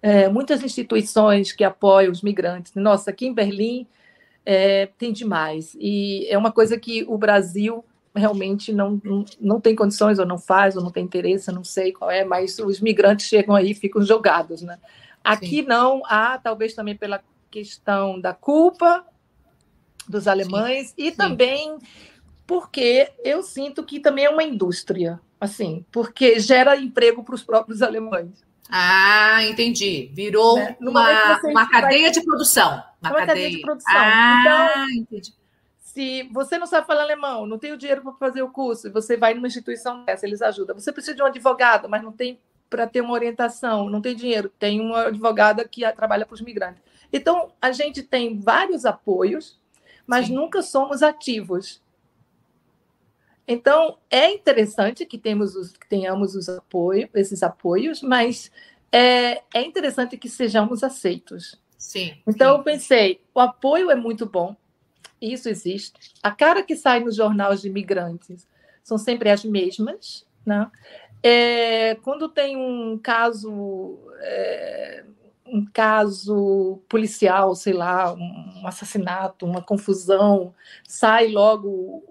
é, 0.00 0.28
muitas 0.28 0.62
instituições 0.62 1.50
que 1.50 1.64
apoiam 1.64 2.12
os 2.12 2.20
migrantes. 2.20 2.74
Nossa, 2.74 3.10
aqui 3.10 3.26
em 3.26 3.32
Berlim 3.32 3.86
é, 4.44 4.86
tem 4.98 5.12
demais. 5.12 5.74
E 5.80 6.26
é 6.28 6.36
uma 6.36 6.52
coisa 6.52 6.78
que 6.78 7.04
o 7.08 7.16
Brasil 7.16 7.82
realmente 8.14 8.72
não, 8.72 9.00
não, 9.02 9.24
não 9.40 9.60
tem 9.60 9.74
condições, 9.74 10.18
ou 10.18 10.26
não 10.26 10.38
faz, 10.38 10.76
ou 10.76 10.82
não 10.82 10.90
tem 10.90 11.04
interesse, 11.04 11.50
não 11.50 11.64
sei 11.64 11.90
qual 11.90 12.10
é, 12.10 12.22
mas 12.22 12.58
os 12.58 12.80
migrantes 12.80 13.26
chegam 13.26 13.54
aí 13.54 13.70
e 13.70 13.74
ficam 13.74 14.02
jogados. 14.02 14.62
Né? 14.62 14.78
Aqui 15.24 15.62
Sim. 15.62 15.66
não 15.66 16.02
há, 16.04 16.38
talvez 16.38 16.74
também 16.74 16.94
pela 16.96 17.20
questão 17.50 18.20
da 18.20 18.34
culpa 18.34 19.04
dos 20.06 20.28
alemães 20.28 20.92
e 20.98 21.10
também 21.10 21.78
porque 22.46 23.10
eu 23.24 23.42
sinto 23.42 23.82
que 23.82 23.98
também 24.00 24.26
é 24.26 24.30
uma 24.30 24.42
indústria, 24.44 25.18
assim, 25.40 25.84
porque 25.90 26.38
gera 26.38 26.76
emprego 26.76 27.24
para 27.24 27.34
os 27.34 27.42
próprios 27.42 27.80
alemães. 27.80 28.44
Ah, 28.68 29.42
entendi. 29.44 30.10
Virou 30.12 30.56
Né? 30.56 30.76
Uma, 30.80 31.38
uma 31.44 31.64
vai- 31.64 31.68
cadeia 31.70 32.10
de 32.10 32.22
produção. 32.22 32.82
Uma, 33.00 33.10
Uma 33.10 33.26
cadeia 33.26 33.50
de 33.50 33.60
produção. 33.60 33.94
Ah, 33.96 34.86
entendi. 34.94 35.32
Se 35.78 36.24
você 36.32 36.58
não 36.58 36.66
sabe 36.66 36.86
falar 36.86 37.02
alemão, 37.02 37.46
não 37.46 37.58
tem 37.58 37.72
o 37.72 37.76
dinheiro 37.78 38.02
para 38.02 38.12
fazer 38.14 38.42
o 38.42 38.50
curso, 38.50 38.88
e 38.88 38.90
você 38.90 39.16
vai 39.16 39.32
numa 39.32 39.46
instituição 39.46 40.04
dessa, 40.04 40.26
eles 40.26 40.42
ajudam. 40.42 40.78
Você 40.78 40.92
precisa 40.92 41.14
de 41.14 41.22
um 41.22 41.26
advogado, 41.26 41.88
mas 41.88 42.02
não 42.02 42.10
tem 42.12 42.38
para 42.68 42.86
ter 42.86 43.00
uma 43.00 43.12
orientação, 43.12 43.88
não 43.88 44.00
tem 44.00 44.16
dinheiro. 44.16 44.50
Tem 44.58 44.80
uma 44.80 45.06
advogada 45.06 45.66
que 45.66 45.90
trabalha 45.92 46.26
para 46.26 46.34
os 46.34 46.40
migrantes. 46.40 46.82
Então, 47.12 47.52
a 47.60 47.70
gente 47.70 48.02
tem 48.02 48.38
vários 48.38 48.84
apoios, 48.84 49.60
mas 50.06 50.26
Sim. 50.26 50.34
nunca 50.34 50.62
somos 50.62 51.02
ativos. 51.02 51.82
Então, 53.46 53.98
é 54.10 54.32
interessante 54.32 55.04
que, 55.04 55.18
temos 55.18 55.54
os, 55.54 55.72
que 55.76 55.88
tenhamos 55.88 56.34
os 56.34 56.48
apoio, 56.48 57.08
esses 57.14 57.42
apoios, 57.42 58.02
mas 58.02 58.50
é, 58.90 59.42
é 59.54 59.62
interessante 59.62 60.16
que 60.16 60.28
sejamos 60.28 60.82
aceitos. 60.82 61.60
Sim. 61.76 62.16
Então, 62.26 62.52
eu 62.52 62.58
sim. 62.58 62.64
pensei, 62.64 63.20
o 63.34 63.40
apoio 63.40 63.90
é 63.90 63.94
muito 63.94 64.26
bom, 64.26 64.56
isso 65.20 65.48
existe. 65.48 65.92
A 66.22 66.30
cara 66.30 66.62
que 66.62 66.74
sai 66.74 67.00
nos 67.00 67.16
jornais 67.16 67.60
de 67.60 67.68
imigrantes 67.68 68.46
são 68.82 68.98
sempre 68.98 69.30
as 69.30 69.44
mesmas. 69.44 70.26
Né? 70.44 70.70
É, 71.26 71.94
quando 72.02 72.28
tem 72.28 72.54
um 72.54 72.98
caso, 72.98 73.98
é, 74.20 75.04
um 75.46 75.64
caso 75.64 76.82
policial, 76.86 77.54
sei 77.54 77.72
lá, 77.72 78.12
um, 78.12 78.66
assassinato, 78.66 79.46
uma 79.46 79.62
confusão, 79.62 80.54
sai 80.86 81.28
logo 81.28 82.02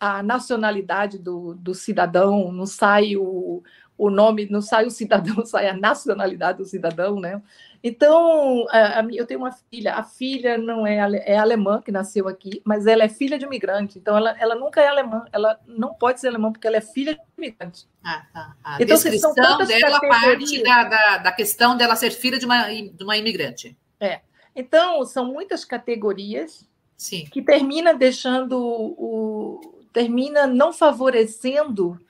a 0.00 0.22
nacionalidade 0.22 1.18
do, 1.18 1.54
do 1.54 1.74
cidadão, 1.74 2.50
não 2.50 2.64
sai 2.64 3.14
o, 3.14 3.62
o 3.98 4.10
nome, 4.10 4.48
não 4.50 4.60
sai 4.60 4.86
o 4.86 4.90
cidadão, 4.90 5.44
sai 5.46 5.68
a 5.68 5.76
nacionalidade 5.76 6.58
do 6.58 6.64
cidadão, 6.64 7.18
né? 7.18 7.42
Então, 7.82 8.66
a, 8.70 9.00
a 9.00 9.04
eu 9.12 9.26
tenho 9.26 9.40
uma 9.40 9.52
filha, 9.52 9.94
a 9.94 10.02
filha 10.02 10.58
não 10.58 10.86
é, 10.86 10.96
é 11.24 11.36
alemã, 11.38 11.80
que 11.80 11.92
nasceu 11.92 12.26
aqui, 12.26 12.60
mas 12.64 12.86
ela 12.86 13.04
é 13.04 13.08
filha 13.08 13.38
de 13.38 13.44
imigrante, 13.44 13.98
então 13.98 14.16
ela, 14.16 14.34
ela 14.38 14.54
nunca 14.54 14.80
é 14.80 14.88
alemã, 14.88 15.24
ela 15.32 15.58
não 15.66 15.94
pode 15.94 16.20
ser 16.20 16.28
alemã 16.28 16.50
porque 16.50 16.66
ela 16.66 16.76
é 16.76 16.80
filha 16.80 17.14
de 17.14 17.20
imigrante. 17.38 17.86
Ah, 18.02 18.24
tá. 18.32 18.56
A 18.64 18.82
Então, 18.82 18.96
são 18.96 19.10
descrição 19.10 19.34
tantas 19.34 19.68
dela 19.68 20.00
parte 20.00 20.62
da, 20.62 20.84
da, 20.84 21.18
da 21.18 21.32
questão 21.32 21.76
dela 21.76 21.94
ser 21.94 22.10
filha 22.10 22.38
de 22.38 22.46
uma, 22.46 22.68
de 22.68 23.04
uma 23.04 23.16
imigrante. 23.16 23.76
Então, 24.56 25.04
são 25.04 25.26
muitas 25.26 25.66
categorias 25.66 26.66
Sim. 26.96 27.26
que 27.30 27.42
termina 27.42 27.92
deixando 27.92 28.58
o. 28.58 29.84
termina 29.92 30.46
não 30.46 30.72
favorecendo 30.72 32.00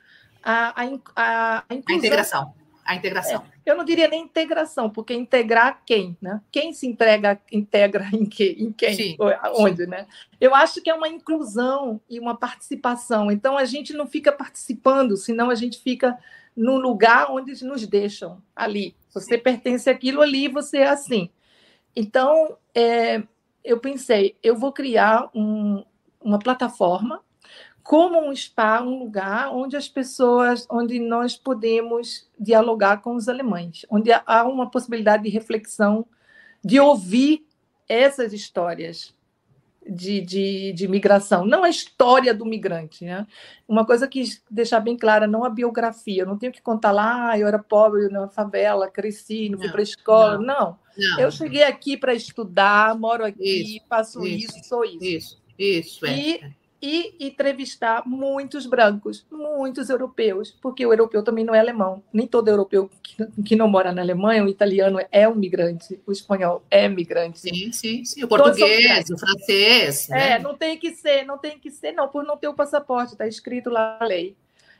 a, 0.47 0.81
a, 0.81 0.85
a, 1.17 1.65
a 1.69 1.75
integração. 1.75 2.55
A 2.85 2.95
integração. 2.95 3.43
Eu 3.65 3.77
não 3.77 3.85
diria 3.85 4.07
nem 4.07 4.23
integração, 4.23 4.89
porque 4.89 5.13
integrar 5.13 5.83
quem, 5.85 6.17
né? 6.23 6.41
Quem 6.53 6.73
se 6.73 6.87
entrega, 6.87 7.41
integra 7.51 8.09
em, 8.15 8.25
que, 8.25 8.57
em 8.61 8.71
quem, 8.71 8.95
Sim, 8.95 9.17
onde, 9.57 9.89
né? 9.89 10.07
Eu 10.41 10.55
acho 10.55 10.81
que 10.81 10.89
é 10.89 10.95
uma 10.95 11.09
inclusão 11.09 12.01
e 12.09 12.21
uma 12.21 12.37
participação. 12.37 13.29
Então 13.29 13.59
a 13.59 13.65
gente 13.65 13.93
não 13.93 14.07
fica 14.07 14.31
participando, 14.31 15.17
senão 15.17 15.51
a 15.51 15.57
gente 15.57 15.81
fica 15.81 16.17
no 16.57 16.79
lugar 16.79 17.29
onde 17.33 17.65
nos 17.65 17.85
deixam 17.89 18.41
ali. 18.55 18.95
Você 19.13 19.37
pertence 19.37 19.91
àquilo 19.91 20.23
ali, 20.23 20.47
você 20.47 20.79
é 20.79 20.89
assim. 20.89 21.29
Então 21.95 22.57
é, 22.73 23.21
eu 23.65 23.81
pensei, 23.81 24.37
eu 24.45 24.55
vou 24.55 24.73
criar 24.73 25.29
um- 25.35 25.85
uma 26.21 26.39
plataforma 26.39 27.21
como 27.87 28.21
um 28.21 28.35
spa, 28.35 28.83
um 28.83 28.99
lugar 28.99 29.55
onde 29.55 29.77
as 29.77 29.89
pessoas, 29.89 30.67
onde 30.69 30.99
nós 30.99 31.37
podemos 31.37 32.29
dialogar 32.39 33.01
com 33.01 33.15
os 33.15 33.29
alemães, 33.29 33.87
onde 33.89 34.11
há 34.13 34.45
uma 34.45 34.69
possibilidade 34.69 35.23
de 35.23 35.29
reflexão, 35.29 36.05
de 36.65 36.81
ouvir 36.81 37.47
essas 37.89 38.33
histórias 38.33 39.15
de, 39.89 40.21
de, 40.21 40.73
de 40.73 40.89
migração, 40.89 41.47
não 41.47 41.63
a 41.63 41.71
história 41.71 42.35
do 42.35 42.45
migrante. 42.45 43.05
Né? 43.05 43.25
Uma 43.69 43.87
coisa 43.87 44.09
que 44.09 44.25
deixar 44.51 44.81
bem 44.81 44.97
clara, 44.97 45.29
não 45.29 45.45
a 45.45 45.49
biografia, 45.49 46.23
eu 46.23 46.27
não 46.27 46.37
tenho 46.37 46.53
que 46.53 46.61
contar 46.61 46.91
lá, 46.91 47.31
ah, 47.31 47.39
eu 47.39 47.47
era 47.47 47.59
pobre 47.59 48.09
na 48.09 48.27
favela, 48.27 48.91
cresci, 48.91 49.49
não 49.49 49.61
fui 49.61 49.69
para 49.69 49.81
a 49.81 49.85
escola, 49.85 50.39
não. 50.39 50.45
não. 50.45 50.79
Não, 50.99 51.21
Eu 51.21 51.31
cheguei 51.31 51.63
aqui 51.63 51.97
para 51.97 52.15
estudar, 52.15 52.99
moro 52.99 53.25
aqui, 53.25 53.77
Isso, 53.77 53.87
faço 53.87 54.27
isso, 54.27 54.57
isso, 54.57 54.69
sou 54.69 54.83
isso 54.83 55.05
Isso, 55.05 55.43
isso, 55.59 56.07
é. 56.07 56.19
E- 56.19 56.66
e 56.81 57.15
entrevistar 57.19 58.03
muitos 58.07 58.67
brancos, 58.67 59.27
muitos 59.31 59.89
europeus, 59.89 60.57
porque 60.61 60.85
o 60.85 60.93
europeu 60.93 61.23
também 61.23 61.45
não 61.45 61.55
é 61.55 61.59
alemão. 61.59 62.03
Nem 62.13 62.27
todo 62.27 62.49
europeu 62.49 62.91
que, 63.45 63.57
não 63.57 63.69
mora 63.69 63.93
na 63.93 64.03
Alemanha, 64.03 64.45
o 64.45 64.49
italiano 64.49 64.99
é 65.11 65.29
um 65.29 65.35
migrante, 65.35 65.99
o 66.07 66.13
espanhol 66.13 66.63
é 66.71 66.89
migrante. 66.89 67.41
Sim, 67.41 67.73
sim, 67.73 68.05
sim. 68.05 68.25
O 68.25 68.29
português, 68.29 69.09
o 69.11 69.19
francês. 69.19 70.11
É, 70.11 70.15
né? 70.15 70.39
não 70.39 70.57
tem 70.57 70.79
que 70.79 70.93
ser, 70.93 71.25
não 71.25 71.39
tem 71.39 71.59
que 71.59 71.71
ser, 71.71 71.93
não, 71.93 72.09
por 72.09 72.25
não 72.25 72.37
ter 72.37 72.49
o 72.49 72.55
passaporte, 72.55 73.13
está 73.13 73.27
escrito 73.27 73.71
lá 73.71 73.97
na 74.01 74.07
lei. 74.07 74.37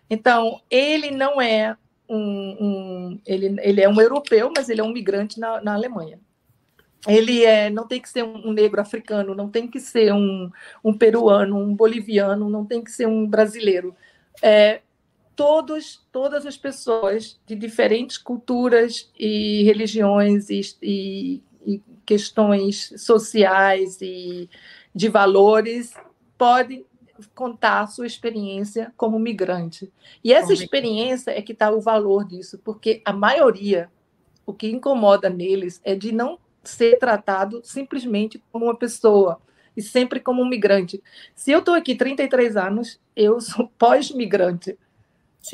Então, 0.09 0.61
ele 0.71 1.11
não 1.11 1.41
é 1.41 1.77
um, 2.09 2.19
um- 2.61 3.21
ele, 3.27 3.57
ele 3.61 3.81
é 3.81 3.89
um 3.89 4.01
europeu, 4.01 4.53
mas 4.55 4.69
ele 4.69 4.81
é 4.81 4.85
um 4.85 4.93
migrante 4.93 5.41
na, 5.41 5.61
na 5.61 5.75
Alemanha. 5.75 6.21
Ele 7.07 7.45
é, 7.45 7.71
não 7.71 7.87
tem 7.87 8.01
que 8.01 8.09
ser 8.09 8.25
um, 8.25 8.53
negro 8.53 8.81
africano, 8.81 9.35
não 9.35 9.49
tem 9.49 9.69
que 9.69 9.79
ser 9.79 10.13
um, 10.13 10.51
um 10.85 10.93
peruano, 10.93 11.57
um 11.57 11.75
boliviano, 11.75 12.51
não 12.51 12.65
tem 12.65 12.83
que 12.83 12.91
ser 12.91 13.07
um 13.07 13.27
brasileiro. 13.27 13.95
É, 14.43 14.81
todos, 15.35 16.05
todas 16.11 16.47
as 16.47 16.57
pessoas 16.57 17.39
de 17.47 17.55
diferentes 17.55 18.19
culturas 18.19 19.11
e 19.19 19.63
religiões 19.65 20.51
e, 20.51 20.61
e- 20.83 21.43
e 21.67 21.83
questões 22.05 22.93
sociais 22.97 24.01
e 24.01 24.49
de 24.95 25.09
valores 25.09 25.95
podem 26.39 26.85
contar 27.35 27.81
a 27.81 27.87
sua 27.87 28.07
experiência 28.07 28.93
como 28.97 29.19
migrante. 29.19 29.93
E 30.23 30.33
essa 30.33 30.53
experiência 30.53 31.31
é 31.31 31.43
que 31.43 31.53
está 31.53 31.71
o 31.71 31.81
valor 31.81 32.25
disso, 32.27 32.59
porque 32.65 33.03
a 33.05 33.13
maioria, 33.13 33.91
o 34.45 34.53
que 34.53 34.69
incomoda 34.69 35.29
neles 35.29 35.81
é 35.85 35.95
de 35.95 36.13
não 36.13 36.39
ser 36.69 36.99
tratado 36.99 37.61
simplesmente 37.65 38.43
como 38.53 38.67
uma 38.67 38.77
pessoa 38.77 39.41
e 39.77 39.83
sempre 39.83 40.21
como 40.21 40.43
um 40.43 40.49
migrante. 40.49 41.03
Se 41.35 41.53
eu 41.53 41.59
estou 41.59 41.75
aqui 41.75 41.95
33 41.95 42.57
anos, 42.57 43.01
eu 43.15 43.41
sou 43.41 43.69
pós-migrante. 43.79 44.79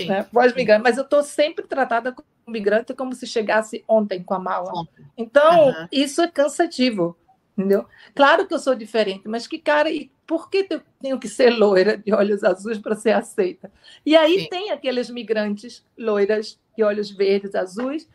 Né? 0.06 0.22
Pós-migrante, 0.32 0.82
mas 0.82 0.96
eu 0.96 1.04
estou 1.04 1.22
sempre 1.22 1.66
tratada 1.66 2.12
como 2.12 2.26
migrante 2.46 2.94
como 2.94 3.14
se 3.14 3.26
chegasse 3.26 3.84
ontem 3.86 4.22
com 4.22 4.34
a 4.34 4.38
mala. 4.38 4.72
Então, 5.16 5.68
uhum. 5.68 5.88
isso 5.92 6.22
é 6.22 6.28
cansativo, 6.28 7.16
entendeu? 7.56 7.86
Claro 8.14 8.46
que 8.46 8.54
eu 8.54 8.58
sou 8.58 8.74
diferente, 8.74 9.28
mas 9.28 9.46
que 9.46 9.58
cara, 9.58 9.90
e 9.90 10.10
por 10.26 10.48
que 10.48 10.66
eu 10.70 10.80
tenho 11.00 11.18
que 11.18 11.28
ser 11.28 11.50
loira 11.50 11.96
de 11.96 12.12
olhos 12.12 12.42
azuis 12.42 12.78
para 12.78 12.96
ser 12.96 13.12
aceita? 13.12 13.70
E 14.04 14.16
aí 14.16 14.40
Sim. 14.40 14.48
tem 14.48 14.70
aqueles 14.70 15.10
migrantes 15.10 15.84
loiras 15.96 16.58
de 16.76 16.82
olhos 16.82 17.10
verdes, 17.10 17.54
azuis, 17.54 18.08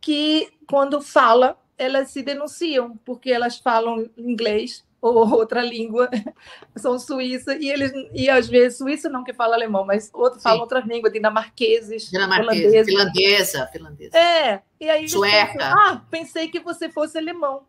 que 0.00 0.48
quando 0.66 1.00
fala, 1.00 1.58
elas 1.78 2.10
se 2.10 2.22
denunciam, 2.22 2.98
porque 3.04 3.30
elas 3.30 3.58
falam 3.58 4.10
inglês 4.16 4.84
ou 5.00 5.14
outra 5.32 5.62
língua, 5.62 6.10
são 6.76 6.98
suíça, 6.98 7.54
e 7.56 7.70
eles, 7.70 7.92
e 8.12 8.28
às 8.28 8.48
vezes, 8.48 8.78
suíça 8.78 9.08
não 9.08 9.24
que 9.24 9.32
fala 9.32 9.54
alemão, 9.54 9.86
mas 9.86 10.10
outro 10.12 10.40
fala 10.40 10.60
outras 10.60 10.84
línguas, 10.84 11.12
dinamarqueses, 11.12 12.10
Dinamarquesa, 12.10 12.84
finlandesa, 12.84 13.66
finlandesa. 13.68 14.18
É, 14.18 14.60
e 14.80 14.90
aí 14.90 15.08
Sueca. 15.08 15.52
Pensam, 15.52 15.78
ah, 15.78 16.02
pensei 16.10 16.48
que 16.48 16.60
você 16.60 16.88
fosse 16.88 17.16
alemão. 17.16 17.64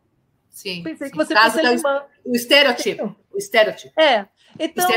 Sim. 0.49 0.83
Pensei 0.83 1.09
que 1.09 1.15
você 1.15 1.35
fosse 1.35 1.59
alemão. 1.59 2.03
O 2.25 2.35
estereotipo, 2.35 3.15
o 3.31 3.37
estereotipo. 3.37 3.99
É, 3.99 4.27
então, 4.57 4.87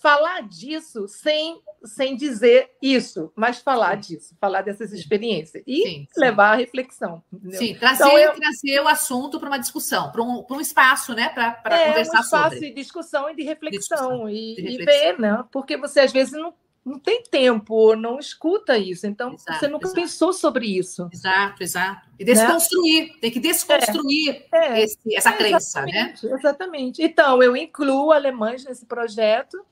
falar 0.00 0.48
disso 0.48 1.06
sem, 1.06 1.60
sem 1.84 2.16
dizer 2.16 2.70
isso, 2.80 3.30
mas 3.36 3.58
falar 3.58 4.02
sim. 4.02 4.14
disso, 4.14 4.34
falar 4.40 4.62
dessas 4.62 4.92
experiências 4.92 5.62
e 5.66 5.82
sim, 5.82 6.08
levar 6.16 6.54
à 6.54 6.56
reflexão. 6.56 7.22
Entendeu? 7.30 7.58
Sim, 7.58 7.74
trazer, 7.74 8.04
então, 8.04 8.18
eu... 8.18 8.34
trazer 8.34 8.80
o 8.80 8.88
assunto 8.88 9.38
para 9.38 9.48
uma 9.48 9.58
discussão, 9.58 10.10
para 10.10 10.22
um, 10.22 10.44
um 10.50 10.60
espaço, 10.60 11.14
né, 11.14 11.28
para 11.28 11.60
é, 11.64 11.88
conversar 11.88 12.18
um 12.18 12.20
espaço 12.22 12.54
sobre. 12.54 12.60
de 12.60 12.74
discussão 12.74 13.30
e 13.30 13.36
de 13.36 13.42
reflexão, 13.42 13.78
discussão, 13.78 14.28
e, 14.30 14.54
de 14.54 14.62
reflexão. 14.62 14.94
e 14.94 15.12
ver, 15.12 15.18
né? 15.20 15.44
Porque 15.52 15.76
você 15.76 16.00
às 16.00 16.12
vezes 16.12 16.32
não 16.32 16.54
não 16.82 16.98
tem 16.98 17.22
tempo, 17.22 17.94
não 17.94 18.18
escuta 18.18 18.78
isso. 18.78 19.06
Então, 19.06 19.34
exato, 19.34 19.58
você 19.58 19.68
nunca 19.68 19.86
exato. 19.86 20.00
pensou 20.00 20.32
sobre 20.32 20.66
isso. 20.66 21.08
Exato, 21.12 21.62
exato. 21.62 22.08
E 22.18 22.24
desconstruir, 22.24 23.08
né? 23.08 23.14
tem 23.20 23.30
que 23.30 23.38
desconstruir 23.38 24.46
é, 24.52 24.78
é, 24.78 24.82
esse, 24.82 25.14
essa 25.14 25.32
crença, 25.32 25.82
né? 25.82 26.14
Exatamente. 26.22 27.02
Então, 27.02 27.42
eu 27.42 27.54
incluo 27.54 28.12
alemães 28.12 28.64
nesse 28.64 28.86
projeto. 28.86 29.62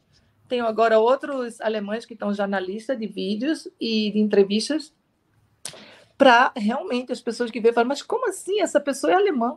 Tenho 0.49 0.67
agora 0.67 0.99
outros 0.99 1.61
alemães 1.61 2.07
que 2.07 2.15
estão 2.15 2.33
já 2.33 2.47
na 2.47 2.59
lista 2.59 2.97
de 2.97 3.07
vídeos 3.07 3.69
e 3.79 4.11
de 4.11 4.19
entrevistas 4.19 4.93
para 6.17 6.53
realmente 6.57 7.13
as 7.13 7.21
pessoas 7.21 7.51
que 7.51 7.61
veem 7.61 7.73
falam, 7.73 7.89
mas 7.89 8.03
como 8.03 8.29
assim? 8.29 8.61
Essa 8.61 8.81
pessoa 8.81 9.13
é 9.13 9.17
alemã. 9.17 9.57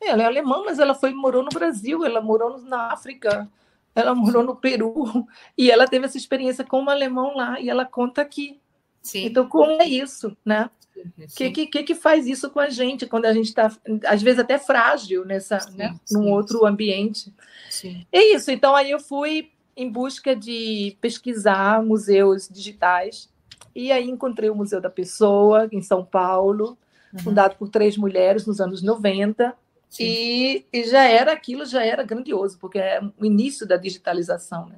Ela 0.00 0.22
é 0.22 0.26
alemã, 0.26 0.62
mas 0.64 0.78
ela 0.78 0.94
foi 0.94 1.12
morou 1.12 1.42
no 1.42 1.50
Brasil, 1.50 2.04
ela 2.04 2.20
morou 2.20 2.58
na 2.62 2.92
África, 2.92 3.48
ela 3.94 4.14
morou 4.16 4.44
no 4.44 4.54
Peru 4.54 5.26
e 5.56 5.70
ela 5.70 5.86
teve 5.86 6.06
essa 6.06 6.16
experiência 6.16 6.64
como 6.64 6.88
alemão 6.88 7.36
lá 7.36 7.60
e 7.60 7.68
ela 7.68 7.84
conta 7.84 8.22
aqui. 8.22 8.60
Sim. 9.02 9.26
Então, 9.26 9.48
como 9.48 9.82
é 9.82 9.86
isso, 9.86 10.36
né? 10.44 10.70
O 10.96 11.34
que, 11.34 11.66
que, 11.66 11.82
que 11.82 11.94
faz 11.94 12.26
isso 12.26 12.50
com 12.50 12.58
a 12.58 12.68
gente 12.68 13.06
quando 13.06 13.26
a 13.26 13.32
gente 13.32 13.46
está, 13.46 13.70
às 14.06 14.20
vezes, 14.20 14.40
até 14.40 14.58
frágil 14.58 15.24
nessa, 15.24 15.60
sim, 15.60 15.76
né? 15.76 15.98
Sim, 16.04 16.14
num 16.14 16.32
outro 16.32 16.66
ambiente? 16.66 17.32
Sim. 17.70 18.04
É 18.12 18.34
isso. 18.34 18.50
Então, 18.50 18.74
aí 18.74 18.90
eu 18.90 18.98
fui 18.98 19.50
em 19.78 19.88
busca 19.88 20.34
de 20.34 20.96
pesquisar 21.00 21.82
museus 21.82 22.48
digitais 22.48 23.30
e 23.74 23.92
aí 23.92 24.10
encontrei 24.10 24.50
o 24.50 24.54
Museu 24.56 24.80
da 24.80 24.90
Pessoa, 24.90 25.68
em 25.70 25.80
São 25.80 26.04
Paulo, 26.04 26.76
uhum. 27.12 27.20
fundado 27.20 27.54
por 27.54 27.68
três 27.68 27.96
mulheres 27.96 28.44
nos 28.44 28.60
anos 28.60 28.82
90, 28.82 29.54
e, 30.00 30.66
e, 30.72 30.84
já 30.84 31.04
era 31.04 31.32
aquilo, 31.32 31.64
já 31.64 31.84
era 31.84 32.02
grandioso, 32.02 32.58
porque 32.58 32.78
é 32.78 33.00
o 33.18 33.24
início 33.24 33.66
da 33.66 33.76
digitalização. 33.76 34.66
Né? 34.66 34.76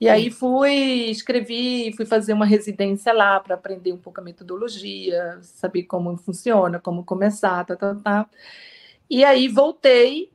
E 0.00 0.08
aí 0.08 0.30
fui, 0.30 1.10
escrevi, 1.10 1.92
fui 1.94 2.06
fazer 2.06 2.32
uma 2.32 2.46
residência 2.46 3.12
lá 3.12 3.38
para 3.40 3.56
aprender 3.56 3.92
um 3.92 3.98
pouco 3.98 4.20
a 4.20 4.24
metodologia, 4.24 5.38
saber 5.42 5.82
como 5.82 6.16
funciona, 6.16 6.78
como 6.78 7.04
começar, 7.04 7.66
tá, 7.66 7.76
tá, 7.76 7.94
tá. 7.96 8.26
E 9.10 9.24
aí 9.24 9.48
voltei, 9.48 10.30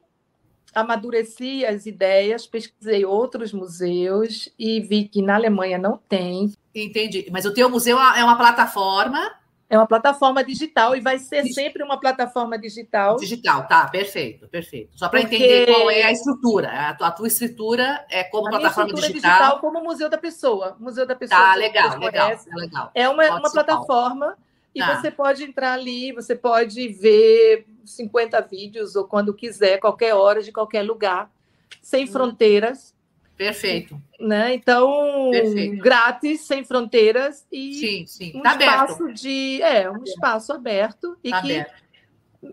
amadureci 0.75 1.65
as 1.65 1.85
ideias, 1.85 2.45
pesquisei 2.45 3.05
outros 3.05 3.53
museus 3.53 4.53
e 4.59 4.81
vi 4.81 5.05
que 5.05 5.21
na 5.21 5.35
Alemanha 5.35 5.77
não 5.77 5.97
tem. 5.97 6.53
Entendi. 6.73 7.27
Mas 7.31 7.45
o 7.45 7.53
teu 7.53 7.69
museu 7.69 7.97
é 7.97 8.23
uma 8.23 8.37
plataforma 8.37 9.31
é 9.67 9.77
uma 9.77 9.87
plataforma 9.87 10.43
digital 10.43 10.95
e 10.95 11.01
vai 11.01 11.17
ser 11.17 11.43
sempre 11.45 11.83
uma 11.83 11.99
plataforma 11.99 12.57
digital. 12.57 13.17
Digital, 13.17 13.67
tá, 13.67 13.87
perfeito, 13.87 14.47
perfeito. 14.47 14.91
Só 14.95 15.09
para 15.09 15.21
Porque... 15.21 15.35
entender 15.35 15.73
qual 15.73 15.89
é 15.89 16.03
a 16.03 16.11
estrutura. 16.11 16.89
A 16.89 16.93
tua, 16.93 17.07
a 17.07 17.11
tua 17.11 17.27
estrutura 17.27 18.05
é 18.09 18.23
como 18.23 18.47
a 18.47 18.51
plataforma 18.51 18.93
digital. 18.93 19.13
digital. 19.13 19.59
como 19.59 19.83
Museu 19.83 20.07
da 20.07 20.19
Pessoa. 20.19 20.77
Museu 20.79 21.05
da 21.05 21.15
Pessoa. 21.15 21.39
Tá, 21.39 21.55
legal, 21.55 21.97
legal, 21.97 22.29
é 22.29 22.55
legal. 22.55 22.91
É 22.93 23.09
uma, 23.09 23.39
uma 23.39 23.51
plataforma 23.51 24.37
e 24.75 24.79
tá. 24.79 24.99
você 24.99 25.09
pode 25.09 25.41
entrar 25.41 25.71
ali, 25.71 26.11
você 26.11 26.35
pode 26.35 26.89
ver 26.89 27.65
50 27.85 28.41
vídeos 28.41 28.97
ou 28.97 29.05
quando 29.05 29.33
quiser, 29.33 29.79
qualquer 29.79 30.13
hora, 30.13 30.43
de 30.43 30.51
qualquer 30.51 30.83
lugar, 30.83 31.31
sem 31.81 32.03
hum. 32.03 32.07
fronteiras. 32.07 32.93
Perfeito. 33.37 33.99
Né? 34.19 34.53
Então, 34.53 35.29
Perfeito. 35.31 35.81
grátis, 35.81 36.41
sem 36.41 36.63
fronteiras 36.65 37.45
e 37.49 37.73
sim, 37.75 38.05
sim. 38.05 38.37
um 38.37 38.41
tá 38.41 38.51
espaço 38.57 39.03
aberto. 39.03 39.13
de 39.13 39.61
é 39.61 39.89
um 39.89 39.97
tá 39.97 40.03
espaço 40.03 40.53
aberto 40.53 41.17
e 41.23 41.29
tá 41.29 41.41
que 41.41 41.51
aberto. 41.53 41.83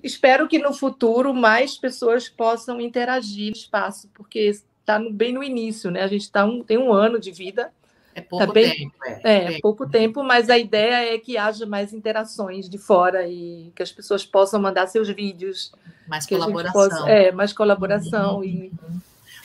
espero 0.03 0.49
que 0.49 0.59
no 0.59 0.73
futuro 0.73 1.35
mais 1.35 1.77
pessoas 1.77 2.29
possam 2.29 2.81
interagir 2.81 3.51
no 3.51 3.57
espaço, 3.57 4.09
porque 4.15 4.41
está 4.41 4.99
bem 4.99 5.33
no 5.33 5.43
início, 5.43 5.91
né? 5.91 6.03
A 6.03 6.09
gente 6.09 6.31
tá 6.31 6.45
um, 6.45 6.63
tem 6.63 6.79
um 6.79 6.93
ano 6.93 7.19
de 7.19 7.31
vida. 7.31 7.73
É 8.15 8.21
pouco 8.21 8.47
tá 8.47 8.53
bem, 8.53 8.71
tempo. 8.71 8.95
É, 9.05 9.21
é, 9.23 9.55
é 9.55 9.61
pouco 9.61 9.89
tempo, 9.89 10.23
mas 10.23 10.51
a 10.51 10.59
ideia 10.59 11.15
é 11.15 11.19
que 11.19 11.39
haja 11.39 11.65
mais 11.65 11.93
interações 11.93 12.69
de 12.69 12.79
fora 12.79 13.27
e 13.27 13.73
que 13.75 13.83
as 13.83 13.91
pessoas 13.91 14.25
possam 14.25 14.61
mandar 14.61 14.87
seus 14.87 15.09
vídeos. 15.09 15.73
Mais 16.07 16.27
colaboração. 16.27 16.73
Possa, 16.73 17.11
é, 17.11 17.33
mais 17.33 17.53
colaboração 17.53 18.37
uhum. 18.37 18.45
e 18.45 18.73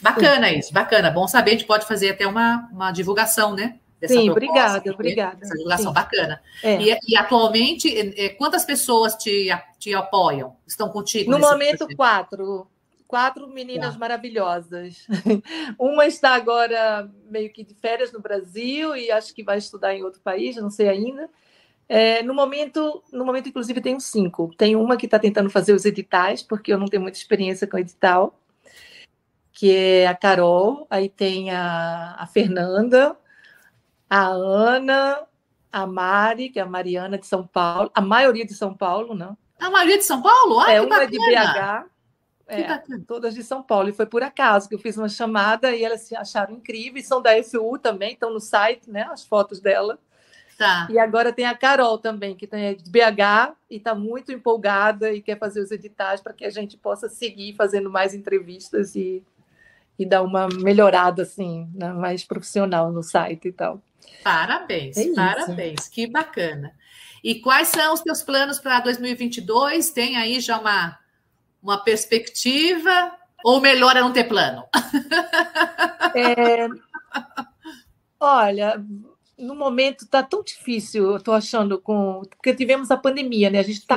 Bacana 0.01 0.51
isso, 0.51 0.73
bacana. 0.73 1.09
Bom 1.09 1.27
saber, 1.27 1.51
a 1.51 1.53
gente 1.53 1.65
pode 1.65 1.85
fazer 1.85 2.11
até 2.11 2.27
uma, 2.27 2.69
uma 2.71 2.91
divulgação, 2.91 3.55
né? 3.55 3.77
Sim, 4.05 4.29
obrigada, 4.29 4.91
obrigada. 4.93 5.37
Essa 5.41 5.55
divulgação 5.55 5.87
Sim. 5.87 5.93
bacana. 5.93 6.41
É. 6.61 6.79
E, 6.79 6.99
e, 7.07 7.17
atualmente, 7.17 8.35
quantas 8.37 8.63
pessoas 8.63 9.15
te, 9.15 9.49
te 9.79 9.93
apoiam? 9.95 10.55
Estão 10.67 10.87
contigo? 10.89 11.31
No 11.31 11.39
momento, 11.39 11.79
projeto? 11.79 11.97
quatro. 11.97 12.67
Quatro 13.07 13.47
meninas 13.47 13.93
tá. 13.93 13.99
maravilhosas. 13.99 15.07
Uma 15.79 16.05
está 16.05 16.35
agora 16.35 17.09
meio 17.29 17.51
que 17.51 17.63
de 17.63 17.73
férias 17.73 18.11
no 18.11 18.19
Brasil 18.19 18.95
e 18.95 19.09
acho 19.09 19.33
que 19.33 19.43
vai 19.43 19.57
estudar 19.57 19.95
em 19.95 20.03
outro 20.03 20.21
país, 20.21 20.55
não 20.57 20.69
sei 20.69 20.89
ainda. 20.89 21.29
É, 21.87 22.21
no 22.21 22.33
momento, 22.33 23.01
no 23.13 23.23
momento, 23.23 23.47
inclusive, 23.47 23.79
tenho 23.79 24.01
cinco. 24.01 24.53
Tem 24.57 24.75
uma 24.75 24.97
que 24.97 25.05
está 25.05 25.17
tentando 25.17 25.49
fazer 25.49 25.73
os 25.73 25.85
editais, 25.85 26.43
porque 26.43 26.73
eu 26.73 26.77
não 26.77 26.87
tenho 26.87 27.01
muita 27.01 27.17
experiência 27.17 27.65
com 27.65 27.77
edital 27.77 28.37
que 29.57 29.75
é 29.75 30.05
a 30.05 30.13
Carol, 30.13 30.85
aí 30.87 31.09
tem 31.09 31.49
a, 31.49 32.15
a 32.19 32.27
Fernanda, 32.27 33.17
a 34.07 34.27
Ana, 34.27 35.23
a 35.71 35.87
Mari, 35.87 36.51
que 36.51 36.59
é 36.59 36.61
a 36.61 36.67
Mariana 36.67 37.17
de 37.17 37.25
São 37.25 37.47
Paulo, 37.47 37.89
a 37.95 37.99
maioria 37.99 38.45
de 38.45 38.53
São 38.53 38.75
Paulo, 38.75 39.15
não? 39.15 39.35
A 39.59 39.71
maioria 39.71 39.97
de 39.97 40.03
São 40.03 40.21
Paulo? 40.21 40.59
Ai, 40.59 40.75
é 40.75 40.81
uma 40.81 41.01
é 41.01 41.07
de 41.07 41.17
BH, 41.17 41.89
é, 42.47 42.81
todas 43.05 43.33
de 43.33 43.43
São 43.43 43.61
Paulo. 43.61 43.89
E 43.89 43.93
foi 43.93 44.05
por 44.05 44.23
acaso 44.23 44.69
que 44.69 44.75
eu 44.75 44.79
fiz 44.79 44.97
uma 44.97 45.09
chamada 45.09 45.75
e 45.75 45.83
elas 45.83 46.01
se 46.01 46.15
acharam 46.15 46.55
incríveis. 46.55 47.07
São 47.07 47.21
da 47.21 47.31
FU 47.43 47.77
também, 47.77 48.13
estão 48.13 48.31
no 48.31 48.39
site, 48.39 48.89
né? 48.89 49.07
As 49.11 49.23
fotos 49.23 49.59
dela. 49.59 49.99
Tá. 50.57 50.87
E 50.89 50.97
agora 50.97 51.31
tem 51.31 51.45
a 51.45 51.55
Carol 51.55 51.99
também, 51.99 52.35
que 52.35 52.49
é 52.51 52.73
de 52.73 52.89
BH 52.89 53.55
e 53.69 53.77
está 53.77 53.93
muito 53.93 54.31
empolgada 54.31 55.13
e 55.13 55.21
quer 55.21 55.37
fazer 55.37 55.61
os 55.61 55.71
editais 55.71 56.19
para 56.19 56.33
que 56.33 56.45
a 56.45 56.49
gente 56.49 56.75
possa 56.75 57.07
seguir 57.07 57.53
fazendo 57.53 57.91
mais 57.91 58.15
entrevistas 58.15 58.95
e 58.95 59.23
e 59.99 60.05
dar 60.05 60.21
uma 60.21 60.47
melhorada 60.47 61.23
assim, 61.23 61.67
né, 61.73 61.91
mais 61.91 62.23
profissional 62.23 62.91
no 62.91 63.01
site 63.01 63.47
e 63.47 63.51
tal. 63.51 63.81
Parabéns, 64.23 64.97
é 64.97 65.13
parabéns, 65.13 65.87
que 65.87 66.07
bacana. 66.07 66.73
E 67.23 67.35
quais 67.35 67.69
são 67.69 67.93
os 67.93 68.01
teus 68.01 68.21
planos 68.21 68.59
para 68.59 68.79
2022? 68.79 69.89
Tem 69.89 70.15
aí 70.15 70.39
já 70.39 70.59
uma, 70.59 70.97
uma 71.61 71.83
perspectiva? 71.83 73.11
Ou 73.43 73.61
melhor 73.61 73.95
é 73.95 74.01
não 74.01 74.11
ter 74.11 74.25
plano? 74.25 74.63
É, 76.15 76.67
olha, 78.19 78.83
no 79.37 79.55
momento 79.55 80.03
está 80.03 80.23
tão 80.23 80.43
difícil, 80.43 81.11
eu 81.11 81.17
estou 81.17 81.33
achando, 81.33 81.79
com 81.79 82.23
porque 82.31 82.55
tivemos 82.55 82.89
a 82.89 82.97
pandemia, 82.97 83.49
né? 83.49 83.59
A 83.59 83.63
gente 83.63 83.79
está 83.79 83.95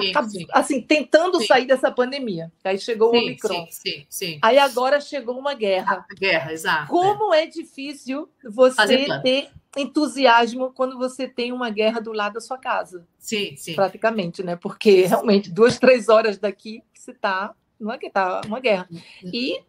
assim 0.52 0.82
tentando 0.82 1.40
sim. 1.40 1.46
sair 1.46 1.66
dessa 1.66 1.90
pandemia. 1.90 2.52
Aí 2.62 2.78
chegou 2.78 3.10
sim, 3.10 3.16
o 3.16 3.20
Omicron. 3.22 3.66
Sim, 3.70 4.06
sim, 4.08 4.38
Aí 4.42 4.58
agora 4.58 5.00
chegou 5.00 5.38
uma 5.38 5.54
guerra. 5.54 6.04
A 6.10 6.14
guerra, 6.14 6.52
exato. 6.52 6.88
Como 6.88 7.32
é, 7.32 7.44
é 7.44 7.46
difícil 7.46 8.28
você 8.44 9.06
ter 9.22 9.50
entusiasmo 9.76 10.72
quando 10.72 10.98
você 10.98 11.28
tem 11.28 11.52
uma 11.52 11.70
guerra 11.70 12.00
do 12.00 12.12
lado 12.12 12.34
da 12.34 12.40
sua 12.40 12.58
casa. 12.58 13.06
Sim, 13.18 13.54
sim. 13.56 13.74
Praticamente, 13.74 14.42
né? 14.42 14.56
Porque 14.56 15.02
realmente 15.06 15.50
duas, 15.50 15.78
três 15.78 16.08
horas 16.08 16.38
daqui 16.38 16.82
você 16.94 17.12
está 17.12 17.54
não 17.78 17.92
é 17.92 17.98
que 17.98 18.08
está 18.08 18.42
uma 18.46 18.60
guerra. 18.60 18.86
Uhum. 18.90 19.00
E 19.32 19.62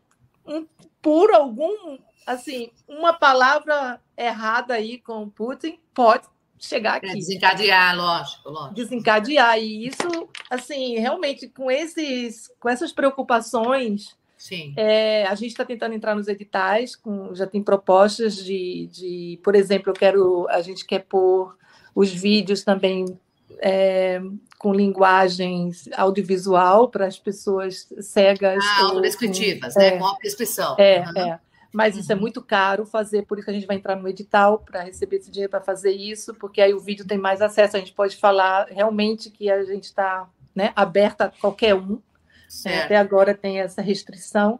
um, 0.45 0.67
por 1.01 1.31
algum 1.33 1.97
assim, 2.25 2.71
uma 2.87 3.13
palavra 3.13 3.99
errada 4.17 4.73
aí 4.73 4.99
com 4.99 5.29
Putin 5.29 5.79
pode 5.93 6.27
chegar 6.59 6.95
é, 6.95 6.97
aqui. 6.97 7.09
É, 7.09 7.13
desencadear, 7.13 7.97
lógico, 7.97 8.49
lógico. 8.49 8.75
Desencadear. 8.75 9.57
E 9.57 9.87
isso, 9.87 10.29
assim, 10.49 10.97
realmente, 10.99 11.47
com, 11.47 11.71
esses, 11.71 12.51
com 12.59 12.69
essas 12.69 12.91
preocupações, 12.91 14.15
Sim. 14.41 14.73
É, 14.75 15.23
a 15.27 15.35
gente 15.35 15.51
está 15.51 15.63
tentando 15.63 15.93
entrar 15.93 16.15
nos 16.15 16.27
editais, 16.27 16.95
com, 16.95 17.35
já 17.35 17.45
tem 17.45 17.61
propostas 17.61 18.35
de, 18.35 18.89
de, 18.91 19.39
por 19.43 19.53
exemplo, 19.53 19.91
eu 19.91 19.93
quero, 19.93 20.47
a 20.49 20.61
gente 20.61 20.83
quer 20.83 21.03
pôr 21.03 21.55
os 21.93 22.09
vídeos 22.09 22.63
também 22.63 23.05
é, 23.59 24.19
com 24.57 24.73
linguagens 24.73 25.87
audiovisual 25.95 26.89
para 26.89 27.05
as 27.05 27.19
pessoas 27.19 27.87
cegas. 27.99 28.65
Ah, 28.79 28.85
audiodescritivas, 28.85 29.75
né? 29.75 29.89
É, 29.89 29.97
com 29.99 30.07
a 30.07 30.17
descrição. 30.23 30.75
É, 30.79 31.01
uhum. 31.01 31.17
é 31.19 31.39
mas 31.71 31.95
isso 31.95 32.11
é 32.11 32.15
uhum. 32.15 32.21
muito 32.21 32.41
caro 32.41 32.83
fazer, 32.83 33.27
por 33.27 33.37
isso 33.37 33.45
que 33.45 33.51
a 33.51 33.53
gente 33.53 33.67
vai 33.67 33.77
entrar 33.77 33.95
no 33.95 34.07
edital 34.07 34.57
para 34.57 34.81
receber 34.81 35.17
esse 35.17 35.29
dinheiro 35.29 35.51
para 35.51 35.61
fazer 35.61 35.91
isso, 35.91 36.33
porque 36.33 36.59
aí 36.59 36.73
o 36.73 36.79
vídeo 36.79 37.05
tem 37.05 37.19
mais 37.19 37.43
acesso, 37.43 37.77
a 37.77 37.79
gente 37.79 37.93
pode 37.93 38.17
falar 38.17 38.65
realmente 38.71 39.29
que 39.29 39.51
a 39.51 39.63
gente 39.63 39.83
está 39.83 40.27
né, 40.55 40.73
aberta 40.75 41.25
a 41.25 41.29
qualquer 41.29 41.75
um. 41.75 42.01
Né? 42.65 42.83
Até 42.83 42.97
agora 42.97 43.33
tem 43.33 43.59
essa 43.59 43.81
restrição. 43.81 44.59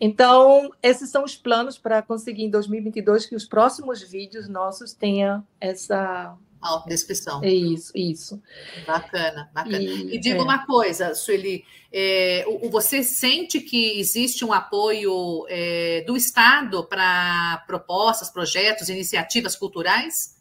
Então, 0.00 0.70
esses 0.82 1.10
são 1.10 1.24
os 1.24 1.36
planos 1.36 1.78
para 1.78 2.02
conseguir 2.02 2.44
em 2.44 2.50
2022 2.50 3.26
que 3.26 3.36
os 3.36 3.44
próximos 3.44 4.02
vídeos 4.02 4.48
nossos 4.48 4.92
tenham 4.92 5.46
essa 5.60 6.36
Autodescrição. 6.62 7.42
É 7.42 7.50
isso, 7.50 7.90
isso. 7.92 8.40
Bacana, 8.86 9.50
bacana. 9.52 9.78
E, 9.78 10.14
e 10.14 10.18
diga 10.20 10.38
é. 10.38 10.42
uma 10.42 10.64
coisa, 10.64 11.12
Sueli, 11.12 11.64
é, 11.92 12.44
você 12.70 13.02
sente 13.02 13.60
que 13.60 13.98
existe 13.98 14.44
um 14.44 14.52
apoio 14.52 15.44
é, 15.48 16.04
do 16.06 16.16
Estado 16.16 16.84
para 16.84 17.64
propostas, 17.66 18.30
projetos, 18.30 18.88
iniciativas 18.88 19.56
culturais? 19.56 20.36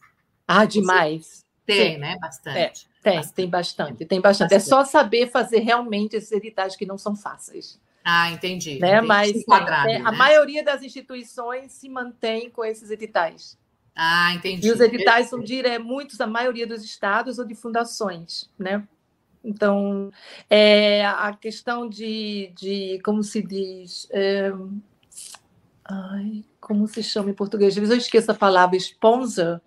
Ah, 0.48 0.64
demais. 0.64 1.44
tem, 1.66 1.96
Sim. 1.96 2.00
né? 2.00 2.16
Bastante. 2.22 2.88
É, 3.04 3.12
tem, 3.12 3.20
bastante. 3.20 3.34
tem 3.34 3.50
bastante, 3.50 4.06
tem 4.06 4.22
bastante. 4.22 4.50
bastante. 4.50 4.54
É 4.54 4.60
só 4.60 4.86
saber 4.86 5.30
fazer 5.30 5.60
realmente 5.60 6.16
esses 6.16 6.32
editais 6.32 6.76
que 6.76 6.86
não 6.86 6.98
são 6.98 7.16
fáceis. 7.16 7.80
Ah, 8.04 8.32
entendi. 8.32 8.80
Né? 8.80 8.98
entendi. 8.98 9.08
Mas 9.08 9.32
é, 9.32 10.00
né? 10.00 10.02
a 10.06 10.12
maioria 10.12 10.64
das 10.64 10.82
instituições 10.84 11.72
se 11.72 11.90
mantém 11.90 12.50
com 12.50 12.64
esses 12.64 12.90
editais. 12.90 13.58
Ah, 13.96 14.34
entendi. 14.34 14.68
E 14.68 14.72
os 14.72 14.80
editais 14.80 15.28
são 15.30 15.40
de 15.40 15.66
é, 15.66 15.78
muitos, 15.78 16.20
a 16.22 16.28
maioria 16.28 16.66
dos 16.66 16.84
estados 16.84 17.40
ou 17.40 17.46
de 17.46 17.56
fundações, 17.56 18.50
né? 18.58 18.88
Então, 19.44 20.12
é, 20.50 21.06
a 21.06 21.34
questão 21.34 21.90
de, 21.90 22.52
de, 22.56 23.00
como 23.04 23.24
se 23.24 23.42
diz, 23.42 24.08
é, 24.12 24.52
ai, 25.84 26.44
como 26.60 26.88
se 26.88 27.02
chama 27.02 27.32
em 27.32 27.34
português? 27.34 27.74
Às 27.74 27.76
vezes 27.76 27.92
eu 27.92 27.98
esqueço 27.98 28.32
a 28.32 28.36
palavra 28.36 28.78
sponsor. 28.78 29.60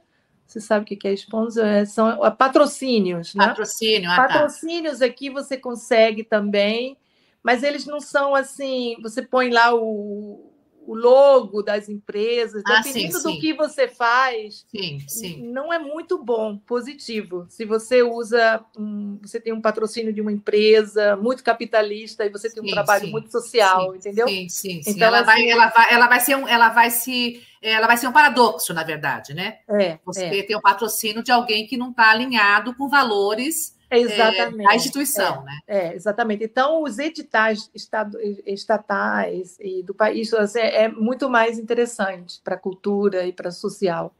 Você 0.55 0.61
sabe 0.61 0.84
o 0.84 0.86
que 0.86 1.09
é 1.09 1.12
sponsor? 1.14 1.64
É, 1.64 1.84
são 1.84 2.24
é, 2.24 2.30
patrocínios, 2.30 3.34
né? 3.34 3.48
Patrocínio, 3.48 4.09
ah, 4.09 4.14
tá. 4.14 4.28
Patrocínios 4.28 5.02
aqui 5.02 5.28
você 5.28 5.57
consegue 5.57 6.22
também, 6.22 6.96
mas 7.42 7.64
eles 7.64 7.84
não 7.86 7.98
são 7.98 8.36
assim, 8.36 8.96
você 9.02 9.20
põe 9.20 9.50
lá 9.50 9.74
o, 9.74 10.53
o 10.87 10.95
logo 10.95 11.62
das 11.62 11.89
empresas, 11.89 12.62
ah, 12.66 12.80
dependendo 12.80 13.14
sim, 13.14 13.20
sim. 13.20 13.35
do 13.35 13.41
que 13.41 13.55
você 13.55 13.89
faz, 13.89 14.66
sim, 15.09 15.43
não 15.43 15.72
é 15.72 15.78
muito 15.78 16.22
bom, 16.22 16.59
positivo. 16.59 17.47
Se 17.49 17.64
você 17.64 18.03
usa, 18.03 18.64
um, 18.76 19.18
você 19.22 19.41
tem 19.41 19.53
um 19.53 19.61
patrocínio 19.61 20.12
de 20.12 20.20
uma 20.20 20.32
empresa 20.32 21.16
muito 21.16 21.43
capitalista 21.43 22.24
e 22.24 22.30
você 22.30 22.51
tem 22.51 22.62
um 22.62 22.70
trabalho 22.70 23.09
muito 23.09 23.30
social, 23.30 23.95
entendeu? 23.97 24.28
Sim, 24.28 24.49
sim, 24.49 24.82
sim. 24.82 24.91
Então, 24.91 25.09
ela, 25.09 25.20
assim, 25.20 25.26
vai, 25.26 25.51
ela, 25.51 25.66
vai, 25.68 25.93
ela 25.93 26.07
vai 26.07 26.20
ser 26.20 26.37
um, 26.37 26.49
ela 26.49 26.68
vai 26.68 26.91
se 26.91 27.43
ela 27.62 27.87
vai 27.87 27.97
ser 27.97 28.07
um 28.07 28.12
paradoxo, 28.12 28.74
na 28.74 28.85
verdade, 28.85 29.32
né? 29.32 29.61
É, 29.68 29.99
você 30.05 30.24
é. 30.26 30.43
tem 30.43 30.55
o 30.55 30.61
patrocínio 30.61 31.22
de 31.22 31.32
alguém 31.32 31.66
que 31.66 31.78
não 31.78 31.91
está 31.91 32.11
alinhado 32.11 32.74
com 32.74 32.91
valores 32.91 33.74
Exatamente. 33.99 34.61
É, 34.61 34.64
da 34.64 34.74
instituição, 34.74 35.42
é, 35.42 35.45
né? 35.45 35.59
É, 35.66 35.95
exatamente. 35.95 36.45
Então, 36.45 36.82
os 36.82 36.99
editais 36.99 37.70
estado, 37.74 38.18
estatais 38.47 39.57
e 39.61 39.82
do 39.82 39.95
país 39.95 40.32
assim, 40.34 40.61
é 40.61 40.88
muito 40.88 41.28
mais 41.28 41.59
interessante 41.59 42.40
para 42.42 42.55
a 42.55 42.59
cultura 42.59 43.26
e 43.26 43.32
para 43.32 43.49
a 43.49 43.53
social. 43.53 44.14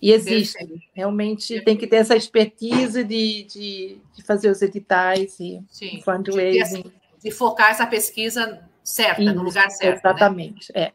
E 0.00 0.12
existe. 0.12 0.58
Perfeito. 0.58 0.82
Realmente 0.94 1.48
Perfeito. 1.48 1.64
tem 1.64 1.76
que 1.76 1.86
ter 1.86 1.96
essa 1.96 2.16
expertise 2.16 3.04
de, 3.04 3.44
de, 3.44 3.98
de 4.14 4.22
fazer 4.22 4.50
os 4.50 4.62
editais 4.62 5.38
e 5.38 5.62
Sim, 5.68 6.00
fundraising. 6.02 6.82
De, 6.82 6.92
de, 7.24 7.30
focar 7.30 7.70
essa 7.70 7.86
pesquisa 7.86 8.62
certa, 8.82 9.22
Isso, 9.22 9.34
no 9.34 9.42
lugar 9.42 9.70
certo. 9.70 10.02
Né? 10.02 10.10
Exatamente, 10.10 10.72
né? 10.74 10.82
é. 10.82 10.92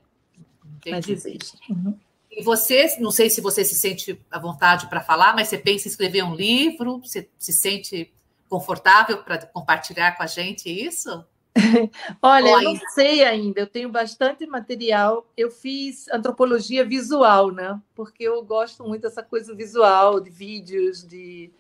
Entendi. 0.78 0.91
Mas 0.91 1.09
existe. 1.09 1.57
Uhum. 1.69 1.97
E 2.32 2.43
você, 2.43 2.97
não 2.99 3.11
sei 3.11 3.30
se 3.30 3.39
você 3.39 3.63
se 3.63 3.76
sente 3.76 4.19
à 4.30 4.38
vontade 4.38 4.88
para 4.88 4.99
falar, 4.99 5.34
mas 5.34 5.47
você 5.47 5.57
pensa 5.57 5.88
em 5.88 5.91
escrever 5.91 6.23
um 6.23 6.36
livro? 6.36 6.99
Você 6.99 7.30
se 7.38 7.53
sente 7.53 8.11
confortável 8.49 9.23
para 9.23 9.45
compartilhar 9.47 10.15
com 10.15 10.23
a 10.23 10.27
gente 10.27 10.69
isso? 10.69 11.25
Olha, 12.21 12.49
eu 12.49 12.61
não 12.61 12.75
sei 12.93 13.23
ainda, 13.23 13.61
eu 13.61 13.67
tenho 13.67 13.89
bastante 13.89 14.45
material. 14.45 15.25
Eu 15.37 15.49
fiz 15.49 16.07
antropologia 16.09 16.83
visual, 16.83 17.51
né? 17.51 17.79
Porque 17.95 18.23
eu 18.23 18.43
gosto 18.43 18.83
muito 18.83 19.03
dessa 19.03 19.23
coisa 19.23 19.55
visual, 19.55 20.19
de 20.19 20.29
vídeos, 20.29 21.05
de. 21.05 21.51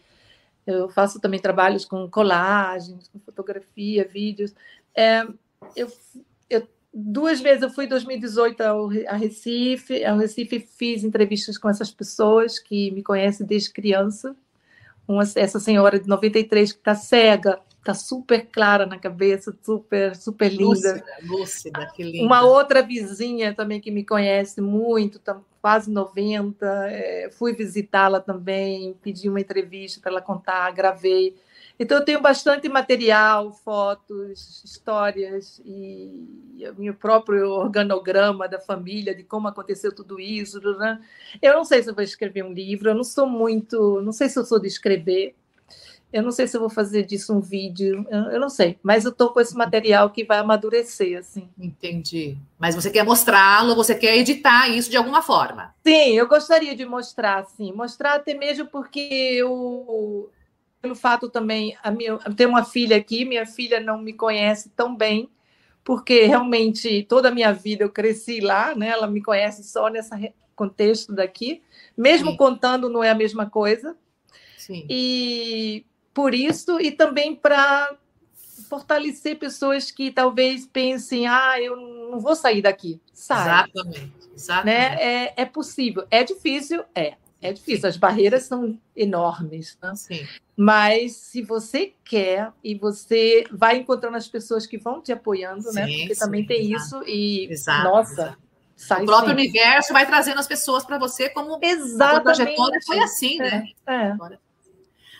Eu 0.67 0.89
faço 0.89 1.19
também 1.19 1.39
trabalhos 1.39 1.85
com 1.85 2.09
colagens, 2.09 3.07
com 3.07 3.19
fotografia, 3.19 4.05
vídeos. 4.05 4.53
É, 4.93 5.25
eu, 5.75 5.91
eu, 6.49 6.67
duas 6.93 7.39
vezes 7.39 7.61
eu 7.61 7.69
fui 7.69 7.85
em 7.85 7.89
2018 7.89 8.61
ao, 8.61 8.89
a 9.07 9.15
Recife, 9.15 10.03
ao 10.03 10.17
Recife 10.17 10.59
fiz 10.59 11.03
entrevistas 11.03 11.57
com 11.57 11.69
essas 11.69 11.91
pessoas 11.91 12.59
que 12.59 12.91
me 12.91 13.03
conhecem 13.03 13.45
desde 13.45 13.71
criança 13.71 14.35
uma, 15.07 15.23
essa 15.35 15.59
senhora 15.59 15.99
de 15.99 16.07
93 16.07 16.71
que 16.71 16.79
está 16.79 16.95
cega, 16.95 17.59
está 17.79 17.93
super 17.93 18.47
clara 18.47 18.85
na 18.85 18.97
cabeça, 18.97 19.55
super, 19.61 20.15
super 20.15 20.51
linda. 20.51 20.65
Lúcida, 20.65 21.03
lúcida, 21.23 21.91
que 21.95 22.03
linda. 22.03 22.25
Uma 22.25 22.43
outra 22.43 22.81
vizinha 22.81 23.53
também 23.53 23.79
que 23.79 23.91
me 23.91 24.03
conhece 24.03 24.59
muito, 24.59 25.19
tá 25.19 25.39
quase 25.61 25.91
90, 25.91 26.65
é, 26.89 27.29
fui 27.31 27.53
visitá-la 27.53 28.19
também, 28.19 28.95
pedi 29.01 29.29
uma 29.29 29.39
entrevista 29.39 29.99
para 30.01 30.11
ela 30.11 30.21
contar, 30.21 30.71
gravei. 30.71 31.35
Então, 31.79 31.97
eu 31.97 32.05
tenho 32.05 32.21
bastante 32.21 32.69
material, 32.69 33.51
fotos, 33.51 34.63
histórias 34.63 35.61
e 35.65 36.27
o 36.77 36.81
meu 36.81 36.93
próprio 36.93 37.49
organograma 37.49 38.47
da 38.47 38.59
família, 38.59 39.13
de 39.13 39.23
como 39.23 39.47
aconteceu 39.47 39.93
tudo 39.93 40.19
isso. 40.19 40.59
Né? 40.77 41.01
Eu 41.41 41.53
não 41.53 41.65
sei 41.65 41.83
se 41.83 41.89
eu 41.89 41.95
vou 41.95 42.03
escrever 42.03 42.43
um 42.43 42.53
livro, 42.53 42.89
eu 42.89 42.95
não 42.95 43.03
sou 43.03 43.27
muito, 43.27 44.01
não 44.01 44.11
sei 44.11 44.29
se 44.29 44.39
eu 44.39 44.45
sou 44.45 44.59
de 44.59 44.67
escrever, 44.67 45.35
eu 46.13 46.23
não 46.23 46.31
sei 46.31 46.47
se 46.47 46.55
eu 46.55 46.61
vou 46.61 46.69
fazer 46.69 47.03
disso 47.03 47.33
um 47.33 47.41
vídeo, 47.41 48.05
eu 48.09 48.39
não 48.39 48.47
sei, 48.47 48.79
mas 48.81 49.03
eu 49.03 49.11
estou 49.11 49.31
com 49.31 49.41
esse 49.41 49.53
material 49.53 50.09
que 50.09 50.23
vai 50.23 50.37
amadurecer, 50.37 51.19
assim. 51.19 51.49
Entendi. 51.59 52.37
Mas 52.57 52.73
você 52.73 52.89
quer 52.89 53.03
mostrá-lo, 53.03 53.75
você 53.75 53.93
quer 53.93 54.15
editar 54.15 54.69
isso 54.69 54.89
de 54.89 54.95
alguma 54.95 55.21
forma? 55.21 55.75
Sim, 55.85 56.13
eu 56.13 56.25
gostaria 56.25 56.73
de 56.73 56.85
mostrar, 56.85 57.45
sim. 57.45 57.73
Mostrar 57.73 58.15
até 58.15 58.33
mesmo 58.33 58.65
porque 58.67 58.99
eu, 59.01 60.29
pelo 60.85 60.93
fato 60.93 61.27
também, 61.27 61.75
a 61.81 61.89
minha, 61.89 62.15
ter 62.37 62.45
uma 62.45 62.63
filha 62.63 62.95
aqui, 62.95 63.25
minha 63.25 63.43
filha 63.43 63.79
não 63.79 63.97
me 63.97 64.13
conhece 64.13 64.69
tão 64.69 64.95
bem, 64.95 65.27
porque 65.83 66.25
realmente 66.25 67.01
toda 67.09 67.29
a 67.29 67.31
minha 67.31 67.51
vida 67.51 67.83
eu 67.83 67.89
cresci 67.89 68.39
lá, 68.39 68.75
né? 68.75 68.89
Ela 68.89 69.07
me 69.07 69.19
conhece 69.19 69.63
só 69.63 69.87
nesse 69.87 70.11
contexto 70.55 71.11
daqui, 71.11 71.63
mesmo 71.97 72.29
Sim. 72.29 72.37
contando 72.37 72.87
não 72.87 73.03
é 73.03 73.09
a 73.09 73.15
mesma 73.15 73.49
coisa. 73.49 73.97
Sim. 74.55 74.85
E 74.87 75.83
por 76.13 76.35
isso 76.35 76.79
e 76.79 76.91
também 76.91 77.35
para 77.35 77.97
fortalecer 78.69 79.39
pessoas 79.39 79.89
que 79.89 80.11
talvez 80.11 80.67
pensem, 80.67 81.25
ah, 81.25 81.59
eu 81.59 81.75
não 81.75 82.19
vou 82.19 82.35
sair 82.35 82.61
daqui, 82.61 83.01
sabe? 83.11 83.71
Exatamente. 83.71 84.13
Exatamente. 84.35 84.65
Né? 84.65 85.23
É, 85.25 85.33
é 85.37 85.45
possível. 85.45 86.05
É 86.11 86.23
difícil, 86.23 86.83
é. 86.93 87.15
É 87.41 87.53
difícil, 87.53 87.87
as 87.87 87.97
barreiras 87.97 88.43
são 88.43 88.79
enormes. 88.95 89.77
Né? 89.81 89.95
Sim. 89.95 90.27
Mas 90.55 91.13
se 91.13 91.41
você 91.41 91.93
quer 92.03 92.51
e 92.63 92.75
você 92.75 93.45
vai 93.51 93.77
encontrando 93.77 94.17
as 94.17 94.27
pessoas 94.27 94.65
que 94.65 94.77
vão 94.77 95.01
te 95.01 95.11
apoiando, 95.11 95.71
né? 95.71 95.85
sim, 95.85 95.91
né? 95.91 95.97
Porque 95.99 96.15
sim, 96.15 96.21
também 96.21 96.45
tem 96.45 96.73
exato, 96.73 97.03
isso 97.03 97.03
e 97.05 97.51
exato, 97.51 97.83
nossa, 97.83 98.13
exato. 98.13 98.45
Sai 98.75 99.03
o 99.03 99.05
próprio 99.05 99.31
universo 99.31 99.93
vai 99.93 100.05
trazendo 100.05 100.39
as 100.39 100.47
pessoas 100.47 100.83
para 100.83 100.97
você 100.97 101.29
como 101.29 101.57
Exatamente. 101.61 102.23
trajetória 102.23 102.79
foi 102.85 102.99
assim, 102.99 103.37
né? 103.37 103.63
É, 103.87 103.93
é. 103.93 104.17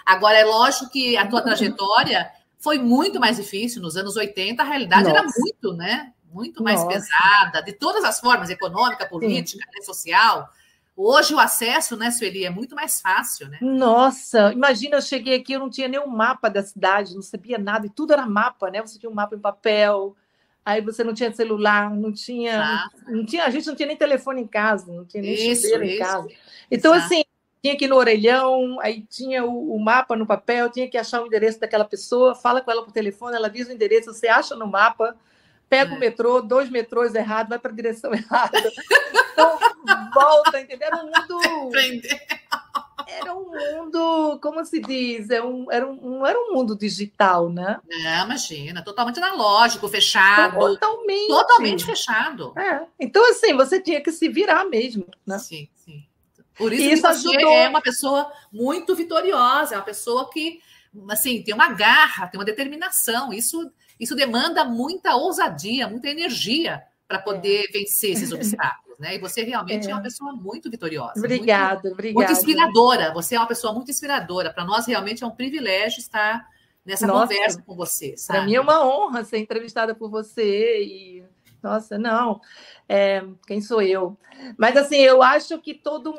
Agora, 0.05 0.37
é 0.37 0.43
lógico 0.43 0.91
que 0.91 1.15
a 1.17 1.25
tua 1.25 1.41
trajetória 1.41 2.29
foi 2.59 2.77
muito 2.77 3.19
mais 3.19 3.37
difícil. 3.37 3.81
Nos 3.81 3.95
anos 3.95 4.15
80, 4.15 4.61
a 4.61 4.65
realidade 4.65 5.03
Nossa. 5.03 5.17
era 5.17 5.27
muito, 5.37 5.73
né? 5.73 6.13
Muito 6.31 6.61
mais 6.61 6.83
Nossa. 6.83 6.93
pesada, 6.93 7.61
de 7.63 7.73
todas 7.73 8.03
as 8.03 8.19
formas, 8.19 8.49
econômica, 8.49 9.07
política, 9.07 9.65
né, 9.73 9.81
social. 9.81 10.49
Hoje 10.97 11.33
o 11.33 11.39
acesso, 11.39 11.97
né, 11.97 12.09
Sueli, 12.09 12.45
é 12.45 12.49
muito 12.49 12.73
mais 12.73 13.01
fácil, 13.01 13.49
né? 13.49 13.57
Nossa, 13.61 14.53
imagina, 14.53 14.95
eu 14.95 15.01
cheguei 15.01 15.35
aqui, 15.35 15.53
eu 15.53 15.59
não 15.59 15.69
tinha 15.69 15.89
nenhum 15.89 16.07
mapa 16.07 16.49
da 16.49 16.63
cidade, 16.63 17.13
não 17.13 17.21
sabia 17.21 17.57
nada, 17.57 17.85
e 17.85 17.89
tudo 17.89 18.13
era 18.13 18.25
mapa, 18.25 18.71
né? 18.71 18.81
Você 18.81 18.97
tinha 18.97 19.09
um 19.09 19.13
mapa 19.13 19.35
em 19.35 19.39
papel, 19.39 20.15
aí 20.65 20.79
você 20.79 21.03
não 21.03 21.13
tinha 21.13 21.33
celular, 21.33 21.89
não 21.93 22.13
tinha, 22.13 22.89
não 23.07 23.25
tinha, 23.25 23.43
a 23.43 23.49
gente 23.49 23.67
não 23.67 23.75
tinha 23.75 23.87
nem 23.87 23.97
telefone 23.97 24.41
em 24.41 24.47
casa, 24.47 24.91
não 24.91 25.03
tinha 25.03 25.21
nem 25.21 25.51
isso, 25.51 25.63
chuveiro 25.63 25.83
isso. 25.83 25.95
em 25.95 25.99
casa. 25.99 26.27
Então, 26.71 26.95
Exato. 26.95 27.13
assim, 27.13 27.25
tinha 27.61 27.75
que 27.75 27.85
ir 27.85 27.87
no 27.89 27.97
orelhão, 27.97 28.79
aí 28.79 29.01
tinha 29.01 29.43
o, 29.43 29.75
o, 29.75 29.79
mapa 29.79 30.15
no 30.15 30.25
papel, 30.25 30.69
tinha 30.69 30.87
que 30.87 30.97
achar 30.97 31.21
o 31.21 31.27
endereço 31.27 31.59
daquela 31.59 31.83
pessoa, 31.83 32.35
fala 32.35 32.61
com 32.61 32.71
ela 32.71 32.83
por 32.83 32.91
telefone, 32.91 33.35
ela 33.35 33.49
diz 33.49 33.67
o 33.67 33.71
endereço, 33.71 34.13
você 34.13 34.27
acha 34.27 34.55
no 34.55 34.67
mapa, 34.67 35.15
pega 35.67 35.93
é. 35.93 35.97
o 35.97 35.99
metrô, 35.99 36.41
dois 36.41 36.69
metrôs 36.69 37.13
errados, 37.15 37.49
vai 37.49 37.59
para 37.59 37.71
a 37.71 37.75
direção 37.75 38.13
errada. 38.15 38.71
Então, 39.35 39.59
volta, 40.13 40.61
entendeu? 40.61 40.87
Era 40.87 40.97
um 40.97 41.05
mundo. 41.05 41.39
Era 43.07 43.35
um 43.35 43.51
mundo, 43.51 44.39
como 44.41 44.65
se 44.65 44.81
diz? 44.81 45.29
Era 45.29 45.43
é 45.43 45.47
um, 45.47 45.71
era 45.71 45.87
um, 45.87 46.25
era 46.25 46.39
um 46.39 46.53
mundo 46.53 46.75
digital, 46.75 47.49
né? 47.49 47.79
É, 47.87 48.23
imagina, 48.23 48.83
totalmente 48.83 49.19
analógico, 49.19 49.87
fechado. 49.87 50.57
Totalmente. 50.57 51.27
Totalmente 51.27 51.85
fechado. 51.85 52.51
É. 52.57 52.83
Então, 52.99 53.23
assim, 53.29 53.53
você 53.53 53.79
tinha 53.79 54.01
que 54.01 54.11
se 54.11 54.27
virar 54.27 54.65
mesmo. 54.65 55.05
Né? 55.25 55.37
Sim, 55.37 55.69
sim. 55.75 56.03
Por 56.57 56.73
isso, 56.73 56.83
isso 56.83 57.01
que 57.03 57.13
você 57.13 57.27
ajudou. 57.29 57.51
é 57.51 57.69
uma 57.69 57.81
pessoa 57.81 58.31
muito 58.51 58.95
vitoriosa, 58.95 59.75
é 59.75 59.77
uma 59.77 59.83
pessoa 59.83 60.29
que 60.31 60.59
assim, 61.09 61.41
tem 61.43 61.53
uma 61.53 61.69
garra, 61.69 62.27
tem 62.27 62.39
uma 62.39 62.45
determinação. 62.45 63.33
Isso, 63.33 63.71
isso 63.99 64.15
demanda 64.15 64.63
muita 64.63 65.15
ousadia, 65.15 65.87
muita 65.87 66.09
energia 66.09 66.81
para 67.07 67.19
poder 67.19 67.65
é. 67.65 67.71
vencer 67.71 68.11
esses 68.11 68.31
obstáculos, 68.31 68.84
né? 68.99 69.15
E 69.15 69.19
você 69.19 69.43
realmente 69.43 69.87
é, 69.87 69.91
é 69.91 69.93
uma 69.93 70.01
pessoa 70.01 70.33
muito 70.33 70.69
vitoriosa. 70.69 71.13
Obrigada, 71.17 71.81
muito, 71.83 71.93
obrigada. 71.93 72.27
Muito 72.27 72.39
inspiradora. 72.39 73.13
Você 73.13 73.35
é 73.35 73.39
uma 73.39 73.47
pessoa 73.47 73.73
muito 73.73 73.91
inspiradora. 73.91 74.53
Para 74.53 74.65
nós, 74.65 74.85
realmente, 74.85 75.23
é 75.23 75.27
um 75.27 75.31
privilégio 75.31 75.99
estar 75.99 76.47
nessa 76.85 77.07
Nossa, 77.07 77.33
conversa 77.33 77.61
com 77.61 77.75
você. 77.75 78.15
Para 78.27 78.43
mim 78.45 78.55
é 78.55 78.61
uma 78.61 78.85
honra 78.85 79.23
ser 79.23 79.39
entrevistada 79.39 79.95
por 79.95 80.09
você 80.09 80.83
e 80.83 81.23
nossa, 81.65 81.97
não, 81.97 82.39
é, 82.87 83.23
quem 83.47 83.59
sou 83.59 83.81
eu? 83.81 84.15
Mas 84.55 84.77
assim, 84.77 84.97
eu 84.97 85.23
acho 85.23 85.57
que 85.59 85.73
todo, 85.73 86.13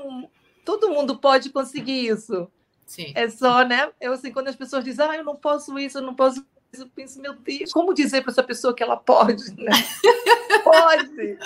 todo 0.65 0.91
mundo 0.91 1.19
pode 1.19 1.51
conseguir 1.51 2.09
isso. 2.09 2.51
Sim. 2.85 3.13
É 3.15 3.29
só, 3.29 3.63
né? 3.63 3.89
Eu 4.01 4.13
assim, 4.13 4.33
quando 4.33 4.49
as 4.49 4.57
pessoas 4.57 4.83
dizem, 4.83 5.07
ah, 5.07 5.17
eu 5.17 5.25
não 5.25 5.37
posso 5.37 5.79
isso, 5.79 5.99
eu 5.99 6.03
não 6.03 6.17
posso 6.17 6.45
eu 6.81 6.89
penso, 6.89 7.21
meu 7.21 7.35
Deus, 7.35 7.73
como 7.73 7.95
dizer 7.95 8.23
para 8.23 8.33
essa 8.33 8.43
pessoa 8.43 8.75
que 8.75 8.83
ela 8.83 8.97
pode, 8.97 9.45
né? 9.57 9.73
pode. 10.65 11.39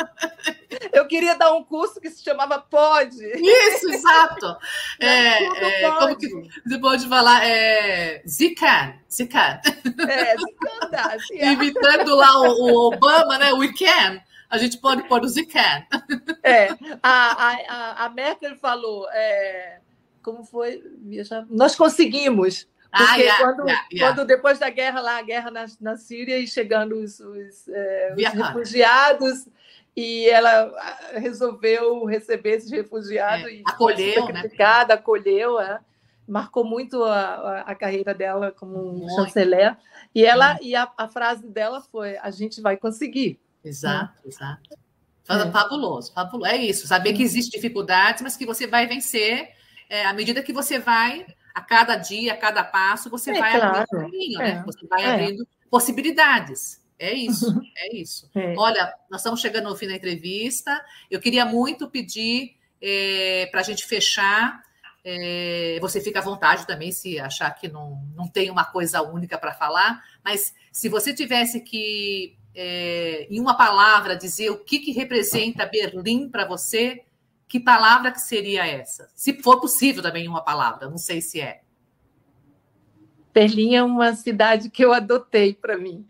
Eu 0.92 1.06
queria 1.06 1.36
dar 1.36 1.52
um 1.52 1.62
curso 1.62 2.00
que 2.00 2.10
se 2.10 2.22
chamava 2.22 2.58
Pode. 2.58 3.22
Isso, 3.24 3.90
exato. 3.90 4.56
É, 5.00 5.44
é, 5.84 5.90
como 5.92 6.16
que 6.16 6.28
você 6.28 6.78
pode 6.78 7.08
falar? 7.08 7.44
É, 7.44 8.22
Zican. 8.26 8.94
Zican. 9.10 9.60
É, 10.08 10.36
Zican 10.36 10.90
dá. 10.90 11.16
Imitando 11.52 12.14
lá 12.14 12.38
o, 12.40 12.64
o, 12.64 12.88
Obama, 12.88 13.38
né? 13.38 13.52
We 13.52 13.72
can. 13.72 14.20
A 14.48 14.58
gente 14.58 14.76
pode 14.78 15.02
pôr 15.08 15.22
o 15.22 15.28
Zican. 15.28 15.84
É, 16.42 16.68
a, 17.02 18.02
a, 18.02 18.04
a 18.04 18.08
Merkel 18.10 18.56
falou, 18.56 19.08
é, 19.10 19.78
como 20.22 20.44
foi? 20.44 20.82
Nós 21.48 21.74
conseguimos. 21.74 22.68
Porque 22.90 23.04
ah, 23.04 23.16
yeah, 23.16 23.44
quando, 23.44 23.68
yeah, 23.68 23.88
yeah. 23.92 24.16
quando, 24.16 24.26
depois 24.26 24.58
da 24.58 24.68
guerra 24.68 25.00
lá, 25.00 25.18
a 25.18 25.22
guerra 25.22 25.50
na, 25.50 25.66
na 25.80 25.96
Síria 25.96 26.38
e 26.38 26.46
chegando 26.46 26.96
os, 26.96 27.20
os, 27.20 27.68
é, 27.68 28.14
os 28.16 28.32
refugiados, 28.32 29.46
e 29.96 30.28
ela 30.28 30.72
ah, 30.76 31.18
resolveu 31.18 32.04
receber 32.04 32.56
esses 32.56 32.70
refugiados 32.70 33.46
é, 33.46 33.54
e 33.54 33.62
acolheu, 33.64 34.26
né? 34.26 34.42
acolheu, 34.88 35.60
é. 35.60 35.80
marcou 36.26 36.64
muito 36.64 37.04
a, 37.04 37.60
a, 37.60 37.74
carreira 37.76 38.12
dela 38.12 38.50
como 38.50 38.92
muito. 38.92 39.14
chanceler. 39.14 39.76
E 40.12 40.24
ela 40.24 40.58
e 40.60 40.74
a, 40.74 40.90
a, 40.96 41.06
frase 41.06 41.46
dela 41.46 41.80
foi: 41.80 42.16
a 42.18 42.30
gente 42.30 42.60
vai 42.60 42.76
conseguir. 42.76 43.38
Exato, 43.64 44.14
né? 44.14 44.20
exato. 44.26 44.70
É. 45.28 45.50
Fabuloso, 45.52 46.12
fabuloso. 46.12 46.50
É 46.50 46.56
isso, 46.56 46.88
saber 46.88 47.12
que 47.12 47.22
existem 47.22 47.60
dificuldades, 47.60 48.20
mas 48.20 48.36
que 48.36 48.44
você 48.44 48.66
vai 48.66 48.88
vencer 48.88 49.50
é, 49.88 50.04
à 50.04 50.12
medida 50.12 50.42
que 50.42 50.52
você 50.52 50.78
vai 50.78 51.24
a 51.54 51.60
cada 51.60 51.96
dia, 51.96 52.32
a 52.32 52.36
cada 52.36 52.62
passo, 52.64 53.10
você 53.10 53.30
é, 53.30 53.38
vai 53.38 53.58
claro. 53.58 53.76
abrindo 53.76 53.88
caminho, 53.88 54.38
né? 54.38 54.50
É, 54.50 54.62
você 54.62 54.86
vai 54.86 55.02
é. 55.02 55.10
abrindo 55.10 55.46
possibilidades. 55.70 56.80
É 56.98 57.14
isso, 57.14 57.46
é 57.76 57.96
isso. 57.96 58.30
É. 58.34 58.54
Olha, 58.58 58.94
nós 59.10 59.20
estamos 59.20 59.40
chegando 59.40 59.68
ao 59.68 59.76
fim 59.76 59.88
da 59.88 59.94
entrevista. 59.94 60.84
Eu 61.10 61.18
queria 61.18 61.46
muito 61.46 61.88
pedir 61.88 62.56
é, 62.80 63.48
para 63.50 63.60
a 63.60 63.64
gente 63.64 63.86
fechar. 63.86 64.62
É, 65.02 65.78
você 65.80 65.98
fica 65.98 66.18
à 66.18 66.22
vontade 66.22 66.66
também 66.66 66.92
se 66.92 67.18
achar 67.18 67.50
que 67.52 67.68
não, 67.68 68.02
não 68.14 68.28
tem 68.28 68.50
uma 68.50 68.66
coisa 68.66 69.00
única 69.00 69.38
para 69.38 69.54
falar, 69.54 70.04
mas 70.22 70.54
se 70.70 70.90
você 70.90 71.14
tivesse 71.14 71.60
que, 71.62 72.36
é, 72.54 73.26
em 73.30 73.40
uma 73.40 73.56
palavra, 73.56 74.14
dizer 74.14 74.50
o 74.50 74.58
que, 74.58 74.78
que 74.78 74.92
representa 74.92 75.64
Berlim 75.64 76.28
para 76.28 76.44
você, 76.44 77.02
que 77.50 77.58
palavra 77.58 78.12
que 78.12 78.20
seria 78.20 78.64
essa? 78.64 79.08
Se 79.12 79.42
for 79.42 79.60
possível 79.60 80.00
também 80.00 80.28
uma 80.28 80.40
palavra, 80.40 80.88
não 80.88 80.96
sei 80.96 81.20
se 81.20 81.40
é. 81.40 81.62
Berlim 83.34 83.74
é 83.74 83.82
uma 83.82 84.14
cidade 84.14 84.70
que 84.70 84.84
eu 84.84 84.92
adotei 84.92 85.52
para 85.52 85.76
mim 85.76 86.06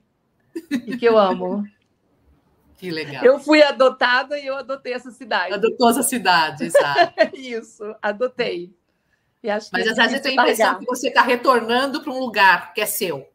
e 0.87 0.99
que 0.99 1.07
eu 1.07 1.19
amo. 1.19 1.65
Que 2.77 2.91
legal. 2.91 3.23
Eu 3.23 3.39
fui 3.39 3.63
adotada 3.63 4.39
e 4.39 4.47
eu 4.47 4.57
adotei 4.57 4.95
essa 4.95 5.11
cidade. 5.11 5.53
Adotou 5.53 5.91
essa 5.91 6.03
cidade, 6.03 6.65
exato. 6.65 7.13
Isso, 7.37 7.95
adotei. 8.01 8.75
Mas 9.43 9.71
às 9.87 9.97
vezes 9.97 10.15
eu 10.15 10.23
tenho 10.23 10.41
a 10.41 10.45
impressão 10.45 10.79
que 10.79 10.87
você 10.87 11.09
está 11.09 11.21
retornando 11.21 12.01
para 12.01 12.11
um 12.11 12.19
lugar 12.19 12.73
que 12.73 12.81
é 12.81 12.87
seu. 12.87 13.29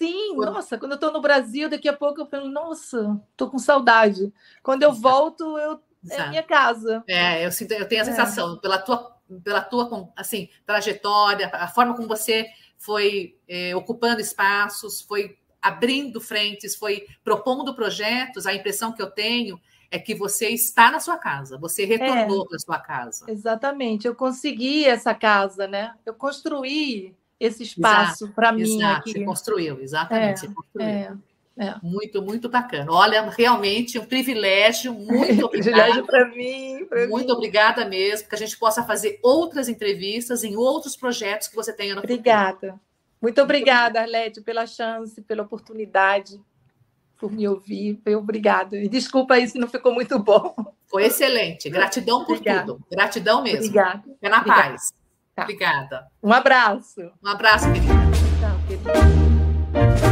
Sim, 0.00 0.34
quando... 0.34 0.52
nossa, 0.52 0.76
quando 0.76 0.92
eu 0.92 0.96
estou 0.96 1.12
no 1.12 1.20
Brasil, 1.20 1.68
daqui 1.70 1.88
a 1.88 1.92
pouco 1.92 2.22
eu 2.22 2.26
falo, 2.26 2.48
nossa, 2.48 3.22
estou 3.30 3.48
com 3.48 3.56
saudade. 3.56 4.34
Quando 4.64 4.82
eu 4.82 4.92
volto, 4.92 5.56
eu 5.58 5.80
é 6.10 6.20
a 6.20 6.28
minha 6.28 6.42
casa. 6.42 7.02
É, 7.08 7.44
eu, 7.46 7.52
sinto, 7.52 7.72
eu 7.72 7.86
tenho 7.86 8.02
a 8.02 8.06
é. 8.06 8.08
sensação, 8.08 8.56
é. 8.56 8.60
pela 8.60 8.78
tua, 8.78 9.16
pela 9.42 9.60
tua 9.60 10.12
assim, 10.16 10.48
trajetória, 10.66 11.50
a 11.52 11.68
forma 11.68 11.94
como 11.94 12.08
você 12.08 12.46
foi 12.78 13.36
é, 13.48 13.74
ocupando 13.76 14.20
espaços, 14.20 15.00
foi 15.00 15.38
abrindo 15.60 16.20
frentes, 16.20 16.74
foi 16.74 17.06
propondo 17.22 17.74
projetos, 17.74 18.46
a 18.46 18.54
impressão 18.54 18.92
que 18.92 19.00
eu 19.00 19.10
tenho 19.10 19.60
é 19.90 19.98
que 19.98 20.14
você 20.14 20.48
está 20.48 20.90
na 20.90 20.98
sua 20.98 21.18
casa, 21.18 21.58
você 21.58 21.84
retornou 21.84 22.44
é, 22.44 22.48
para 22.48 22.56
a 22.56 22.60
sua 22.60 22.78
casa. 22.78 23.26
Exatamente, 23.28 24.06
eu 24.06 24.14
consegui 24.14 24.84
essa 24.84 25.14
casa, 25.14 25.68
né? 25.68 25.94
Eu 26.04 26.14
construí 26.14 27.14
esse 27.38 27.62
espaço 27.62 28.32
para 28.32 28.52
mim. 28.52 28.82
Aqui. 28.82 29.12
Você 29.12 29.24
construiu, 29.24 29.80
exatamente. 29.80 30.44
É, 30.44 30.48
você 30.48 30.54
construiu. 30.54 30.88
É. 30.88 31.16
É. 31.56 31.74
Muito, 31.82 32.22
muito 32.22 32.48
bacana. 32.48 32.90
Olha, 32.90 33.28
realmente 33.28 33.98
um 33.98 34.04
privilégio, 34.04 34.92
muito 34.94 35.48
privilégio 35.48 36.04
para 36.06 36.28
mim. 36.28 36.86
Pra 36.88 37.06
muito 37.06 37.26
mim. 37.26 37.32
obrigada 37.32 37.84
mesmo, 37.84 38.28
que 38.28 38.34
a 38.34 38.38
gente 38.38 38.56
possa 38.56 38.82
fazer 38.82 39.18
outras 39.22 39.68
entrevistas 39.68 40.44
em 40.44 40.56
outros 40.56 40.96
projetos 40.96 41.48
que 41.48 41.56
você 41.56 41.72
tenha 41.72 41.94
no 41.94 42.00
Obrigada. 42.00 42.54
Futuro. 42.54 42.80
Muito 43.20 43.40
obrigada, 43.40 44.00
Arlete, 44.00 44.40
pela 44.40 44.66
chance, 44.66 45.20
pela 45.22 45.44
oportunidade, 45.44 46.40
por 47.20 47.30
me 47.30 47.46
ouvir. 47.46 48.00
Obrigada. 48.16 48.76
E 48.76 48.88
desculpa 48.88 49.34
aí 49.34 49.46
se 49.46 49.58
não 49.58 49.68
ficou 49.68 49.94
muito 49.94 50.18
bom. 50.18 50.54
Foi 50.88 51.04
excelente. 51.04 51.70
Gratidão 51.70 52.24
por 52.24 52.36
obrigada. 52.36 52.66
tudo. 52.66 52.84
Gratidão 52.90 53.42
mesmo. 53.42 53.58
Obrigada. 53.58 54.02
Fica 54.02 54.28
na 54.28 54.38
obrigada. 54.38 54.62
paz. 54.70 54.92
Tá. 55.36 55.42
Obrigada. 55.44 56.06
Um 56.22 56.32
abraço. 56.32 57.00
Um 57.22 57.28
abraço, 57.28 57.66
querida. 57.72 57.94
Tchau, 58.40 58.58
querida. 58.66 60.11